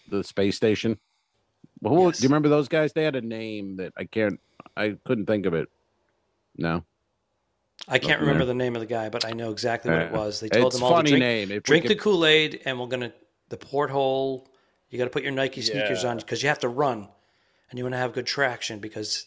the 0.08 0.24
space 0.24 0.56
station. 0.56 0.98
Well, 1.80 1.94
who- 1.94 2.06
Yes. 2.06 2.18
do 2.18 2.22
you 2.22 2.28
remember 2.28 2.48
those 2.48 2.68
guys? 2.68 2.92
They 2.92 3.04
had 3.04 3.16
a 3.16 3.20
name 3.20 3.76
that 3.76 3.92
I 3.96 4.04
can't. 4.04 4.40
I 4.76 4.96
couldn't 5.04 5.26
think 5.26 5.46
of 5.46 5.54
it. 5.54 5.68
No, 6.56 6.82
I 7.88 7.98
can't 7.98 8.20
remember 8.20 8.44
there. 8.44 8.54
the 8.54 8.58
name 8.58 8.74
of 8.74 8.80
the 8.80 8.86
guy, 8.86 9.08
but 9.08 9.24
I 9.24 9.30
know 9.32 9.50
exactly 9.50 9.90
what 9.92 10.02
it 10.02 10.12
was. 10.12 10.40
They 10.40 10.48
told 10.48 10.66
it's 10.72 10.76
them 10.76 10.84
all 10.84 10.96
to 11.02 11.08
drink, 11.08 11.20
name. 11.20 11.50
If 11.50 11.56
we 11.56 11.60
drink 11.60 11.86
the 11.88 11.94
Kool 11.94 12.24
Aid, 12.26 12.62
and 12.64 12.80
we're 12.80 12.86
gonna 12.86 13.12
the 13.48 13.56
porthole. 13.56 14.48
You 14.90 14.98
got 14.98 15.04
to 15.04 15.10
put 15.10 15.22
your 15.22 15.32
Nike 15.32 15.60
sneakers 15.62 16.02
Yeah. 16.02 16.10
on 16.10 16.16
because 16.18 16.42
you 16.42 16.48
have 16.48 16.60
to 16.60 16.68
run, 16.68 17.08
and 17.70 17.78
you 17.78 17.84
want 17.84 17.94
to 17.94 17.98
have 17.98 18.12
good 18.12 18.26
traction 18.26 18.78
because 18.78 19.26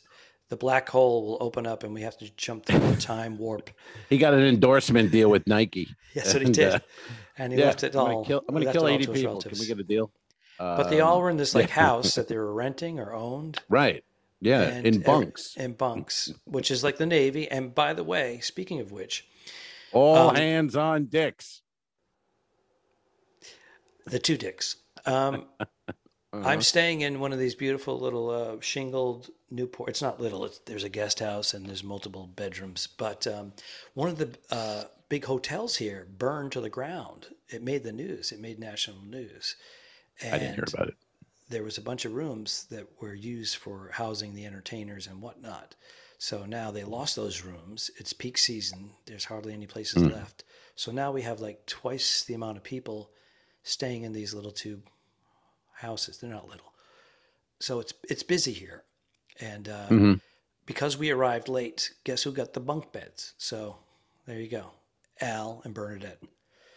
the 0.50 0.56
black 0.58 0.90
hole 0.90 1.26
will 1.26 1.38
open 1.42 1.66
up, 1.68 1.84
and 1.84 1.94
we 1.94 2.02
have 2.02 2.18
to 2.18 2.30
jump 2.36 2.66
through 2.66 2.80
the 2.80 2.96
time 2.98 3.38
warp. 3.38 3.70
he 4.10 4.18
got 4.18 4.34
an 4.34 4.42
endorsement 4.42 5.12
deal 5.12 5.30
with 5.30 5.48
Nike. 5.48 5.88
Yes, 6.14 6.34
what 6.34 6.42
he 6.46 6.52
did, 6.52 6.74
uh, 6.74 6.80
and 7.38 7.54
he 7.54 7.60
yeah, 7.60 7.68
left 7.68 7.84
it 7.86 7.96
I'm 7.96 8.02
all. 8.02 8.08
gonna 8.16 8.26
kill, 8.26 8.44
I'm 8.50 8.56
gonna 8.56 8.70
kill 8.74 8.86
80 8.86 9.06
people. 9.08 9.32
relatives. 9.32 9.60
Can 9.60 9.64
we 9.64 9.68
get 9.68 9.80
a 9.80 9.88
deal? 9.88 10.12
But 10.60 10.90
they 10.90 11.00
all 11.00 11.16
Um, 11.16 11.22
were 11.24 11.30
in 11.30 11.38
this 11.38 11.56
like 11.56 11.70
house 11.70 12.16
that 12.16 12.28
they 12.28 12.36
were 12.36 12.54
renting 12.54 13.00
or 13.00 13.14
owned. 13.14 13.60
right. 13.70 14.04
Yeah, 14.42 14.64
and 14.64 14.86
in 14.86 15.00
bunks. 15.02 15.56
in 15.56 15.72
bunks, 15.74 16.34
which 16.44 16.70
is 16.70 16.84
like 16.84 16.98
the 16.98 17.06
Navy. 17.06 17.50
And 17.50 17.74
by 17.74 17.94
the 17.94 18.04
way, 18.04 18.40
speaking 18.42 18.82
of 18.82 18.92
which, 18.92 19.26
All 19.94 20.32
um, 20.32 20.36
hands 20.36 20.76
on 20.76 21.06
dicks. 21.06 21.61
The 24.08 24.20
two 24.20 24.38
dicks. 24.38 24.76
Um, 25.06 25.46
Uh-huh. 26.34 26.48
I'm 26.48 26.62
staying 26.62 27.02
in 27.02 27.20
one 27.20 27.34
of 27.34 27.40
these 27.40 27.56
beautiful 27.56 28.00
little 28.00 28.30
uh, 28.30 28.56
shingled 28.62 29.30
Newport. 29.50 29.90
It's 29.90 30.02
not 30.02 30.22
little. 30.22 30.46
It's, 30.46 30.60
there's 30.60 30.86
a 30.86 30.90
guest 30.90 31.20
house 31.20 31.54
and 31.54 31.66
there's 31.66 31.84
multiple 31.84 32.26
bedrooms. 32.34 32.88
But 32.88 33.28
um, 33.28 33.52
one 33.96 34.08
of 34.08 34.18
the 34.18 34.30
uh, 34.50 34.86
big 35.10 35.26
hotels 35.26 35.76
here 35.76 36.08
burned 36.18 36.54
to 36.54 36.62
the 36.62 36.70
ground. 36.70 37.28
It 37.50 37.62
made 37.64 37.84
the 37.84 37.92
news. 37.92 38.32
It 38.32 38.40
made 38.40 38.60
national 38.60 39.04
news. 39.04 39.58
And 40.22 40.34
I 40.34 40.38
didn't 40.40 40.56
hear 40.56 40.64
about 40.74 40.88
it. 40.88 40.96
there 41.50 41.64
was 41.64 41.78
a 41.78 41.82
bunch 41.82 42.06
of 42.06 42.14
rooms 42.14 42.66
that 42.72 42.88
were 43.02 43.14
used 43.14 43.58
for 43.58 43.90
housing 43.92 44.34
the 44.34 44.46
entertainers 44.46 45.08
and 45.08 45.22
whatnot. 45.22 45.76
So 46.18 46.46
now 46.46 46.72
they 46.72 46.86
lost 46.86 47.18
those 47.18 47.44
rooms. 47.44 47.92
It's 47.98 48.14
peak 48.14 48.38
season. 48.38 48.92
There's 49.06 49.26
hardly 49.26 49.52
any 49.52 49.68
places 49.68 50.02
Hmm. 50.02 50.14
left. 50.14 50.46
So 50.78 50.94
now 50.94 51.12
we 51.12 51.24
have 51.24 51.42
like 51.42 51.66
twice 51.66 52.24
the 52.24 52.36
amount 52.36 52.56
of 52.56 52.64
people 52.64 53.12
staying 53.64 54.04
in 54.04 54.14
these 54.14 54.34
little 54.34 54.52
two 54.52 54.82
houses. 55.74 56.18
They're 56.18 56.30
not 56.30 56.48
little. 56.50 56.74
So 57.60 57.80
it's 57.80 57.94
it's 58.10 58.24
busy 58.24 58.54
here. 58.54 58.84
And 59.40 59.70
uh, 59.70 59.88
Mhm. 59.90 60.22
because 60.66 60.98
we 60.98 61.10
arrived 61.12 61.48
late, 61.50 61.94
guess 62.04 62.24
who 62.24 62.32
got 62.32 62.54
the 62.54 62.60
bunk 62.60 62.92
beds? 62.92 63.34
So 63.38 63.78
there 64.26 64.40
you 64.40 64.50
go. 64.50 64.72
Al 65.20 65.62
and 65.64 65.74
Bernadette. 65.74 66.22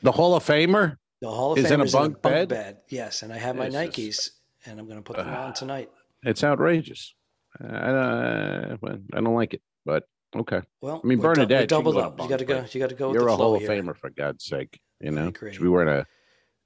The 0.02 0.12
Hall 0.12 0.34
of 0.34 0.44
Famer. 0.44 0.96
The 1.20 1.30
Hall 1.30 1.52
of 1.52 1.58
Famer 1.58 1.64
Is 1.64 1.70
in 1.70 1.80
a 1.80 1.86
bunk 1.86 2.20
bed? 2.22 2.78
Yes, 2.88 3.22
and 3.22 3.32
I 3.32 3.38
have 3.38 3.56
my. 3.56 3.68
Nikes, 3.68 4.30
and 4.66 4.78
I'm 4.78 4.86
going 4.86 4.98
to 4.98 5.02
put 5.02 5.16
them 5.16 5.28
on 5.28 5.54
tonight. 5.54 5.90
It's 6.22 6.44
outrageous. 6.44 7.14
I, 7.60 7.64
uh, 7.66 8.76
I 8.82 9.20
don't 9.20 9.34
like 9.34 9.54
it, 9.54 9.62
but 9.86 10.04
okay. 10.34 10.60
Well, 10.80 11.00
I 11.02 11.06
mean, 11.06 11.20
Bernadette, 11.20 11.50
we're 11.50 11.60
she 11.62 11.66
can 11.66 11.68
doubled 11.68 11.96
up. 11.96 12.20
You 12.20 12.28
got 12.28 12.38
to 12.40 12.44
go. 12.44 12.64
You 12.70 12.80
got 12.80 12.88
to 12.90 12.94
go. 12.94 13.12
You're 13.12 13.22
the 13.24 13.28
a 13.30 13.36
Hall 13.36 13.54
of 13.54 13.60
here. 13.62 13.70
Famer 13.70 13.96
for 13.96 14.10
God's 14.10 14.44
sake. 14.44 14.80
You 15.00 15.12
know, 15.12 15.32
should 15.32 15.62
be 15.62 15.68
wearing 15.68 15.88
a, 15.88 16.06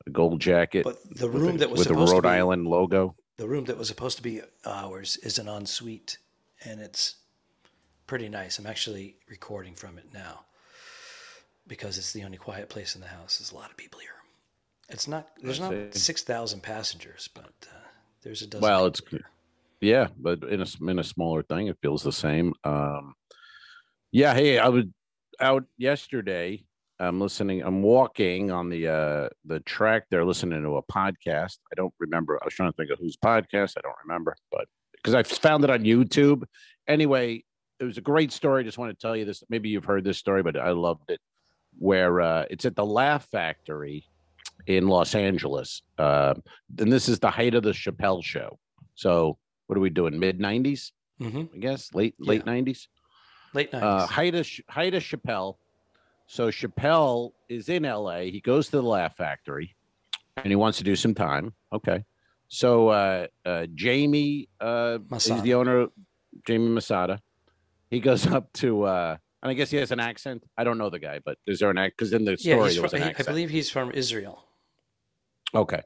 a 0.06 0.10
gold 0.10 0.40
jacket 0.40 0.84
But 0.84 0.98
the 1.16 1.28
room 1.28 1.56
a, 1.56 1.58
that 1.58 1.70
was 1.70 1.80
with 1.80 1.90
a 1.90 1.94
Rhode 1.94 2.22
be 2.22 2.28
Island 2.28 2.66
logo. 2.66 3.14
the 3.36 3.48
room 3.48 3.64
that 3.66 3.76
was 3.78 3.88
supposed 3.88 4.16
to 4.16 4.22
be 4.22 4.40
ours 4.64 5.16
is 5.22 5.38
an 5.38 5.48
ensuite, 5.48 6.18
and 6.64 6.80
it's 6.80 7.16
pretty 8.06 8.28
nice. 8.28 8.58
I'm 8.58 8.66
actually 8.66 9.16
recording 9.28 9.74
from 9.74 9.98
it 9.98 10.06
now 10.12 10.40
because 11.66 11.98
it's 11.98 12.12
the 12.12 12.24
only 12.24 12.38
quiet 12.38 12.68
place 12.68 12.94
in 12.94 13.00
the 13.00 13.06
house. 13.06 13.38
There's 13.38 13.52
a 13.52 13.56
lot 13.56 13.70
of 13.70 13.76
people 13.76 14.00
here. 14.00 14.10
It's 14.88 15.06
not. 15.06 15.28
There's 15.42 15.60
not 15.60 15.74
six 15.94 16.22
thousand 16.22 16.62
passengers, 16.62 17.28
but 17.34 17.52
uh, 17.70 17.78
there's 18.22 18.42
a 18.42 18.46
dozen. 18.46 18.62
Well, 18.62 18.86
it's- 18.86 19.02
here. 19.10 19.26
Yeah, 19.80 20.08
but 20.18 20.42
in 20.42 20.60
a 20.62 20.66
in 20.90 20.98
a 20.98 21.04
smaller 21.04 21.42
thing, 21.44 21.68
it 21.68 21.78
feels 21.80 22.02
the 22.02 22.10
same. 22.12 22.52
Um, 22.64 23.14
yeah. 24.10 24.34
Hey, 24.34 24.58
I 24.58 24.68
was 24.68 24.86
out 25.40 25.64
yesterday. 25.76 26.64
I'm 27.00 27.20
listening. 27.20 27.62
I'm 27.62 27.82
walking 27.82 28.50
on 28.50 28.68
the 28.68 28.88
uh 28.88 29.28
the 29.44 29.60
track. 29.60 30.04
They're 30.10 30.24
listening 30.24 30.62
to 30.62 30.76
a 30.76 30.82
podcast. 30.82 31.58
I 31.72 31.74
don't 31.76 31.94
remember. 32.00 32.38
I 32.40 32.44
was 32.44 32.54
trying 32.54 32.70
to 32.72 32.76
think 32.76 32.90
of 32.90 32.98
whose 32.98 33.16
podcast. 33.16 33.74
I 33.76 33.80
don't 33.82 33.94
remember, 34.04 34.34
but 34.50 34.66
because 34.94 35.14
I 35.14 35.22
found 35.22 35.62
it 35.64 35.70
on 35.70 35.80
YouTube. 35.84 36.42
Anyway, 36.88 37.44
it 37.78 37.84
was 37.84 37.98
a 37.98 38.00
great 38.00 38.32
story. 38.32 38.62
I 38.62 38.64
Just 38.64 38.78
want 38.78 38.90
to 38.90 39.00
tell 39.00 39.16
you 39.16 39.24
this. 39.24 39.42
Maybe 39.48 39.68
you've 39.68 39.84
heard 39.84 40.02
this 40.04 40.18
story, 40.18 40.42
but 40.42 40.56
I 40.56 40.70
loved 40.70 41.10
it. 41.10 41.20
Where 41.78 42.20
uh, 42.20 42.44
it's 42.50 42.64
at 42.64 42.74
the 42.74 42.84
Laugh 42.84 43.28
Factory 43.30 44.04
in 44.66 44.88
Los 44.88 45.14
Angeles, 45.14 45.82
uh, 45.98 46.34
and 46.78 46.92
this 46.92 47.08
is 47.08 47.20
the 47.20 47.30
height 47.30 47.54
of 47.54 47.62
the 47.62 47.70
Chappelle 47.70 48.24
Show. 48.24 48.58
So 48.96 49.38
what 49.68 49.76
are 49.76 49.80
we 49.80 49.90
doing? 49.90 50.18
Mid 50.18 50.40
'90s, 50.40 50.90
Mhm. 51.20 51.54
I 51.54 51.58
guess. 51.58 51.94
Late 51.94 52.16
late 52.18 52.44
'90s. 52.44 52.88
late 53.54 53.72
night. 53.72 53.82
Uh, 53.84 54.06
height 54.08 54.34
of 54.34 54.48
height 54.68 54.94
of 54.94 55.02
Chappelle. 55.04 55.58
So 56.28 56.48
Chappelle 56.48 57.32
is 57.48 57.70
in 57.70 57.86
L.A. 57.86 58.30
He 58.30 58.40
goes 58.40 58.66
to 58.66 58.72
the 58.72 58.82
Laugh 58.82 59.16
Factory, 59.16 59.74
and 60.36 60.46
he 60.46 60.56
wants 60.56 60.76
to 60.76 60.84
do 60.84 60.94
some 60.94 61.14
time. 61.14 61.54
Okay. 61.72 62.04
So 62.48 62.88
uh, 62.88 63.26
uh, 63.46 63.66
Jamie 63.74 64.50
uh, 64.60 64.98
is 65.10 65.42
the 65.42 65.54
owner. 65.54 65.86
Jamie 66.46 66.68
Masada. 66.68 67.20
He 67.90 67.98
goes 68.00 68.26
up 68.26 68.52
to, 68.54 68.82
uh, 68.82 69.16
and 69.42 69.50
I 69.50 69.54
guess 69.54 69.70
he 69.70 69.78
has 69.78 69.90
an 69.90 70.00
accent. 70.00 70.44
I 70.58 70.64
don't 70.64 70.76
know 70.76 70.90
the 70.90 70.98
guy, 70.98 71.20
but 71.24 71.38
is 71.46 71.60
there 71.60 71.70
an 71.70 71.78
accent? 71.78 71.96
Because 71.96 72.12
in 72.12 72.26
the 72.26 72.36
story 72.36 72.64
he's 72.64 72.74
there 72.74 72.82
was 72.82 72.92
from, 72.92 73.02
an 73.02 73.08
he- 73.08 73.14
I 73.18 73.22
believe 73.22 73.48
he's 73.48 73.70
from 73.70 73.90
Israel. 73.92 74.44
Okay. 75.54 75.80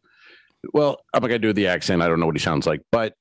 Well, 0.75 0.99
I'm 1.15 1.23
not 1.23 1.29
gonna 1.29 1.39
do 1.39 1.53
the 1.53 1.69
accent. 1.69 2.03
I 2.03 2.09
don't 2.09 2.19
know 2.19 2.27
what 2.27 2.35
he 2.35 2.41
sounds 2.43 2.67
like. 2.67 2.81
But 2.91 3.15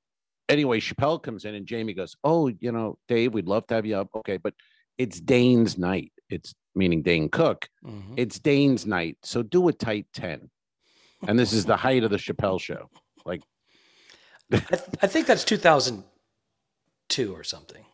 anyway, 0.50 0.80
Chappelle 0.80 1.22
comes 1.22 1.46
in 1.46 1.54
and 1.54 1.68
Jamie 1.68 1.94
goes, 1.94 2.16
Oh, 2.24 2.48
you 2.48 2.72
know, 2.72 2.98
Dave, 3.08 3.34
we'd 3.36 3.48
love 3.48 3.68
to 3.68 3.76
have 3.76 3.86
you 3.86 3.98
up. 3.98 4.10
Okay, 4.16 4.38
but 4.38 4.56
it's 4.98 5.20
Dane's 5.20 5.78
night. 5.78 6.12
It's 6.30 6.56
meaning 6.76 7.02
Dane 7.02 7.30
Cook. 7.30 7.70
Mhm. 7.84 8.14
It's 8.18 8.40
Dane's 8.40 8.86
night. 8.86 9.18
So 9.24 9.44
do 9.44 9.68
a 9.68 9.74
tight 9.74 10.08
10. 10.14 10.50
And 11.28 11.38
this 11.38 11.54
is 11.54 11.66
the 11.66 11.78
height 11.78 12.04
of 12.04 12.10
the 12.12 12.18
Chappelle 12.18 12.60
show. 12.60 12.90
I, 14.54 14.58
th- 14.58 14.82
I 15.02 15.08
think 15.08 15.28
that's 15.28 15.44
2002 15.46 17.34
or 17.34 17.44
something. 17.44 17.86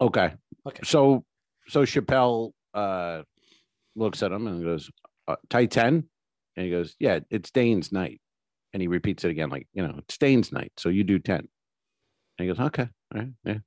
Okay. 0.00 0.34
Okay. 0.66 0.80
So 0.84 1.24
so 1.68 1.82
Chappelle 1.84 2.52
uh 2.74 3.22
looks 3.96 4.22
at 4.22 4.30
him 4.30 4.46
and 4.46 4.62
goes, 4.62 4.90
uh, 5.26 5.36
tight 5.50 5.70
10? 5.72 6.04
And 6.56 6.64
he 6.64 6.70
goes, 6.70 6.94
Yeah, 7.00 7.20
it's 7.30 7.50
Dane's 7.50 7.90
night. 7.90 8.20
And 8.72 8.80
he 8.80 8.86
repeats 8.88 9.24
it 9.24 9.30
again, 9.30 9.48
like, 9.48 9.66
you 9.72 9.82
know, 9.82 9.94
it's 9.98 10.16
Dane's 10.18 10.52
night. 10.52 10.72
So 10.76 10.88
you 10.90 11.02
do 11.02 11.18
10. 11.18 11.36
And 11.38 11.48
he 12.38 12.46
goes, 12.46 12.60
Okay. 12.60 12.88
All 13.14 13.20
right. 13.20 13.30
Yeah. 13.44 13.58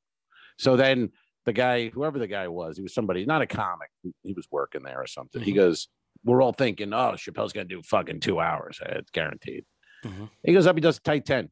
So 0.58 0.78
then 0.78 1.10
the 1.46 1.54
guy, 1.54 1.90
whoever 1.90 2.20
the 2.20 2.28
guy 2.28 2.48
was, 2.48 2.78
he 2.78 2.84
was 2.84 2.94
somebody, 2.94 3.26
not 3.26 3.42
a 3.42 3.48
comic. 3.48 3.90
He, 4.04 4.12
he 4.24 4.34
was 4.34 4.48
working 4.52 4.84
there 4.84 5.00
or 5.02 5.08
something. 5.08 5.42
He 5.42 5.52
Mhm. 5.54 5.56
goes, 5.56 5.88
We're 6.24 6.44
all 6.44 6.54
thinking, 6.54 6.94
oh, 6.94 7.14
Chappelle's 7.16 7.52
gonna 7.54 7.66
do 7.66 7.82
fucking 7.82 8.20
two 8.20 8.40
hours. 8.40 8.80
It's 8.86 9.10
guaranteed. 9.10 9.66
Mhm. 10.04 10.30
He 10.44 10.54
goes 10.54 10.68
up, 10.68 10.76
he 10.76 10.82
does 10.82 10.98
a 10.98 11.02
tight 11.02 11.26
10. 11.26 11.50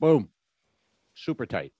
Boom. 0.00 0.28
Super 1.14 1.46
tight. 1.46 1.72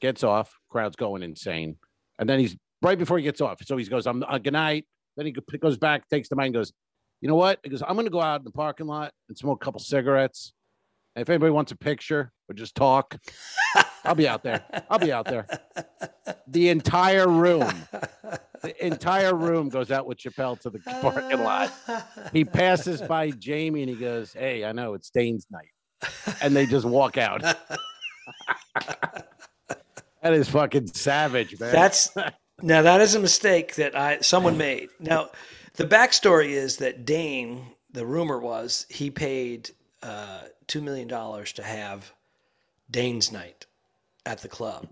Gets 0.00 0.24
off, 0.24 0.58
crowd's 0.70 0.96
going 0.96 1.22
insane. 1.22 1.76
And 2.18 2.26
then 2.28 2.38
he's 2.38 2.56
right 2.80 2.98
before 2.98 3.18
he 3.18 3.24
gets 3.24 3.42
off. 3.42 3.62
So 3.64 3.76
he 3.76 3.84
goes, 3.84 4.06
I'm 4.06 4.22
uh, 4.22 4.38
good 4.38 4.54
night. 4.54 4.86
Then 5.18 5.26
he 5.26 5.32
goes 5.32 5.76
back, 5.76 6.08
takes 6.08 6.28
the 6.30 6.36
mic, 6.36 6.46
and 6.46 6.54
goes, 6.54 6.72
You 7.20 7.28
know 7.28 7.34
what? 7.36 7.60
He 7.62 7.68
goes, 7.68 7.82
I'm 7.82 7.94
gonna 7.96 8.08
go 8.08 8.22
out 8.22 8.40
in 8.40 8.44
the 8.44 8.50
parking 8.52 8.86
lot 8.86 9.12
and 9.28 9.36
smoke 9.36 9.60
a 9.62 9.64
couple 9.64 9.80
cigarettes. 9.80 10.54
And 11.14 11.20
if 11.22 11.28
anybody 11.28 11.50
wants 11.50 11.72
a 11.72 11.76
picture 11.76 12.32
or 12.48 12.54
just 12.54 12.74
talk, 12.74 13.18
I'll 14.04 14.14
be 14.14 14.28
out 14.28 14.42
there. 14.42 14.64
I'll 14.88 14.98
be 14.98 15.12
out 15.12 15.26
there. 15.26 15.46
The 16.48 16.68
entire 16.68 17.28
room, 17.28 17.70
the 18.62 18.84
entire 18.84 19.34
room 19.34 19.68
goes 19.68 19.90
out 19.90 20.06
with 20.06 20.18
Chappelle 20.18 20.58
to 20.60 20.70
the 20.70 20.78
parking 21.00 21.42
lot. 21.42 21.72
He 22.32 22.44
passes 22.44 23.02
by 23.02 23.30
Jamie 23.30 23.82
and 23.82 23.90
he 23.90 23.96
goes, 23.96 24.32
Hey, 24.32 24.64
I 24.64 24.72
know 24.72 24.94
it's 24.94 25.10
Dane's 25.10 25.46
night. 25.50 25.68
And 26.42 26.56
they 26.56 26.66
just 26.66 26.86
walk 26.86 27.18
out. 27.18 27.42
That 30.22 30.34
is 30.34 30.48
fucking 30.48 30.88
savage, 30.88 31.58
man. 31.58 31.72
That's 31.72 32.14
now 32.62 32.82
that 32.82 33.00
is 33.00 33.14
a 33.14 33.20
mistake 33.20 33.76
that 33.76 33.96
I 33.96 34.20
someone 34.20 34.58
made. 34.58 34.90
Now, 34.98 35.30
the 35.74 35.86
backstory 35.86 36.50
is 36.50 36.76
that 36.76 37.04
Dane, 37.06 37.64
the 37.90 38.04
rumor 38.04 38.38
was 38.38 38.86
he 38.90 39.10
paid 39.10 39.70
uh, 40.02 40.42
two 40.66 40.82
million 40.82 41.08
dollars 41.08 41.52
to 41.54 41.62
have 41.62 42.12
Dane's 42.90 43.32
night, 43.32 43.66
at 44.26 44.40
the 44.42 44.48
club. 44.48 44.88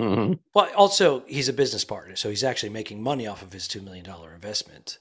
Mm-hmm. 0.00 0.32
Well, 0.54 0.68
also 0.76 1.22
he's 1.26 1.48
a 1.48 1.52
business 1.52 1.84
partner, 1.84 2.16
so 2.16 2.30
he's 2.30 2.44
actually 2.44 2.70
making 2.70 3.02
money 3.02 3.26
off 3.26 3.42
of 3.42 3.52
his 3.52 3.68
two 3.68 3.80
million 3.82 4.04
dollar 4.04 4.32
investment. 4.34 4.98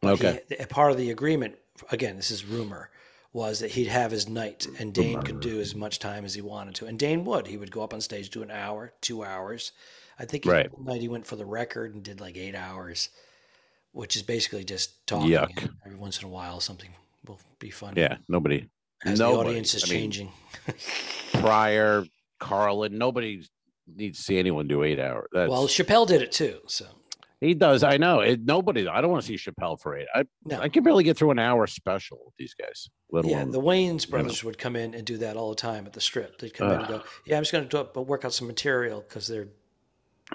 But 0.00 0.14
Okay. 0.14 0.40
he, 0.48 0.56
a 0.56 0.66
part 0.66 0.90
of 0.90 0.98
the 0.98 1.10
agreement, 1.10 1.54
again, 1.92 2.16
this 2.16 2.30
is 2.30 2.44
rumor, 2.44 2.90
was 3.32 3.60
that 3.60 3.70
he'd 3.72 3.86
have 3.86 4.10
his 4.10 4.28
night, 4.28 4.66
and 4.78 4.92
Dane 4.92 5.22
could 5.22 5.40
do 5.40 5.60
as 5.60 5.74
much 5.74 5.98
time 5.98 6.24
as 6.24 6.34
he 6.34 6.40
wanted 6.40 6.74
to, 6.76 6.86
and 6.86 6.98
Dane 6.98 7.24
would. 7.24 7.46
He 7.46 7.56
would 7.56 7.70
go 7.70 7.82
up 7.82 7.94
on 7.94 8.00
stage, 8.00 8.30
do 8.30 8.42
an 8.42 8.50
hour, 8.50 8.92
two 9.00 9.24
hours. 9.24 9.72
I 10.18 10.24
think 10.24 10.44
Right. 10.46 10.72
one 10.72 10.84
night 10.86 11.00
he 11.00 11.08
went 11.08 11.26
for 11.26 11.36
the 11.36 11.44
record 11.46 11.94
and 11.94 12.02
did 12.02 12.20
like 12.20 12.36
eight 12.36 12.54
hours, 12.54 13.08
which 13.92 14.14
is 14.16 14.22
basically 14.22 14.64
just 14.64 15.04
talking. 15.06 15.30
Yuck. 15.30 15.70
every 15.86 15.96
once 15.98 16.18
in 16.20 16.26
a 16.26 16.30
while, 16.30 16.60
something 16.60 16.90
will 17.26 17.40
be 17.58 17.70
funny. 17.70 18.00
Yeah, 18.00 18.18
nobody. 18.28 18.68
as 19.04 19.18
the 19.18 19.26
audience 19.26 19.74
is 19.74 19.84
I 19.84 19.86
mean, 19.88 19.98
changing. 20.00 20.32
Carlin, 22.40 22.98
nobody 22.98 23.42
needs 23.86 24.18
to 24.18 24.24
see 24.24 24.38
anyone 24.38 24.68
do 24.68 24.82
eight 24.82 24.98
hours. 24.98 25.28
That's, 25.32 25.50
well, 25.50 25.66
Chappelle 25.66 26.06
did 26.06 26.22
it 26.22 26.32
too, 26.32 26.60
so 26.66 26.86
he 27.40 27.54
does. 27.54 27.82
I 27.82 27.96
know. 27.96 28.20
It, 28.20 28.40
nobody. 28.44 28.88
I 28.88 29.00
don't 29.00 29.10
want 29.10 29.24
to 29.24 29.26
see 29.26 29.50
Chappelle 29.50 29.78
for 29.80 29.96
eight. 29.96 30.06
I 30.14 30.24
no. 30.44 30.60
I 30.60 30.68
can 30.68 30.82
barely 30.82 31.04
get 31.04 31.16
through 31.16 31.30
an 31.30 31.38
hour 31.38 31.66
special 31.66 32.20
with 32.24 32.34
these 32.38 32.54
guys. 32.54 32.88
Let 33.10 33.26
Yeah, 33.26 33.40
alone 33.40 33.50
the 33.52 33.60
Wayans 33.60 34.08
brothers 34.08 34.42
would 34.42 34.58
come 34.58 34.76
in 34.76 34.94
and 34.94 35.04
do 35.04 35.18
that 35.18 35.36
all 35.36 35.50
the 35.50 35.56
time 35.56 35.86
at 35.86 35.92
the 35.92 36.00
strip. 36.00 36.38
They'd 36.38 36.54
come 36.54 36.70
in 36.70 36.80
and 36.80 36.88
go, 36.88 37.02
"Yeah, 37.26 37.36
I'm 37.36 37.42
just 37.42 37.52
going 37.52 37.68
to 37.68 38.00
work 38.00 38.24
out 38.24 38.32
some 38.32 38.46
material 38.46 39.04
because 39.06 39.26
they're 39.26 39.48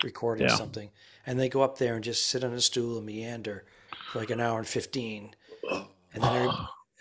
recording 0.03 0.47
Yeah. 0.47 0.55
something," 0.55 0.91
and 1.25 1.39
they 1.39 1.49
go 1.49 1.61
up 1.61 1.77
there 1.77 1.95
and 1.95 2.03
just 2.03 2.27
sit 2.27 2.43
on 2.43 2.53
a 2.53 2.61
stool 2.61 2.97
and 2.97 3.05
meander 3.05 3.65
for 4.11 4.19
like 4.19 4.29
an 4.29 4.39
hour 4.39 4.59
and 4.59 4.67
fifteen, 4.67 5.35
and 6.13 6.23
then 6.23 6.51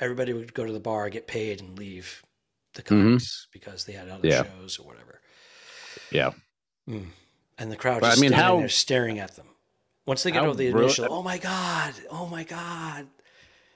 everybody 0.00 0.32
would 0.32 0.54
go 0.54 0.64
to 0.64 0.72
the 0.72 0.80
bar, 0.80 1.10
get 1.10 1.26
paid, 1.26 1.60
and 1.60 1.78
leave 1.78 2.22
the 2.74 2.82
comics 2.82 3.48
because 3.52 3.84
they 3.84 3.92
had 3.92 4.08
other 4.08 4.28
Mm-hmm. 4.28 4.44
Yeah. 4.46 4.60
shows 4.60 4.78
or 4.78 4.86
whatever. 4.86 5.20
Yeah. 6.10 6.30
Mm. 6.88 7.06
And 7.58 7.72
the 7.72 7.76
crowd 7.76 8.00
But 8.00 8.16
I 8.16 8.20
mean, 8.20 8.32
how- 8.32 8.58
there 8.58 8.68
staring 8.68 9.18
at 9.18 9.34
them. 9.36 9.46
Once 10.06 10.22
they 10.22 10.30
get 10.30 10.42
over 10.42 10.56
the 10.56 10.68
initial, 10.68 11.06
"Oh 11.10 11.22
my 11.22 11.36
god! 11.36 11.92
Oh 12.10 12.26
my 12.26 12.42
god!" 12.42 13.06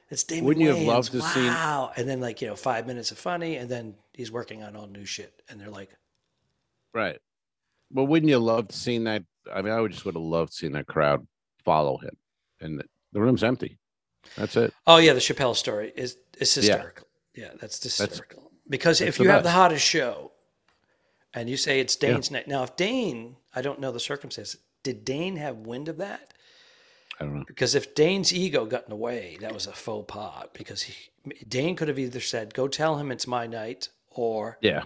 It's 0.08 0.24
Damon 0.24 0.44
Wouldn't 0.46 0.62
you 0.64 0.70
have 0.70 0.78
Wayans. 0.78 0.86
loved 0.86 1.12
to 1.12 1.20
seen- 1.20 1.46
wow. 1.46 1.92
And 1.96 2.08
then 2.08 2.20
like 2.20 2.40
you 2.40 2.48
know, 2.48 2.56
five 2.56 2.86
minutes 2.86 3.10
of 3.10 3.18
funny, 3.18 3.56
and 3.56 3.68
then 3.70 3.94
he's 4.14 4.32
working 4.32 4.62
on 4.62 4.74
all 4.74 4.86
new 4.86 5.04
shit, 5.04 5.42
and 5.48 5.60
they're 5.60 5.68
like, 5.70 5.90
Right. 6.94 7.18
Well, 7.90 8.06
wouldn't 8.06 8.30
you 8.30 8.38
love 8.38 8.68
to 8.68 8.76
seen 8.76 9.04
that? 9.04 9.24
I 9.52 9.60
mean, 9.60 9.72
I 9.74 9.80
would 9.80 9.92
just 9.92 10.04
would 10.06 10.14
have 10.14 10.22
loved 10.22 10.52
seeing 10.54 10.72
that 10.72 10.86
crowd 10.86 11.26
follow 11.64 11.98
him, 11.98 12.16
and 12.60 12.82
the, 13.12 13.20
room's 13.20 13.42
empty. 13.44 13.78
That's 14.36 14.56
it. 14.56 14.72
"Oh 14.86 14.96
yeah, 14.98 15.12
the 15.12 15.20
Chappelle 15.20 15.54
story 15.56 15.92
is 15.96 16.16
is 16.38 16.56
Yeah. 16.56 16.62
hysterical." 16.62 17.08
Yeah, 17.34 17.50
that's 17.60 17.82
hysterical. 17.82 18.51
Because 18.68 18.98
that's 18.98 19.08
if 19.18 19.24
you 19.24 19.30
have 19.30 19.42
the 19.42 19.50
hottest 19.50 19.84
show, 19.84 20.32
and 21.34 21.48
you 21.48 21.56
say 21.56 21.80
it's 21.80 21.96
Yeah. 22.00 22.12
Dane's 22.12 22.30
night, 22.30 22.48
now 22.48 22.62
if 22.62 22.76
Dane, 22.76 23.36
I 23.54 23.62
don't 23.62 23.80
know 23.80 23.92
the 23.92 24.00
circumstances. 24.00 24.60
Did 24.82 25.04
Dane 25.04 25.36
have 25.36 25.58
wind 25.58 25.88
of 25.88 25.98
that? 25.98 26.34
I 27.20 27.24
don't 27.24 27.34
know. 27.38 27.44
Because 27.46 27.74
if 27.74 27.94
Dane's 27.94 28.32
ego 28.34 28.64
got 28.66 28.84
in 28.84 28.90
the 28.90 28.96
way, 28.96 29.36
that 29.40 29.52
was 29.54 29.66
a 29.66 29.72
faux 29.72 30.10
pas. 30.12 30.46
Because 30.54 30.82
he, 30.82 30.94
Dane 31.48 31.76
could 31.76 31.88
have 31.88 31.98
either 31.98 32.20
said, 32.20 32.52
"Go 32.54 32.66
tell 32.68 32.96
him 32.98 33.12
it's 33.12 33.26
my 33.26 33.46
night," 33.46 33.88
or 34.10 34.58
Yeah. 34.60 34.82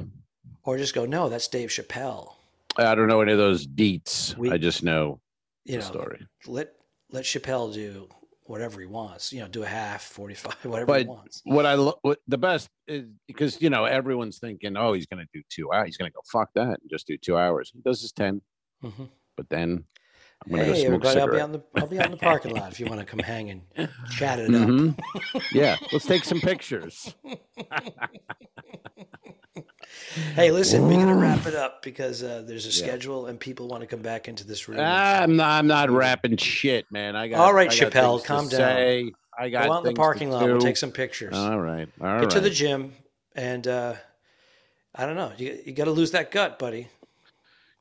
or 0.64 0.77
just 0.77 0.95
go, 0.95 1.07
"No, 1.07 1.29
that's 1.29 1.49
Dave 1.49 1.70
Chappelle." 1.70 2.35
I 2.77 2.95
don't 2.95 3.07
know 3.09 3.22
any 3.22 3.33
of 3.33 3.39
those 3.39 3.66
deets. 3.66 4.37
We- 4.37 4.51
I 4.51 4.59
just 4.59 4.83
know 4.83 5.20
You 5.64 5.79
the 5.79 5.79
know, 5.79 5.85
story. 5.91 6.27
let 6.47 6.74
let 7.11 7.24
Chappelle 7.24 7.72
do 7.72 8.09
whatever 8.47 8.80
he 8.80 8.86
wants. 8.86 9.32
You 9.32 9.40
know, 9.40 9.49
do 9.49 9.62
a 9.62 9.66
half, 9.66 10.03
forty 10.03 10.34
five, 10.34 10.55
whatever 10.64 10.86
But 10.86 11.03
he 11.03 11.07
wants. 11.09 11.42
What 11.44 11.66
I 11.66 11.74
lo- 11.74 11.99
what 12.03 12.18
the 12.28 12.38
best 12.38 12.68
is 12.86 13.05
because 13.26 13.61
you 13.61 13.70
know 13.70 13.84
everyone's 13.84 14.38
thinking, 14.38 14.76
oh, 14.76 14.92
he's 14.92 15.07
going 15.07 15.24
to 15.24 15.28
do 15.32 15.42
two 15.49 15.72
hours. 15.72 15.86
He's 15.86 15.97
going 15.97 16.11
to 16.11 16.14
go 16.14 16.20
fuck 16.30 16.51
that 16.55 16.78
and 16.80 16.90
just 16.90 17.07
do 17.07 17.16
two 17.18 17.36
hours. 17.36 17.70
He 17.74 17.80
does 17.80 18.01
his 18.01 18.12
ten, 18.12 18.40
Mhm. 18.82 19.09
but 19.36 19.49
then 19.49 19.84
I'm 20.47 20.59
to 20.59 20.64
Hey, 20.64 20.66
go 20.66 20.74
smoke 20.74 21.05
everybody, 21.05 21.20
I'll 21.20 21.28
be 21.28 21.40
on 21.40 21.53
the 21.53 21.62
I'll 21.76 21.86
be 21.86 21.99
on 21.99 22.11
the 22.11 22.16
parking 22.16 22.55
lot 22.55 22.72
if 22.72 22.80
you 22.80 22.86
want 22.86 23.01
to 23.01 23.07
come 23.07 23.18
hang 23.20 23.51
and 23.51 23.88
chat 24.11 24.38
it 24.38 24.55
up. 24.55 24.68
Mhm. 24.68 24.99
yeah, 25.53 25.76
let's 25.92 26.07
take 26.07 26.24
some 26.24 26.40
pictures. 26.40 27.14
Hey, 30.34 30.51
listen, 30.51 30.86
we're 30.86 30.99
gonna 30.99 31.16
wrap 31.16 31.47
it 31.47 31.55
up 31.55 31.82
because 31.82 32.22
uh, 32.22 32.42
there's 32.47 32.66
a 32.66 32.68
Yeah. 32.68 32.86
schedule 32.86 33.26
and 33.26 33.38
people 33.40 33.68
want 33.68 33.82
to 33.82 33.86
come 33.86 34.01
back 34.01 34.28
into 34.28 34.47
this 34.47 34.68
room. 34.68 34.78
Ah, 34.80 35.22
I'm 35.22 35.36
not. 35.36 35.51
I'm 35.59 35.66
not 35.66 35.90
rapping 35.90 36.36
shit, 36.36 36.86
man. 36.90 37.16
I 37.16 37.28
got. 37.28 37.40
All 37.40 37.53
right, 37.55 37.70
I 37.70 37.74
Chappelle, 37.74 38.22
calm 38.24 38.49
down. 38.49 38.59
say. 38.61 39.12
I 39.38 39.49
got 39.51 39.66
Go 39.66 39.72
out 39.72 39.84
in 39.84 39.92
the 39.92 39.97
parking 39.99 40.30
lot. 40.30 40.47
We'll 40.47 40.61
take 40.61 40.76
some 40.76 40.90
pictures. 40.92 41.34
All 41.34 41.59
right. 41.59 41.88
All 42.01 42.07
right. 42.07 42.20
Get 42.22 42.30
to 42.30 42.40
the 42.40 42.51
gym, 42.51 42.92
and 43.34 43.66
uh, 43.66 43.94
I 44.94 45.07
don't 45.07 45.16
know. 45.16 45.32
You 45.36 45.59
you 45.64 45.72
got 45.72 45.84
to 45.86 45.90
lose 45.92 46.11
that 46.12 46.30
gut, 46.30 46.59
buddy. 46.59 46.88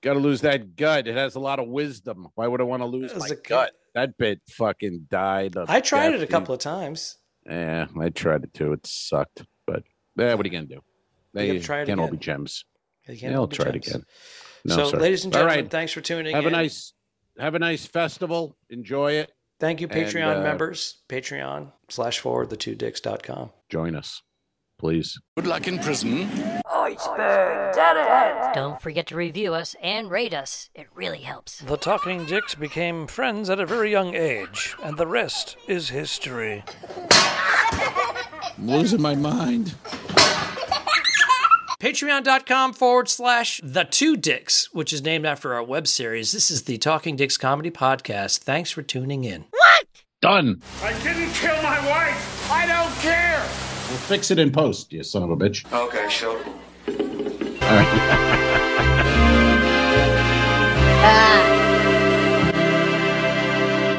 Got 0.05 0.13
to 0.13 0.19
lose 0.19 0.41
that 0.41 0.75
gut. 0.75 1.07
It 1.07 1.15
has 1.15 1.33
a 1.33 1.39
lot 1.39 1.57
of 1.57 1.67
wisdom. 1.67 2.27
Why 2.35 2.45
would 2.45 2.61
I 2.61 2.63
want 2.63 2.83
to 2.83 2.85
lose 2.85 3.15
my 3.15 3.25
a 3.25 3.35
gut? 3.35 3.71
That 3.95 4.15
bit 4.19 4.39
fucking 4.51 5.07
died. 5.09 5.55
I 5.57 5.79
tried 5.79 6.13
it 6.13 6.21
a 6.21 6.27
couple 6.27 6.53
of 6.53 6.59
times. 6.59 7.17
Yeah, 7.43 7.87
I 7.99 8.09
tried 8.09 8.43
it 8.43 8.53
too. 8.53 8.73
It 8.73 8.85
sucked. 8.85 9.43
But 9.65 9.81
yeah, 10.15 10.35
what 10.35 10.45
are 10.45 10.47
you 10.47 10.51
gonna 10.51 10.67
do? 10.67 10.81
They 11.33 11.57
try 11.57 11.81
it 11.81 11.87
can't 11.87 11.99
all 11.99 12.05
again. 12.05 12.19
be 12.19 12.23
gems. 12.23 12.65
Yeah, 13.07 13.15
can't 13.15 13.33
I'll 13.33 13.39
hold 13.39 13.51
the 13.53 13.55
try 13.55 13.65
it 13.69 13.71
gems. 13.71 13.87
again. 13.87 14.03
No, 14.65 14.75
so, 14.75 14.91
sir. 14.91 14.97
ladies 14.97 15.23
and 15.23 15.33
gentlemen, 15.33 15.57
right. 15.57 15.71
thanks 15.71 15.91
for 15.91 16.01
tuning 16.01 16.35
Have 16.35 16.45
in. 16.45 16.53
a 16.53 16.57
nice, 16.57 16.93
have 17.39 17.55
a 17.55 17.59
nice 17.59 17.87
festival. 17.87 18.57
Enjoy 18.69 19.13
it. 19.13 19.31
Thank 19.59 19.81
you, 19.81 19.87
and, 19.89 20.05
Patreon 20.05 20.37
uh, 20.37 20.43
members. 20.43 21.01
Patreon 21.09 21.71
slash 21.89 22.19
forward 22.19 22.51
the 22.51 22.57
two 22.57 22.75
dicks.com. 22.75 23.49
Join 23.69 23.95
us, 23.95 24.21
please. 24.77 25.19
Good 25.37 25.47
luck 25.47 25.67
in 25.67 25.79
prison. 25.79 26.29
Iceberg 26.65 27.73
Deadhead! 27.75 28.53
Don't 28.53 28.81
forget 28.81 29.07
to 29.07 29.15
review 29.15 29.53
us 29.53 29.75
and 29.81 30.09
rate 30.09 30.33
us. 30.33 30.69
It 30.75 30.87
really 30.93 31.21
helps. 31.21 31.59
The 31.59 31.77
Talking 31.77 32.25
Dicks 32.25 32.55
became 32.55 33.07
friends 33.07 33.49
at 33.49 33.59
a 33.59 33.65
very 33.65 33.91
young 33.91 34.13
age, 34.15 34.75
and 34.83 34.97
the 34.97 35.07
rest 35.07 35.57
is 35.67 35.89
history. 35.89 36.63
I'm 37.11 38.67
losing 38.67 39.01
my 39.01 39.15
mind. 39.15 39.75
Patreon.com 41.79 42.73
forward 42.73 43.09
slash 43.09 43.59
the 43.63 43.83
two 43.83 44.15
dicks, 44.15 44.73
which 44.73 44.93
is 44.93 45.03
named 45.03 45.25
after 45.25 45.53
our 45.53 45.63
web 45.63 45.87
series. 45.87 46.31
This 46.31 46.49
is 46.49 46.63
the 46.63 46.77
Talking 46.77 47.15
Dicks 47.15 47.37
Comedy 47.37 47.69
Podcast. 47.69 48.39
Thanks 48.39 48.71
for 48.71 48.81
tuning 48.81 49.23
in. 49.23 49.45
What? 49.51 49.85
Done. 50.21 50.61
I 50.81 50.93
didn't 51.03 51.31
kill 51.33 51.61
my 51.61 51.79
wife. 51.87 52.49
I 52.51 52.65
don't 52.65 52.93
care. 53.01 53.64
We'll 53.95 54.01
fix 54.01 54.29
it 54.29 54.39
in 54.39 54.51
post, 54.51 54.91
you 54.91 55.03
son 55.03 55.23
of 55.23 55.29
a 55.29 55.37
bitch. 55.37 55.63
Okay, 55.71 56.09
sure. 56.09 56.37
All 56.37 56.43
right. 57.61 58.01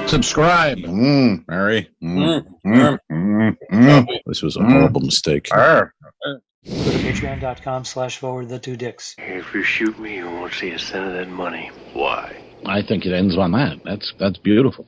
Subscribe. 0.10 0.76
Mm, 0.80 1.48
Mary. 1.48 1.88
Mm, 2.04 2.46
mm, 2.66 2.98
mm, 3.10 3.56
mm. 3.72 4.06
This 4.26 4.42
was 4.42 4.58
a 4.58 4.64
horrible 4.64 5.00
mistake. 5.00 5.48
Arr. 5.50 5.94
Go 6.22 6.40
to 6.66 6.98
patreon.com 6.98 7.86
slash 7.86 8.18
forward 8.18 8.50
the 8.50 8.58
two 8.58 8.76
dicks. 8.76 9.14
If 9.16 9.54
you 9.54 9.62
shoot 9.62 9.98
me, 9.98 10.16
you 10.16 10.26
won't 10.26 10.52
see 10.52 10.72
a 10.72 10.78
cent 10.78 11.06
of 11.06 11.14
that 11.14 11.30
money. 11.30 11.70
Why? 11.94 12.36
I 12.66 12.82
think 12.82 13.06
it 13.06 13.14
ends 13.14 13.38
on 13.38 13.52
that. 13.52 13.78
That's 13.82 14.12
that's 14.18 14.36
beautiful. 14.36 14.86